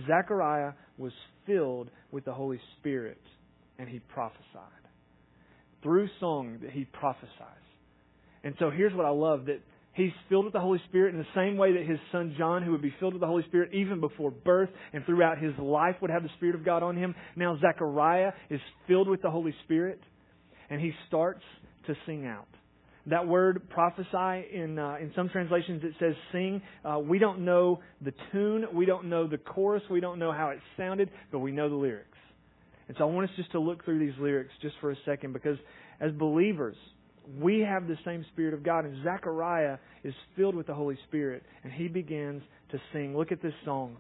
Zechariah 0.07 0.73
was 0.97 1.11
filled 1.45 1.89
with 2.11 2.23
the 2.25 2.33
Holy 2.33 2.59
Spirit, 2.77 3.21
and 3.79 3.89
he 3.89 3.99
prophesied. 3.99 4.37
Through 5.81 6.07
song, 6.19 6.59
that 6.61 6.71
he 6.71 6.85
prophesied. 6.85 7.29
And 8.43 8.55
so 8.59 8.69
here's 8.69 8.93
what 8.93 9.05
I 9.05 9.09
love 9.09 9.45
that 9.45 9.61
he's 9.93 10.11
filled 10.29 10.45
with 10.45 10.53
the 10.53 10.59
Holy 10.59 10.81
Spirit 10.87 11.13
in 11.13 11.19
the 11.19 11.27
same 11.35 11.57
way 11.57 11.73
that 11.73 11.85
his 11.85 11.99
son 12.11 12.35
John, 12.37 12.63
who 12.63 12.71
would 12.71 12.81
be 12.81 12.93
filled 12.99 13.13
with 13.13 13.21
the 13.21 13.27
Holy 13.27 13.43
Spirit 13.43 13.73
even 13.73 13.99
before 13.99 14.31
birth 14.31 14.69
and 14.93 15.05
throughout 15.05 15.37
his 15.39 15.53
life, 15.57 15.95
would 16.01 16.11
have 16.11 16.23
the 16.23 16.29
Spirit 16.37 16.55
of 16.55 16.63
God 16.63 16.83
on 16.83 16.95
him. 16.95 17.15
Now 17.35 17.57
Zechariah 17.59 18.31
is 18.49 18.61
filled 18.87 19.09
with 19.09 19.21
the 19.21 19.31
Holy 19.31 19.53
Spirit, 19.65 19.99
and 20.69 20.79
he 20.79 20.91
starts 21.07 21.43
to 21.87 21.95
sing 22.05 22.25
out. 22.25 22.47
That 23.07 23.27
word 23.27 23.69
prophesy 23.69 24.47
in 24.53 24.77
uh, 24.77 24.97
in 25.01 25.11
some 25.15 25.29
translations 25.29 25.83
it 25.83 25.93
says 25.99 26.13
sing. 26.31 26.61
Uh, 26.85 26.99
we 26.99 27.17
don't 27.17 27.43
know 27.43 27.79
the 28.01 28.13
tune, 28.31 28.65
we 28.73 28.85
don't 28.85 29.05
know 29.05 29.27
the 29.27 29.37
chorus, 29.37 29.81
we 29.89 29.99
don't 29.99 30.19
know 30.19 30.31
how 30.31 30.49
it 30.49 30.59
sounded, 30.77 31.09
but 31.31 31.39
we 31.39 31.51
know 31.51 31.69
the 31.69 31.75
lyrics. 31.75 32.17
And 32.87 32.97
so 32.97 33.05
I 33.05 33.07
want 33.07 33.29
us 33.29 33.35
just 33.35 33.51
to 33.53 33.59
look 33.59 33.85
through 33.85 33.99
these 33.99 34.17
lyrics 34.19 34.51
just 34.61 34.75
for 34.81 34.91
a 34.91 34.95
second 35.05 35.33
because 35.33 35.57
as 35.99 36.11
believers, 36.11 36.75
we 37.37 37.59
have 37.59 37.87
the 37.87 37.97
same 38.05 38.25
Spirit 38.33 38.53
of 38.53 38.63
God. 38.63 38.85
And 38.85 39.03
Zechariah 39.03 39.77
is 40.03 40.13
filled 40.35 40.55
with 40.55 40.67
the 40.67 40.73
Holy 40.73 40.97
Spirit, 41.07 41.43
and 41.63 41.71
he 41.71 41.87
begins 41.87 42.41
to 42.71 42.79
sing. 42.93 43.15
Look 43.17 43.31
at 43.31 43.41
this 43.41 43.53
song. 43.65 43.97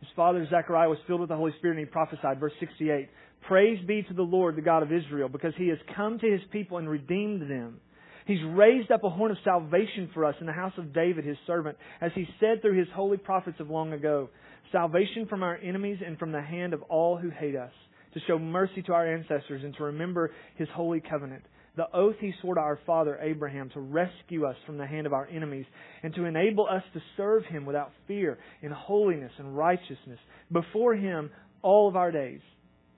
His 0.00 0.08
father 0.16 0.46
Zechariah 0.50 0.88
was 0.88 0.98
filled 1.06 1.20
with 1.20 1.28
the 1.28 1.36
Holy 1.36 1.52
Spirit, 1.58 1.78
and 1.78 1.86
he 1.86 1.90
prophesied. 1.90 2.40
Verse 2.40 2.52
68 2.60 3.08
Praise 3.46 3.78
be 3.86 4.02
to 4.02 4.14
the 4.14 4.22
Lord, 4.22 4.56
the 4.56 4.62
God 4.62 4.82
of 4.82 4.92
Israel, 4.92 5.28
because 5.28 5.54
he 5.56 5.68
has 5.68 5.78
come 5.96 6.18
to 6.18 6.30
his 6.30 6.40
people 6.52 6.78
and 6.78 6.88
redeemed 6.88 7.42
them. 7.42 7.80
He's 8.26 8.42
raised 8.54 8.92
up 8.92 9.02
a 9.02 9.10
horn 9.10 9.32
of 9.32 9.36
salvation 9.42 10.10
for 10.14 10.24
us 10.24 10.36
in 10.40 10.46
the 10.46 10.52
house 10.52 10.72
of 10.78 10.94
David, 10.94 11.24
his 11.24 11.36
servant, 11.46 11.76
as 12.00 12.12
he 12.14 12.26
said 12.38 12.62
through 12.62 12.78
his 12.78 12.86
holy 12.94 13.16
prophets 13.16 13.58
of 13.58 13.68
long 13.68 13.92
ago 13.92 14.28
salvation 14.70 15.26
from 15.26 15.42
our 15.42 15.58
enemies 15.58 15.98
and 16.04 16.18
from 16.18 16.32
the 16.32 16.40
hand 16.40 16.72
of 16.72 16.82
all 16.82 17.18
who 17.18 17.30
hate 17.30 17.56
us, 17.56 17.72
to 18.14 18.20
show 18.26 18.38
mercy 18.38 18.80
to 18.82 18.92
our 18.92 19.06
ancestors 19.06 19.62
and 19.64 19.74
to 19.76 19.84
remember 19.84 20.30
his 20.56 20.68
holy 20.74 21.00
covenant 21.00 21.42
the 21.76 21.86
oath 21.94 22.16
he 22.20 22.32
swore 22.40 22.56
to 22.56 22.60
our 22.60 22.78
father 22.86 23.18
Abraham 23.22 23.70
to 23.70 23.80
rescue 23.80 24.44
us 24.44 24.56
from 24.66 24.76
the 24.76 24.86
hand 24.86 25.06
of 25.06 25.14
our 25.14 25.26
enemies 25.26 25.64
and 26.02 26.14
to 26.14 26.26
enable 26.26 26.66
us 26.66 26.82
to 26.92 27.00
serve 27.16 27.44
him 27.46 27.64
without 27.64 27.92
fear 28.06 28.38
in 28.60 28.70
holiness 28.70 29.32
and 29.38 29.56
righteousness 29.56 30.18
before 30.50 30.94
him 30.94 31.30
all 31.62 31.88
of 31.88 31.96
our 31.96 32.12
days. 32.12 32.40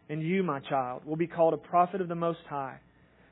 And 0.08 0.22
you, 0.22 0.42
my 0.42 0.58
child, 0.60 1.06
will 1.06 1.16
be 1.16 1.28
called 1.28 1.54
a 1.54 1.58
prophet 1.58 2.00
of 2.00 2.08
the 2.08 2.16
Most 2.16 2.40
High. 2.48 2.80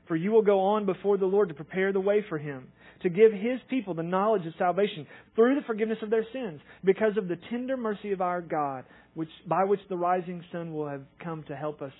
For 0.07 0.15
you 0.15 0.31
will 0.31 0.41
go 0.41 0.59
on 0.59 0.85
before 0.85 1.17
the 1.17 1.25
Lord 1.25 1.49
to 1.49 1.55
prepare 1.55 1.93
the 1.93 1.99
way 1.99 2.25
for 2.27 2.37
him, 2.37 2.69
to 3.03 3.09
give 3.09 3.31
his 3.31 3.59
people 3.69 3.93
the 3.93 4.03
knowledge 4.03 4.45
of 4.45 4.53
salvation 4.57 5.07
through 5.35 5.55
the 5.55 5.65
forgiveness 5.65 5.99
of 6.01 6.09
their 6.09 6.25
sins, 6.33 6.61
because 6.83 7.17
of 7.17 7.27
the 7.27 7.37
tender 7.49 7.77
mercy 7.77 8.11
of 8.11 8.21
our 8.21 8.41
God, 8.41 8.85
which, 9.13 9.29
by 9.47 9.63
which 9.65 9.79
the 9.89 9.97
rising 9.97 10.43
sun 10.51 10.73
will 10.73 10.87
have 10.87 11.03
come 11.23 11.43
to 11.47 11.55
help 11.55 11.81
us 11.81 11.93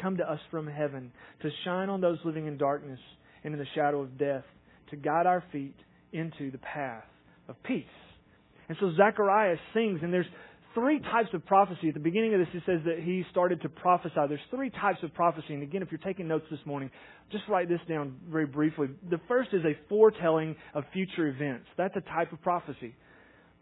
come 0.00 0.16
to 0.16 0.30
us 0.30 0.40
from 0.50 0.66
heaven 0.66 1.12
to 1.42 1.50
shine 1.64 1.88
on 1.88 2.00
those 2.00 2.18
living 2.24 2.46
in 2.46 2.56
darkness 2.56 3.00
and 3.44 3.52
in 3.52 3.58
the 3.58 3.66
shadow 3.74 4.02
of 4.02 4.18
death, 4.18 4.44
to 4.90 4.96
guide 4.96 5.26
our 5.26 5.42
feet 5.52 5.74
into 6.12 6.50
the 6.50 6.58
path 6.58 7.04
of 7.48 7.60
peace. 7.64 7.84
And 8.68 8.76
so 8.80 8.92
Zechariah 8.96 9.56
sings, 9.74 10.00
and 10.02 10.12
there's 10.12 10.26
three 10.74 11.00
types 11.00 11.28
of 11.34 11.44
prophecy. 11.44 11.88
At 11.88 11.94
the 11.94 12.00
beginning 12.00 12.34
of 12.34 12.40
this, 12.40 12.48
it 12.54 12.62
says 12.66 12.80
that 12.84 13.02
he 13.02 13.24
started 13.30 13.60
to 13.62 13.68
prophesy. 13.68 14.20
There's 14.28 14.40
three 14.50 14.70
types 14.70 14.98
of 15.02 15.12
prophecy. 15.14 15.54
And 15.54 15.62
again, 15.62 15.82
if 15.82 15.90
you're 15.90 15.98
taking 15.98 16.28
notes 16.28 16.46
this 16.50 16.60
morning, 16.64 16.90
just 17.30 17.44
write 17.48 17.68
this 17.68 17.80
down 17.88 18.16
very 18.30 18.46
briefly. 18.46 18.88
The 19.10 19.20
first 19.28 19.50
is 19.52 19.62
a 19.64 19.76
foretelling 19.88 20.56
of 20.74 20.84
future 20.92 21.26
events. 21.28 21.66
That's 21.76 21.96
a 21.96 22.00
type 22.00 22.32
of 22.32 22.40
prophecy. 22.42 22.94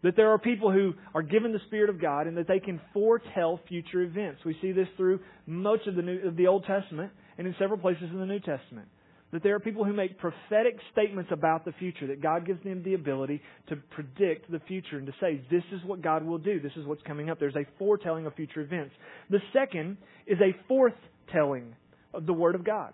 That 0.03 0.15
there 0.15 0.31
are 0.31 0.39
people 0.39 0.71
who 0.71 0.93
are 1.13 1.21
given 1.21 1.51
the 1.51 1.59
Spirit 1.67 1.89
of 1.89 2.01
God 2.01 2.25
and 2.25 2.37
that 2.37 2.47
they 2.47 2.59
can 2.59 2.81
foretell 2.93 3.59
future 3.67 4.01
events. 4.01 4.41
We 4.43 4.57
see 4.61 4.71
this 4.71 4.87
through 4.97 5.19
much 5.45 5.81
of 5.85 5.95
the, 5.95 6.01
New, 6.01 6.27
of 6.27 6.35
the 6.35 6.47
Old 6.47 6.65
Testament 6.65 7.11
and 7.37 7.45
in 7.45 7.55
several 7.59 7.79
places 7.79 8.09
in 8.11 8.19
the 8.19 8.25
New 8.25 8.39
Testament. 8.39 8.87
That 9.31 9.43
there 9.43 9.55
are 9.55 9.59
people 9.59 9.85
who 9.85 9.93
make 9.93 10.17
prophetic 10.17 10.77
statements 10.91 11.31
about 11.31 11.63
the 11.63 11.71
future, 11.73 12.07
that 12.07 12.21
God 12.21 12.45
gives 12.45 12.61
them 12.63 12.83
the 12.83 12.95
ability 12.95 13.41
to 13.69 13.77
predict 13.91 14.51
the 14.51 14.59
future 14.67 14.97
and 14.97 15.05
to 15.05 15.13
say, 15.21 15.41
this 15.49 15.63
is 15.71 15.79
what 15.85 16.01
God 16.01 16.25
will 16.25 16.37
do, 16.37 16.59
this 16.59 16.73
is 16.75 16.85
what's 16.85 17.03
coming 17.03 17.29
up. 17.29 17.39
There's 17.39 17.55
a 17.55 17.65
foretelling 17.77 18.25
of 18.25 18.33
future 18.33 18.59
events. 18.59 18.93
The 19.29 19.39
second 19.53 19.97
is 20.27 20.37
a 20.41 20.53
forthtelling 20.71 21.71
of 22.13 22.25
the 22.25 22.33
Word 22.33 22.55
of 22.55 22.65
God. 22.65 22.93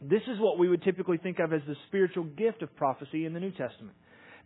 This 0.00 0.22
is 0.26 0.40
what 0.40 0.58
we 0.58 0.68
would 0.68 0.82
typically 0.82 1.18
think 1.18 1.38
of 1.38 1.52
as 1.52 1.60
the 1.66 1.76
spiritual 1.88 2.24
gift 2.24 2.62
of 2.62 2.74
prophecy 2.76 3.26
in 3.26 3.34
the 3.34 3.40
New 3.40 3.50
Testament. 3.50 3.94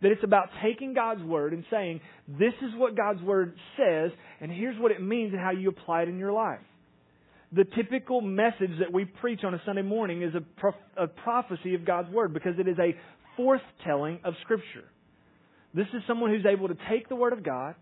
That 0.01 0.11
it's 0.11 0.23
about 0.23 0.49
taking 0.63 0.93
God's 0.93 1.23
Word 1.23 1.53
and 1.53 1.63
saying, 1.71 2.01
this 2.27 2.53
is 2.61 2.71
what 2.75 2.95
God's 2.95 3.21
Word 3.21 3.55
says, 3.77 4.11
and 4.39 4.51
here's 4.51 4.79
what 4.79 4.91
it 4.91 5.01
means 5.01 5.33
and 5.33 5.41
how 5.41 5.51
you 5.51 5.69
apply 5.69 6.03
it 6.03 6.09
in 6.09 6.19
your 6.19 6.31
life. 6.31 6.59
The 7.51 7.63
typical 7.63 8.21
message 8.21 8.71
that 8.79 8.91
we 8.91 9.05
preach 9.05 9.39
on 9.43 9.53
a 9.53 9.61
Sunday 9.65 9.81
morning 9.81 10.21
is 10.21 10.33
a, 10.35 11.03
a 11.03 11.07
prophecy 11.07 11.73
of 11.75 11.85
God's 11.85 12.11
Word 12.11 12.33
because 12.33 12.53
it 12.59 12.67
is 12.67 12.77
a 12.77 12.95
forthtelling 13.39 14.19
of 14.23 14.33
Scripture. 14.41 14.83
This 15.73 15.87
is 15.93 16.01
someone 16.07 16.31
who's 16.31 16.45
able 16.45 16.67
to 16.67 16.77
take 16.89 17.07
the 17.09 17.15
Word 17.15 17.33
of 17.33 17.43
God 17.43 17.75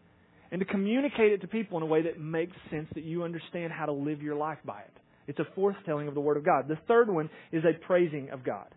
and 0.51 0.59
to 0.59 0.65
communicate 0.65 1.31
it 1.31 1.41
to 1.41 1.47
people 1.47 1.77
in 1.77 1.83
a 1.83 1.87
way 1.87 2.03
that 2.03 2.19
makes 2.19 2.55
sense 2.69 2.87
that 2.93 3.03
you 3.03 3.23
understand 3.23 3.73
how 3.73 3.85
to 3.85 3.91
live 3.91 4.21
your 4.21 4.35
life 4.35 4.59
by 4.63 4.81
it 4.81 4.93
It's 5.27 5.39
a 5.39 5.59
forthtelling 5.59 6.07
of 6.07 6.13
the 6.13 6.21
Word 6.21 6.37
of 6.37 6.45
God. 6.45 6.67
The 6.67 6.77
third 6.87 7.09
one 7.09 7.29
is 7.51 7.63
a 7.65 7.73
praising 7.85 8.29
of 8.29 8.43
God. 8.43 8.67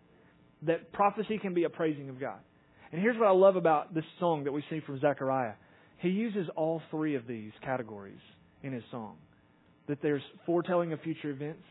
That 0.63 0.93
prophecy 0.93 1.39
can 1.39 1.55
be 1.55 1.65
a 1.65 1.71
praising 1.71 2.09
of 2.09 2.19
God. 2.19 2.39
And 2.93 3.01
here's 3.01 3.19
what 3.19 3.29
I 3.29 3.33
love 3.33 3.57
about 3.57 3.95
this 3.95 4.05
song 4.19 4.45
that 4.45 4.53
we 4.53 4.65
see 4.71 4.81
from 4.81 5.01
Zechariah. 5.01 5.55
He 5.99 6.09
uses 6.09 6.49
all 6.57 6.81
three 6.91 7.17
of 7.17 7.27
these 7.27 7.53
categories 7.63 8.21
in 8.63 8.73
his 8.73 8.85
song. 8.91 9.17
That 9.89 10.01
there's 10.03 10.23
foretelling 10.47 10.93
of 10.93 11.01
future 11.01 11.31
events, 11.31 11.65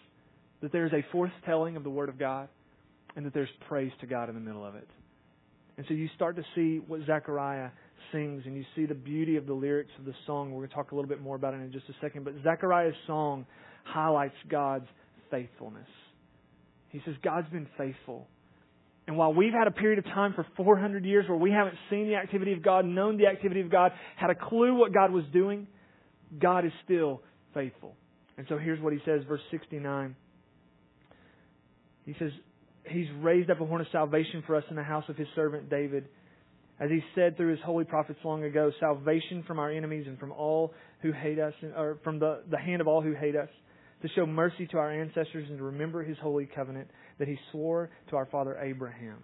that 0.62 0.72
there's 0.72 0.92
a 0.94 1.04
forthtelling 1.16 1.76
of 1.76 1.84
the 1.84 1.90
Word 1.90 2.10
of 2.10 2.20
God, 2.20 2.50
and 3.16 3.26
that 3.26 3.34
there's 3.34 3.50
praise 3.68 3.92
to 4.02 4.08
God 4.08 4.30
in 4.30 4.36
the 4.36 4.42
middle 4.42 4.66
of 4.66 4.76
it. 4.76 4.88
And 5.78 5.86
so 5.88 5.94
you 5.94 6.10
start 6.16 6.36
to 6.36 6.44
see 6.56 6.82
what 6.88 7.02
Zechariah 7.06 7.70
sings 8.12 8.44
and 8.46 8.56
you 8.56 8.64
see 8.76 8.86
the 8.86 8.96
beauty 8.96 9.38
of 9.38 9.46
the 9.46 9.54
lyrics 9.54 9.92
of 10.00 10.06
the 10.06 10.14
song. 10.26 10.52
We're 10.52 10.60
going 10.60 10.70
to 10.70 10.76
talk 10.76 10.92
a 10.92 10.96
little 10.96 11.10
bit 11.10 11.22
more 11.22 11.36
about 11.36 11.54
it 11.54 11.58
in 11.58 11.72
just 11.72 11.88
a 11.90 11.94
second. 12.02 12.26
But 12.26 12.34
Zechariah's 12.44 12.96
song 13.06 13.46
highlights 13.84 14.36
God's 14.50 14.88
faithfulness. 15.30 15.88
He 16.90 17.02
says, 17.06 17.16
God's 17.24 17.50
been 17.50 17.68
faithful. 17.78 18.28
And 19.08 19.17
while 19.17 19.34
we've 19.34 19.54
had 19.54 19.67
a 19.67 19.72
period 19.72 20.00
of 20.00 20.06
time 20.06 20.34
for 20.34 20.46
400 20.58 21.06
years 21.06 21.28
where 21.30 21.38
we 21.38 21.50
haven't 21.52 21.76
seen 21.89 22.08
the 22.08 22.15
activity 22.15 22.52
of 22.52 22.62
God, 22.62 22.86
known 22.86 23.17
the 23.17 23.28
activity 23.28 23.62
of 23.62 23.72
God, 23.72 23.93
had 24.17 24.30
a 24.30 24.36
clue 24.36 24.76
what 24.76 24.93
God 24.93 25.12
was 25.12 25.24
doing, 25.32 25.65
God 26.39 26.65
is 26.65 26.74
still 26.84 27.22
faithful. 27.54 27.96
And 28.38 28.46
so 28.50 28.58
here's 28.58 28.82
what 28.82 28.91
he 28.91 29.00
says, 29.06 29.22
verse 29.28 29.41
69. 29.50 30.15
He 32.06 32.15
says, 32.20 32.32
He's 32.89 33.08
raised 33.22 33.50
up 33.50 33.60
a 33.60 33.65
horn 33.65 33.82
of 33.82 33.88
salvation 33.91 34.43
for 34.46 34.56
us 34.56 34.63
in 34.70 34.76
the 34.76 34.84
house 34.84 35.04
of 35.10 35.17
His 35.17 35.28
servant 35.36 35.70
David. 35.70 36.06
As 36.80 36.89
He 36.89 37.02
said 37.15 37.36
through 37.36 37.52
His 37.52 37.60
holy 37.65 37.84
prophets 37.84 38.20
long 38.24 38.43
ago, 38.43 38.72
salvation 38.80 39.43
from 39.46 39.60
our 39.60 39.72
enemies 39.72 40.06
and 40.08 40.17
from 40.20 40.32
all 40.32 40.74
who 41.02 41.12
hate 41.12 41.39
us, 41.39 41.54
or 41.76 41.98
from 42.04 42.20
the, 42.20 42.43
the 42.50 42.58
hand 42.58 42.82
of 42.82 42.88
all 42.88 43.02
who 43.02 43.13
hate 43.13 43.36
us, 43.36 43.50
to 44.04 44.08
show 44.15 44.26
mercy 44.26 44.67
to 44.67 44.78
our 44.78 44.91
ancestors 44.91 45.48
and 45.50 45.58
to 45.58 45.63
remember 45.63 46.04
His 46.04 46.17
holy 46.22 46.46
covenant 46.46 46.88
that 47.20 47.28
He 47.28 47.38
swore 47.52 47.90
to 48.10 48.16
our 48.16 48.26
father 48.28 48.58
Abraham. 48.60 49.18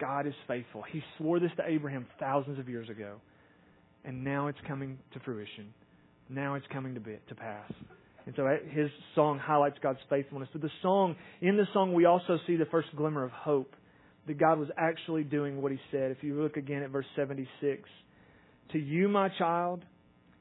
God 0.00 0.26
is 0.26 0.34
faithful. 0.48 0.82
He 0.90 1.02
swore 1.18 1.38
this 1.38 1.50
to 1.56 1.62
Abraham 1.66 2.06
thousands 2.18 2.58
of 2.58 2.68
years 2.68 2.88
ago, 2.88 3.20
and 4.04 4.24
now 4.24 4.48
it's 4.48 4.58
coming 4.66 4.98
to 5.12 5.20
fruition. 5.20 5.72
Now 6.28 6.54
it's 6.54 6.66
coming 6.72 6.94
to, 6.94 7.00
be, 7.00 7.18
to 7.28 7.34
pass. 7.34 7.70
And 8.26 8.34
so 8.36 8.46
uh, 8.46 8.56
his 8.70 8.88
song 9.14 9.38
highlights 9.38 9.76
God's 9.82 9.98
faithfulness. 10.08 10.48
But 10.52 10.62
the 10.62 10.70
song, 10.80 11.16
in 11.40 11.56
the 11.56 11.66
song, 11.72 11.92
we 11.92 12.04
also 12.04 12.38
see 12.46 12.56
the 12.56 12.66
first 12.66 12.88
glimmer 12.96 13.24
of 13.24 13.30
hope 13.30 13.74
that 14.26 14.38
God 14.38 14.58
was 14.58 14.68
actually 14.78 15.24
doing 15.24 15.60
what 15.60 15.72
he 15.72 15.78
said. 15.90 16.10
If 16.10 16.22
you 16.22 16.40
look 16.40 16.56
again 16.56 16.82
at 16.82 16.90
verse 16.90 17.06
76, 17.16 17.88
to 18.72 18.78
you, 18.78 19.08
my 19.08 19.28
child, 19.38 19.84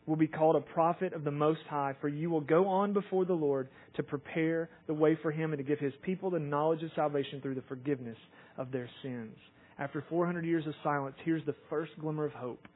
will 0.06 0.16
be 0.16 0.28
called 0.28 0.56
a 0.56 0.62
prophet 0.62 1.14
of 1.14 1.24
the 1.24 1.32
Most 1.32 1.62
High, 1.70 1.96
for 2.02 2.10
you 2.10 2.30
will 2.30 2.42
go 2.42 2.68
on 2.68 2.94
before 2.94 3.26
the 3.26 3.34
Lord 3.34 3.70
to 3.96 4.04
prepare 4.04 4.70
the 4.88 4.94
way 4.94 5.18
for 5.22 5.32
him 5.32 5.54
and 5.54 5.60
to 5.60 5.64
give 5.64 5.80
his 5.80 5.94
people 6.02 6.32
the 6.32 6.40
knowledge 6.40 6.84
of 6.84 6.90
salvation 6.96 7.40
through 7.42 7.56
the 7.56 7.64
forgiveness 7.68 8.18
of 8.58 8.72
their 8.72 8.90
sins. 9.04 9.38
After 9.78 10.04
400 10.10 10.46
years 10.46 10.66
of 10.68 10.74
silence, 10.84 11.16
here's 11.24 11.46
the 11.46 11.56
first 11.70 11.92
glimmer 12.00 12.26
of 12.26 12.34
hope 12.34 12.68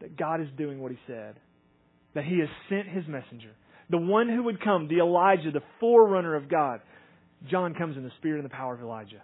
that 0.00 0.16
God 0.16 0.40
is 0.40 0.48
doing 0.56 0.80
what 0.80 0.90
he 0.90 0.98
said, 1.06 1.36
that 2.14 2.24
he 2.24 2.38
has 2.40 2.48
sent 2.68 2.88
his 2.88 3.06
messenger 3.06 3.50
the 3.90 3.98
one 3.98 4.28
who 4.28 4.44
would 4.44 4.62
come, 4.62 4.86
the 4.88 5.00
Elijah, 5.00 5.50
the 5.52 5.62
forerunner 5.80 6.36
of 6.36 6.48
God. 6.48 6.80
John 7.50 7.74
comes 7.74 7.96
in 7.96 8.04
the 8.04 8.12
spirit 8.18 8.38
and 8.38 8.44
the 8.44 8.54
power 8.54 8.74
of 8.74 8.80
Elijah. 8.80 9.22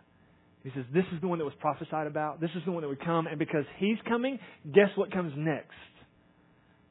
He 0.64 0.70
says, 0.75 0.85
This 0.92 1.05
is 1.14 1.20
the 1.20 1.29
one 1.29 1.38
that 1.38 1.44
was 1.44 1.55
prophesied 1.61 2.09
about. 2.09 2.40
This 2.40 2.51
is 2.57 2.62
the 2.66 2.72
one 2.72 2.83
that 2.83 2.88
would 2.88 3.05
come. 3.05 3.29
And 3.29 3.38
because 3.38 3.64
he's 3.79 3.99
coming, 4.09 4.38
guess 4.75 4.88
what 4.96 5.12
comes 5.12 5.33
next? 5.37 5.70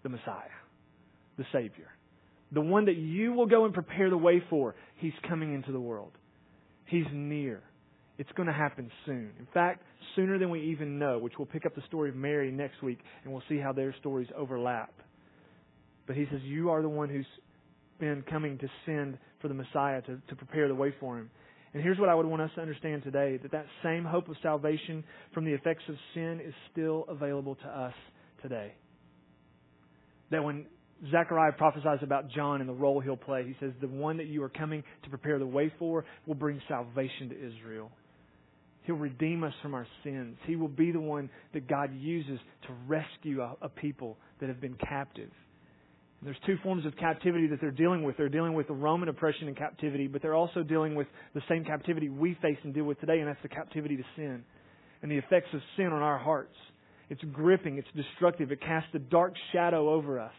The 0.06 0.10
Messiah, 0.10 0.54
the 1.36 1.46
Savior. 1.52 1.88
The 2.52 2.62
one 2.62 2.86
that 2.86 2.96
you 2.96 3.34
will 3.34 3.48
go 3.48 3.66
and 3.66 3.74
prepare 3.74 4.12
the 4.12 4.18
way 4.18 4.40
for. 4.52 4.76
He's 4.98 5.14
coming 5.28 5.56
into 5.56 5.72
the 5.72 5.80
world. 5.80 6.12
He's 6.86 7.08
near. 7.12 7.64
It's 8.20 8.30
going 8.34 8.46
to 8.46 8.54
happen 8.54 8.92
soon. 9.08 9.32
In 9.40 9.48
fact, 9.52 9.82
sooner 10.16 10.38
than 10.38 10.52
we 10.52 10.62
even 10.66 11.00
know, 11.00 11.18
which 11.18 11.34
we'll 11.40 11.48
pick 11.48 11.66
up 11.66 11.74
the 11.74 11.82
story 11.88 12.10
of 12.10 12.16
Mary 12.16 12.52
next 12.52 12.84
week 12.84 13.00
and 13.24 13.34
we'll 13.34 13.42
see 13.50 13.58
how 13.58 13.74
their 13.74 13.96
stories 14.00 14.28
overlap. 14.38 14.94
But 16.06 16.18
he 16.18 16.28
says, 16.30 16.42
You 16.44 16.70
are 16.70 16.84
the 16.84 16.88
one 16.88 17.10
who's 17.10 17.26
been 18.00 18.24
coming 18.30 18.60
to 18.60 18.68
send 18.86 19.18
for 19.42 19.48
the 19.48 19.56
Messiah 19.56 20.04
to, 20.04 20.22
to 20.30 20.36
prepare 20.36 20.68
the 20.68 20.76
way 20.76 20.94
for 21.00 21.18
him. 21.18 21.32
And 21.74 21.82
here's 21.82 21.98
what 21.98 22.10
I 22.10 22.14
would 22.14 22.28
want 22.28 22.44
us 22.44 22.52
to 22.58 22.62
understand 22.62 23.02
today 23.02 23.38
that 23.38 23.54
that 23.54 23.66
same 23.82 24.06
hope 24.06 24.30
of 24.30 24.36
salvation 24.44 25.04
from 25.34 25.46
the 25.46 25.54
effects 25.54 25.84
of 25.90 25.96
sin 26.14 26.42
is 26.46 26.54
still 26.72 27.06
available 27.10 27.56
to 27.56 27.68
us 27.68 27.94
today. 28.44 28.76
That 30.32 30.44
when 30.44 30.66
Zechariah 31.12 31.54
prophesies 31.54 32.00
about 32.02 32.30
John 32.32 32.62
and 32.62 32.70
the 32.70 32.74
role 32.74 33.00
he'll 33.00 33.18
play, 33.18 33.44
he 33.46 33.56
says, 33.60 33.74
The 33.82 33.88
one 33.88 34.18
that 34.18 34.28
you 34.28 34.44
are 34.44 34.50
coming 34.50 34.84
to 35.04 35.10
prepare 35.10 35.40
the 35.40 35.46
way 35.46 35.72
for 35.78 36.06
will 36.26 36.36
bring 36.36 36.62
salvation 36.68 37.30
to 37.30 37.36
Israel. 37.36 37.92
He'll 38.84 38.96
redeem 38.96 39.44
us 39.44 39.54
from 39.62 39.74
our 39.74 39.88
sins. 40.04 40.38
He 40.46 40.56
will 40.56 40.68
be 40.68 40.92
the 40.92 41.00
one 41.00 41.30
that 41.54 41.68
God 41.68 41.90
uses 41.96 42.40
to 42.68 42.74
rescue 42.88 43.42
a, 43.42 43.56
a 43.64 43.70
people 43.70 44.18
that 44.40 44.48
have 44.48 44.62
been 44.62 44.76
captive. 44.76 45.32
And 46.20 46.28
There's 46.28 46.38
two 46.46 46.58
forms 46.64 46.86
of 46.86 46.96
captivity 46.96 47.48
that 47.48 47.60
they're 47.60 47.72
dealing 47.72 48.04
with. 48.04 48.16
They're 48.18 48.30
dealing 48.30 48.54
with 48.54 48.68
the 48.68 48.74
Roman 48.74 49.10
oppression 49.10 49.48
and 49.48 49.58
captivity, 49.58 50.08
but 50.08 50.22
they're 50.22 50.36
also 50.36 50.62
dealing 50.62 50.96
with 50.96 51.08
the 51.34 51.42
same 51.50 51.66
captivity 51.66 52.10
we 52.10 52.38
face 52.42 52.58
and 52.64 52.74
deal 52.74 52.86
with 52.86 53.00
today, 53.00 53.20
and 53.20 53.28
that's 53.28 53.42
the 53.42 53.50
captivity 53.50 53.98
to 53.98 54.04
sin 54.16 54.44
and 55.02 55.12
the 55.12 55.18
effects 55.18 55.50
of 55.54 55.62
sin 55.78 55.88
on 55.88 56.02
our 56.02 56.18
hearts. 56.18 56.56
It's 57.10 57.24
gripping, 57.32 57.78
it's 57.78 57.88
destructive, 57.96 58.52
it 58.52 58.62
casts 58.62 58.90
a 58.94 59.00
dark 59.00 59.34
shadow 59.54 59.90
over 59.90 60.20
us. 60.20 60.34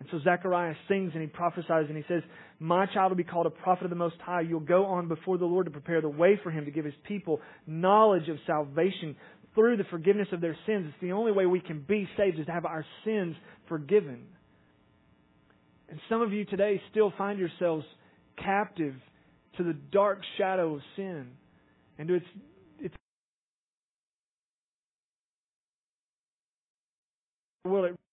And 0.00 0.08
so 0.10 0.18
Zechariah 0.24 0.74
sings 0.88 1.12
and 1.12 1.20
he 1.20 1.28
prophesies 1.28 1.86
and 1.88 1.96
he 1.96 2.04
says, 2.08 2.22
My 2.58 2.86
child 2.86 3.12
will 3.12 3.16
be 3.16 3.24
called 3.24 3.46
a 3.46 3.50
prophet 3.50 3.84
of 3.84 3.90
the 3.90 3.96
Most 3.96 4.16
High. 4.24 4.40
You'll 4.40 4.60
go 4.60 4.86
on 4.86 5.08
before 5.08 5.36
the 5.36 5.44
Lord 5.44 5.66
to 5.66 5.70
prepare 5.70 6.00
the 6.00 6.08
way 6.08 6.40
for 6.42 6.50
him 6.50 6.64
to 6.64 6.70
give 6.70 6.86
his 6.86 6.94
people 7.06 7.40
knowledge 7.66 8.28
of 8.28 8.38
salvation 8.46 9.14
through 9.54 9.76
the 9.76 9.84
forgiveness 9.84 10.28
of 10.32 10.40
their 10.40 10.56
sins. 10.66 10.86
It's 10.88 11.02
the 11.02 11.12
only 11.12 11.32
way 11.32 11.44
we 11.44 11.60
can 11.60 11.84
be 11.86 12.08
saved 12.16 12.38
is 12.38 12.46
to 12.46 12.52
have 12.52 12.64
our 12.64 12.84
sins 13.04 13.36
forgiven. 13.68 14.22
And 15.90 16.00
some 16.08 16.22
of 16.22 16.32
you 16.32 16.44
today 16.46 16.80
still 16.90 17.12
find 17.18 17.38
yourselves 17.38 17.84
captive 18.42 18.94
to 19.58 19.64
the 19.64 19.74
dark 19.92 20.20
shadow 20.38 20.74
of 20.74 20.80
sin 20.96 21.26
and 21.98 22.08
to 22.08 22.14
its 22.14 22.26
will 27.64 27.84
it 27.84 28.09